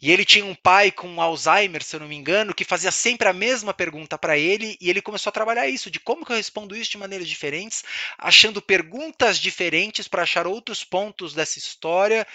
E 0.00 0.10
ele 0.10 0.24
tinha 0.24 0.44
um 0.44 0.54
pai 0.54 0.90
com 0.90 1.20
Alzheimer, 1.20 1.82
se 1.82 1.96
eu 1.96 2.00
não 2.00 2.08
me 2.08 2.16
engano, 2.16 2.54
que 2.54 2.64
fazia 2.64 2.90
sempre 2.90 3.28
a 3.28 3.32
mesma 3.32 3.74
pergunta 3.74 4.18
para 4.18 4.38
ele, 4.38 4.76
e 4.80 4.90
ele 4.90 5.02
começou 5.02 5.30
a 5.30 5.32
trabalhar 5.32 5.68
isso, 5.68 5.90
de 5.90 6.00
como 6.00 6.24
que 6.24 6.32
eu 6.32 6.36
respondo 6.36 6.76
isso 6.76 6.90
de 6.90 6.98
maneiras 6.98 7.28
diferentes, 7.28 7.84
achando 8.18 8.62
perguntas 8.62 9.38
diferentes 9.38 10.08
para 10.08 10.22
achar 10.22 10.46
outros 10.46 10.84
pontos 10.84 11.34
dessa 11.34 11.58
história 11.58 12.26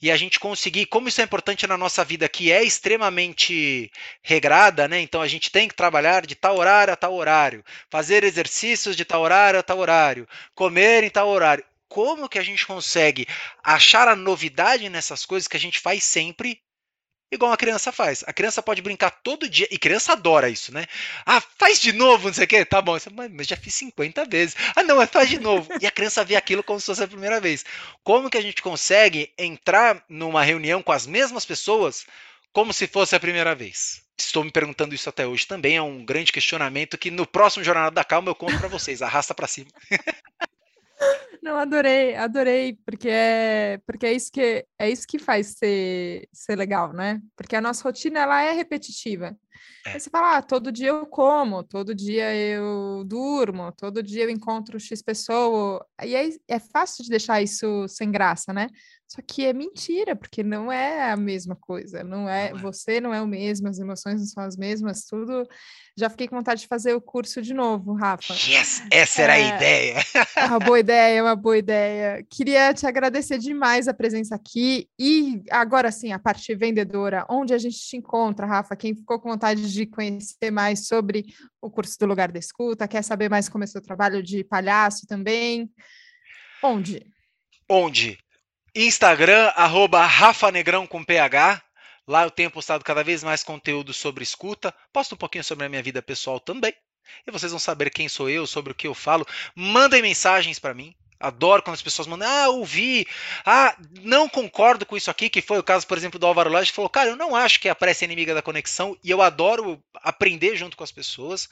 e 0.00 0.10
a 0.10 0.16
gente 0.16 0.38
conseguir, 0.38 0.86
como 0.86 1.08
isso 1.08 1.20
é 1.20 1.24
importante 1.24 1.66
na 1.66 1.78
nossa 1.78 2.04
vida, 2.04 2.28
que 2.28 2.52
é 2.52 2.62
extremamente 2.62 3.90
regrada, 4.22 4.86
né? 4.86 5.00
Então 5.00 5.22
a 5.22 5.28
gente 5.28 5.50
tem 5.50 5.68
que 5.68 5.74
trabalhar 5.74 6.26
de 6.26 6.34
tal 6.34 6.58
horário 6.58 6.92
a 6.92 6.96
tal 6.96 7.14
horário, 7.14 7.64
fazer 7.88 8.22
exercícios 8.24 8.96
de 8.96 9.04
tal 9.04 9.22
horário 9.22 9.58
a 9.58 9.62
tal 9.62 9.78
horário, 9.78 10.28
comer 10.54 11.04
em 11.04 11.10
tal 11.10 11.28
horário. 11.28 11.64
Como 11.94 12.28
que 12.28 12.40
a 12.40 12.42
gente 12.42 12.66
consegue 12.66 13.24
achar 13.62 14.08
a 14.08 14.16
novidade 14.16 14.88
nessas 14.88 15.24
coisas 15.24 15.46
que 15.46 15.56
a 15.56 15.60
gente 15.60 15.78
faz 15.78 16.02
sempre 16.02 16.60
igual 17.30 17.52
uma 17.52 17.56
criança 17.56 17.92
faz. 17.92 18.24
A 18.26 18.32
criança 18.32 18.60
pode 18.60 18.82
brincar 18.82 19.12
todo 19.22 19.48
dia, 19.48 19.68
e 19.70 19.78
criança 19.78 20.10
adora 20.10 20.48
isso, 20.48 20.74
né? 20.74 20.86
Ah, 21.24 21.40
faz 21.40 21.80
de 21.80 21.92
novo, 21.92 22.26
não 22.26 22.34
sei 22.34 22.46
o 22.46 22.48
quê. 22.48 22.64
Tá 22.64 22.82
bom, 22.82 22.96
mas 23.30 23.46
já 23.46 23.56
fiz 23.56 23.74
50 23.74 24.24
vezes. 24.24 24.56
Ah, 24.74 24.82
não, 24.82 24.96
mas 24.96 25.08
faz 25.08 25.28
de 25.28 25.38
novo. 25.38 25.68
E 25.80 25.86
a 25.86 25.90
criança 25.92 26.24
vê 26.24 26.34
aquilo 26.34 26.64
como 26.64 26.80
se 26.80 26.86
fosse 26.86 27.04
a 27.04 27.06
primeira 27.06 27.40
vez. 27.40 27.64
Como 28.02 28.28
que 28.28 28.38
a 28.38 28.42
gente 28.42 28.60
consegue 28.60 29.32
entrar 29.38 30.04
numa 30.08 30.42
reunião 30.42 30.82
com 30.82 30.90
as 30.90 31.06
mesmas 31.06 31.44
pessoas 31.44 32.04
como 32.52 32.72
se 32.72 32.88
fosse 32.88 33.14
a 33.14 33.20
primeira 33.20 33.54
vez? 33.54 34.02
Estou 34.18 34.42
me 34.42 34.50
perguntando 34.50 34.96
isso 34.96 35.08
até 35.08 35.24
hoje 35.24 35.46
também, 35.46 35.76
é 35.76 35.82
um 35.82 36.04
grande 36.04 36.32
questionamento 36.32 36.98
que 36.98 37.10
no 37.10 37.24
próximo 37.24 37.62
Jornal 37.62 37.92
da 37.92 38.02
Calma 38.02 38.30
eu 38.30 38.34
conto 38.34 38.58
para 38.58 38.68
vocês. 38.68 39.00
Arrasta 39.00 39.32
para 39.32 39.46
cima. 39.46 39.70
Não, 41.44 41.58
adorei, 41.58 42.16
adorei, 42.16 42.78
porque 42.86 43.06
é, 43.06 43.78
porque 43.86 44.06
é 44.06 44.14
isso 44.14 44.32
que 44.32 44.66
é 44.78 44.90
isso 44.90 45.06
que 45.06 45.18
faz 45.18 45.48
ser, 45.58 46.26
ser 46.32 46.56
legal, 46.56 46.94
né? 46.94 47.20
Porque 47.36 47.54
a 47.54 47.60
nossa 47.60 47.84
rotina 47.84 48.20
ela 48.20 48.42
é 48.42 48.52
repetitiva. 48.52 49.36
É. 49.86 49.90
Aí 49.90 50.00
você 50.00 50.08
fala, 50.08 50.38
ah, 50.38 50.42
todo 50.42 50.72
dia 50.72 50.88
eu 50.88 51.04
como, 51.04 51.62
todo 51.62 51.94
dia 51.94 52.34
eu 52.34 53.04
durmo, 53.04 53.70
todo 53.72 54.02
dia 54.02 54.24
eu 54.24 54.30
encontro 54.30 54.80
X 54.80 55.02
pessoa. 55.02 55.86
E 56.02 56.16
aí 56.16 56.34
é 56.48 56.58
fácil 56.58 57.04
de 57.04 57.10
deixar 57.10 57.42
isso 57.42 57.86
sem 57.88 58.10
graça, 58.10 58.50
né? 58.50 58.68
Só 59.14 59.22
que 59.24 59.46
é 59.46 59.52
mentira, 59.52 60.16
porque 60.16 60.42
não 60.42 60.72
é 60.72 61.12
a 61.12 61.16
mesma 61.16 61.54
coisa, 61.54 62.02
não 62.02 62.28
é, 62.28 62.50
não 62.50 62.58
é, 62.58 62.60
você 62.60 63.00
não 63.00 63.14
é 63.14 63.22
o 63.22 63.26
mesmo, 63.28 63.68
as 63.68 63.78
emoções 63.78 64.18
não 64.18 64.26
são 64.26 64.42
as 64.42 64.56
mesmas, 64.56 65.04
tudo. 65.04 65.46
Já 65.96 66.10
fiquei 66.10 66.26
com 66.26 66.34
vontade 66.34 66.62
de 66.62 66.66
fazer 66.66 66.94
o 66.94 67.00
curso 67.00 67.40
de 67.40 67.54
novo, 67.54 67.94
Rafa. 67.94 68.34
Yes, 68.34 68.82
essa 68.90 69.22
era 69.22 69.38
é, 69.38 69.52
a 69.52 69.56
ideia. 69.56 70.04
É 70.34 70.46
uma 70.46 70.58
boa 70.58 70.80
ideia, 70.80 71.18
é 71.18 71.22
uma 71.22 71.36
boa 71.36 71.56
ideia. 71.56 72.26
Queria 72.28 72.74
te 72.74 72.88
agradecer 72.88 73.38
demais 73.38 73.86
a 73.86 73.94
presença 73.94 74.34
aqui 74.34 74.88
e 74.98 75.44
agora 75.48 75.92
sim, 75.92 76.10
a 76.10 76.18
parte 76.18 76.52
vendedora, 76.52 77.24
onde 77.30 77.54
a 77.54 77.58
gente 77.58 77.78
te 77.78 77.96
encontra, 77.96 78.48
Rafa, 78.48 78.74
quem 78.74 78.96
ficou 78.96 79.20
com 79.20 79.30
vontade 79.30 79.72
de 79.72 79.86
conhecer 79.86 80.50
mais 80.50 80.88
sobre 80.88 81.26
o 81.62 81.70
curso 81.70 81.96
do 82.00 82.06
lugar 82.06 82.32
da 82.32 82.40
escuta, 82.40 82.88
quer 82.88 83.04
saber 83.04 83.30
mais 83.30 83.48
como 83.48 83.62
é 83.62 83.66
o 83.66 83.70
seu 83.70 83.80
trabalho 83.80 84.20
de 84.20 84.42
palhaço 84.42 85.06
também, 85.06 85.70
onde? 86.60 87.06
Onde? 87.70 88.23
Instagram, 88.76 89.52
arroba 89.54 90.04
Rafa 90.04 90.50
Negrão 90.50 90.84
com 90.84 91.04
PH. 91.04 91.62
Lá 92.08 92.24
eu 92.24 92.30
tenho 92.30 92.50
postado 92.50 92.82
cada 92.82 93.04
vez 93.04 93.22
mais 93.22 93.44
conteúdo 93.44 93.94
sobre 93.94 94.24
escuta. 94.24 94.74
Posto 94.92 95.14
um 95.14 95.18
pouquinho 95.18 95.44
sobre 95.44 95.64
a 95.64 95.68
minha 95.68 95.82
vida 95.82 96.02
pessoal 96.02 96.40
também. 96.40 96.74
E 97.24 97.30
vocês 97.30 97.52
vão 97.52 97.58
saber 97.60 97.90
quem 97.90 98.08
sou 98.08 98.28
eu, 98.28 98.48
sobre 98.48 98.72
o 98.72 98.74
que 98.74 98.88
eu 98.88 98.92
falo. 98.92 99.24
Mandem 99.54 100.02
mensagens 100.02 100.58
para 100.58 100.74
mim. 100.74 100.92
Adoro 101.20 101.62
quando 101.62 101.74
as 101.74 101.82
pessoas 101.82 102.08
mandam, 102.08 102.28
ah, 102.28 102.48
ouvi, 102.48 103.06
ah, 103.46 103.76
não 104.02 104.28
concordo 104.28 104.84
com 104.84 104.96
isso 104.96 105.08
aqui, 105.08 105.30
que 105.30 105.40
foi 105.40 105.58
o 105.58 105.62
caso, 105.62 105.86
por 105.86 105.96
exemplo, 105.96 106.18
do 106.18 106.26
Álvaro 106.26 106.50
Lage, 106.50 106.70
que 106.70 106.76
falou, 106.76 106.90
cara, 106.90 107.10
eu 107.10 107.16
não 107.16 107.36
acho 107.36 107.60
que 107.60 107.68
a 107.68 107.74
pressa 107.74 108.04
é 108.04 108.06
inimiga 108.06 108.34
da 108.34 108.42
conexão, 108.42 108.98
e 109.02 109.10
eu 109.10 109.22
adoro 109.22 109.80
aprender 110.02 110.56
junto 110.56 110.76
com 110.76 110.84
as 110.84 110.92
pessoas. 110.92 111.48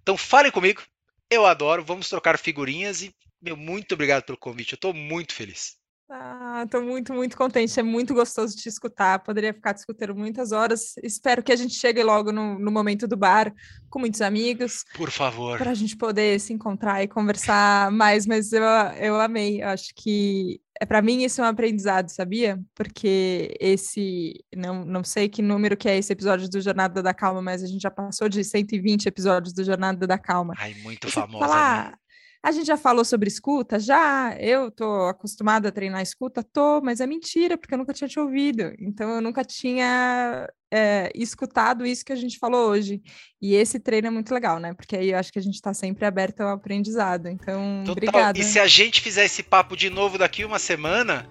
Então 0.00 0.16
falem 0.16 0.52
comigo, 0.52 0.80
eu 1.28 1.44
adoro, 1.44 1.84
vamos 1.84 2.08
trocar 2.08 2.38
figurinhas 2.38 3.02
e, 3.02 3.14
meu, 3.42 3.56
muito 3.56 3.92
obrigado 3.92 4.22
pelo 4.22 4.38
convite, 4.38 4.72
eu 4.72 4.76
estou 4.76 4.94
muito 4.94 5.34
feliz. 5.34 5.79
Ah, 6.12 6.66
tô 6.68 6.82
muito, 6.82 7.14
muito 7.14 7.36
contente. 7.36 7.78
É 7.78 7.82
muito 7.84 8.12
gostoso 8.12 8.56
te 8.56 8.68
escutar. 8.68 9.20
Poderia 9.20 9.54
ficar 9.54 9.72
te 9.72 9.78
escutando 9.78 10.12
muitas 10.12 10.50
horas. 10.50 10.96
Espero 11.04 11.40
que 11.40 11.52
a 11.52 11.56
gente 11.56 11.74
chegue 11.74 12.02
logo 12.02 12.32
no, 12.32 12.58
no 12.58 12.70
momento 12.72 13.06
do 13.06 13.16
bar 13.16 13.54
com 13.88 14.00
muitos 14.00 14.20
amigos. 14.20 14.84
Por 14.96 15.10
favor. 15.12 15.56
Para 15.56 15.70
a 15.70 15.74
gente 15.74 15.96
poder 15.96 16.40
se 16.40 16.52
encontrar 16.52 17.00
e 17.00 17.06
conversar 17.06 17.92
mais. 17.92 18.26
Mas 18.26 18.52
eu, 18.52 18.64
eu 18.98 19.20
amei. 19.20 19.62
Acho 19.62 19.94
que 19.94 20.60
é 20.80 20.84
para 20.84 21.00
mim 21.00 21.22
isso 21.22 21.40
é 21.40 21.44
um 21.44 21.48
aprendizado, 21.48 22.08
sabia? 22.08 22.58
Porque 22.74 23.56
esse 23.60 24.34
não, 24.56 24.84
não 24.84 25.04
sei 25.04 25.28
que 25.28 25.42
número 25.42 25.76
que 25.76 25.88
é 25.88 25.96
esse 25.96 26.12
episódio 26.12 26.48
do 26.48 26.60
Jornada 26.60 27.00
da 27.02 27.14
Calma, 27.14 27.40
mas 27.40 27.62
a 27.62 27.66
gente 27.66 27.82
já 27.82 27.90
passou 27.90 28.28
de 28.28 28.42
120 28.42 29.06
episódios 29.06 29.52
do 29.52 29.62
Jornada 29.62 30.06
da 30.08 30.18
Calma. 30.18 30.54
Ai, 30.56 30.74
muito 30.82 31.08
famosa. 31.08 31.46
Falar, 31.46 31.90
né? 31.90 31.96
A 32.42 32.52
gente 32.52 32.66
já 32.66 32.76
falou 32.76 33.04
sobre 33.04 33.28
escuta? 33.28 33.78
Já. 33.78 34.34
Eu 34.38 34.70
tô 34.70 35.06
acostumada 35.06 35.68
a 35.68 35.72
treinar 35.72 36.00
escuta? 36.00 36.42
Tô, 36.42 36.80
mas 36.80 37.00
é 37.00 37.06
mentira, 37.06 37.58
porque 37.58 37.74
eu 37.74 37.78
nunca 37.78 37.92
tinha 37.92 38.08
te 38.08 38.18
ouvido. 38.18 38.72
Então, 38.78 39.10
eu 39.10 39.20
nunca 39.20 39.44
tinha 39.44 40.48
é, 40.70 41.10
escutado 41.14 41.84
isso 41.84 42.02
que 42.02 42.14
a 42.14 42.16
gente 42.16 42.38
falou 42.38 42.70
hoje. 42.70 43.02
E 43.42 43.54
esse 43.54 43.78
treino 43.78 44.06
é 44.06 44.10
muito 44.10 44.32
legal, 44.32 44.58
né? 44.58 44.72
Porque 44.72 44.96
aí 44.96 45.10
eu 45.10 45.18
acho 45.18 45.30
que 45.30 45.38
a 45.38 45.42
gente 45.42 45.56
está 45.56 45.74
sempre 45.74 46.06
aberto 46.06 46.40
ao 46.40 46.48
aprendizado. 46.48 47.28
Então, 47.28 47.82
Total. 47.84 47.92
obrigada. 47.92 48.38
E 48.38 48.42
se 48.42 48.58
a 48.58 48.66
gente 48.66 49.02
fizer 49.02 49.26
esse 49.26 49.42
papo 49.42 49.76
de 49.76 49.90
novo 49.90 50.16
daqui 50.16 50.42
uma 50.42 50.58
semana, 50.58 51.28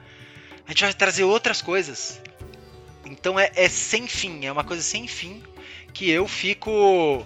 a 0.67 0.69
gente 0.69 0.83
vai 0.83 0.93
trazer 0.93 1.23
outras 1.23 1.59
coisas. 1.59 2.21
Então, 3.03 3.39
é, 3.39 3.49
é 3.55 3.67
sem 3.67 4.07
fim, 4.07 4.45
é 4.45 4.51
uma 4.51 4.63
coisa 4.63 4.83
sem 4.83 5.07
fim 5.07 5.41
que 5.91 6.07
eu 6.07 6.27
fico 6.27 7.25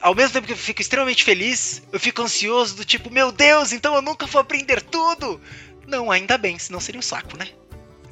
ao 0.00 0.14
mesmo 0.14 0.32
tempo 0.32 0.46
que 0.46 0.52
eu 0.52 0.56
fico 0.56 0.80
extremamente 0.80 1.24
feliz, 1.24 1.82
eu 1.92 2.00
fico 2.00 2.22
ansioso 2.22 2.76
do 2.76 2.84
tipo, 2.84 3.10
meu 3.10 3.32
Deus, 3.32 3.72
então 3.72 3.94
eu 3.94 4.02
nunca 4.02 4.26
vou 4.26 4.40
aprender 4.40 4.82
tudo. 4.82 5.40
Não, 5.86 6.10
ainda 6.10 6.36
bem, 6.36 6.58
senão 6.58 6.80
seria 6.80 6.98
um 6.98 7.02
saco, 7.02 7.36
né? 7.36 7.46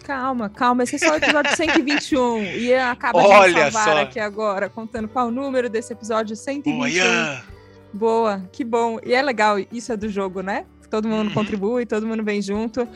Calma, 0.04 0.50
calma, 0.50 0.82
esse 0.82 0.96
é 0.96 0.98
só 0.98 1.12
o 1.12 1.16
episódio 1.16 1.56
121 1.56 2.42
e 2.60 2.74
acaba 2.74 3.18
Olha 3.18 3.64
de 3.64 3.72
salvar 3.72 3.96
só. 3.96 4.02
aqui 4.02 4.20
agora, 4.20 4.68
contando 4.68 5.08
qual 5.08 5.28
o 5.28 5.30
número 5.30 5.70
desse 5.70 5.92
episódio 5.92 6.36
121. 6.36 6.78
Olha. 6.78 7.44
Boa, 7.92 8.48
que 8.52 8.64
bom. 8.64 8.98
E 9.04 9.14
é 9.14 9.22
legal, 9.22 9.56
isso 9.72 9.92
é 9.92 9.96
do 9.96 10.08
jogo, 10.08 10.42
né? 10.42 10.66
Todo 10.90 11.08
mundo 11.08 11.28
uhum. 11.28 11.34
contribui, 11.34 11.86
todo 11.86 12.06
mundo 12.06 12.22
vem 12.22 12.42
junto. 12.42 12.86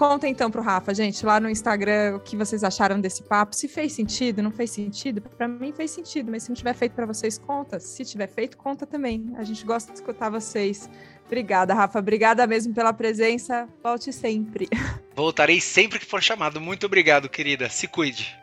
Conta 0.00 0.26
então 0.26 0.50
pro 0.50 0.62
Rafa, 0.62 0.94
gente, 0.94 1.26
lá 1.26 1.38
no 1.38 1.50
Instagram, 1.50 2.16
o 2.16 2.20
que 2.20 2.34
vocês 2.34 2.64
acharam 2.64 2.98
desse 2.98 3.22
papo. 3.22 3.54
Se 3.54 3.68
fez 3.68 3.92
sentido, 3.92 4.42
não 4.42 4.50
fez 4.50 4.70
sentido? 4.70 5.20
Para 5.20 5.46
mim 5.46 5.74
fez 5.74 5.90
sentido, 5.90 6.30
mas 6.30 6.42
se 6.42 6.48
não 6.48 6.56
tiver 6.56 6.72
feito 6.72 6.92
para 6.92 7.04
vocês, 7.04 7.36
conta. 7.36 7.78
Se 7.78 8.02
tiver 8.02 8.26
feito, 8.26 8.56
conta 8.56 8.86
também. 8.86 9.30
A 9.36 9.44
gente 9.44 9.62
gosta 9.62 9.92
de 9.92 9.98
escutar 9.98 10.30
vocês. 10.30 10.88
Obrigada, 11.26 11.74
Rafa. 11.74 11.98
Obrigada 11.98 12.46
mesmo 12.46 12.72
pela 12.72 12.94
presença. 12.94 13.68
Volte 13.82 14.10
sempre. 14.10 14.70
Voltarei 15.14 15.60
sempre 15.60 15.98
que 15.98 16.06
for 16.06 16.22
chamado. 16.22 16.62
Muito 16.62 16.86
obrigado, 16.86 17.28
querida. 17.28 17.68
Se 17.68 17.86
cuide. 17.86 18.34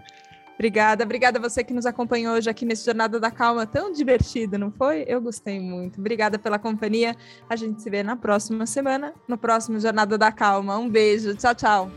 Obrigada, 0.58 1.03
obrigada 1.03 1.38
a 1.38 1.41
você 1.41 1.64
que 1.64 1.72
nos 1.72 1.86
acompanhou 1.86 2.34
hoje 2.34 2.49
aqui 2.49 2.66
nesse 2.66 2.84
Jornada 2.84 3.20
da 3.20 3.30
Calma, 3.30 3.68
tão 3.68 3.91
divertido, 3.91 4.58
não 4.58 4.72
foi? 4.72 5.05
Eu 5.08 5.22
gostei 5.22 5.60
muito. 5.60 5.99
Obrigada 5.99 6.39
pela 6.39 6.58
companhia. 6.58 7.16
A 7.47 7.55
gente 7.55 7.80
se 7.80 7.89
vê 7.91 8.01
na 8.01 8.16
próxima 8.16 8.66
semana, 8.66 9.14
no 9.28 9.38
próximo 9.38 9.80
Jornada 9.80 10.18
da 10.18 10.32
Calma. 10.32 10.76
Um 10.80 10.89
beijo, 10.89 11.36
tchau, 11.36 11.53
tchau. 11.53 11.91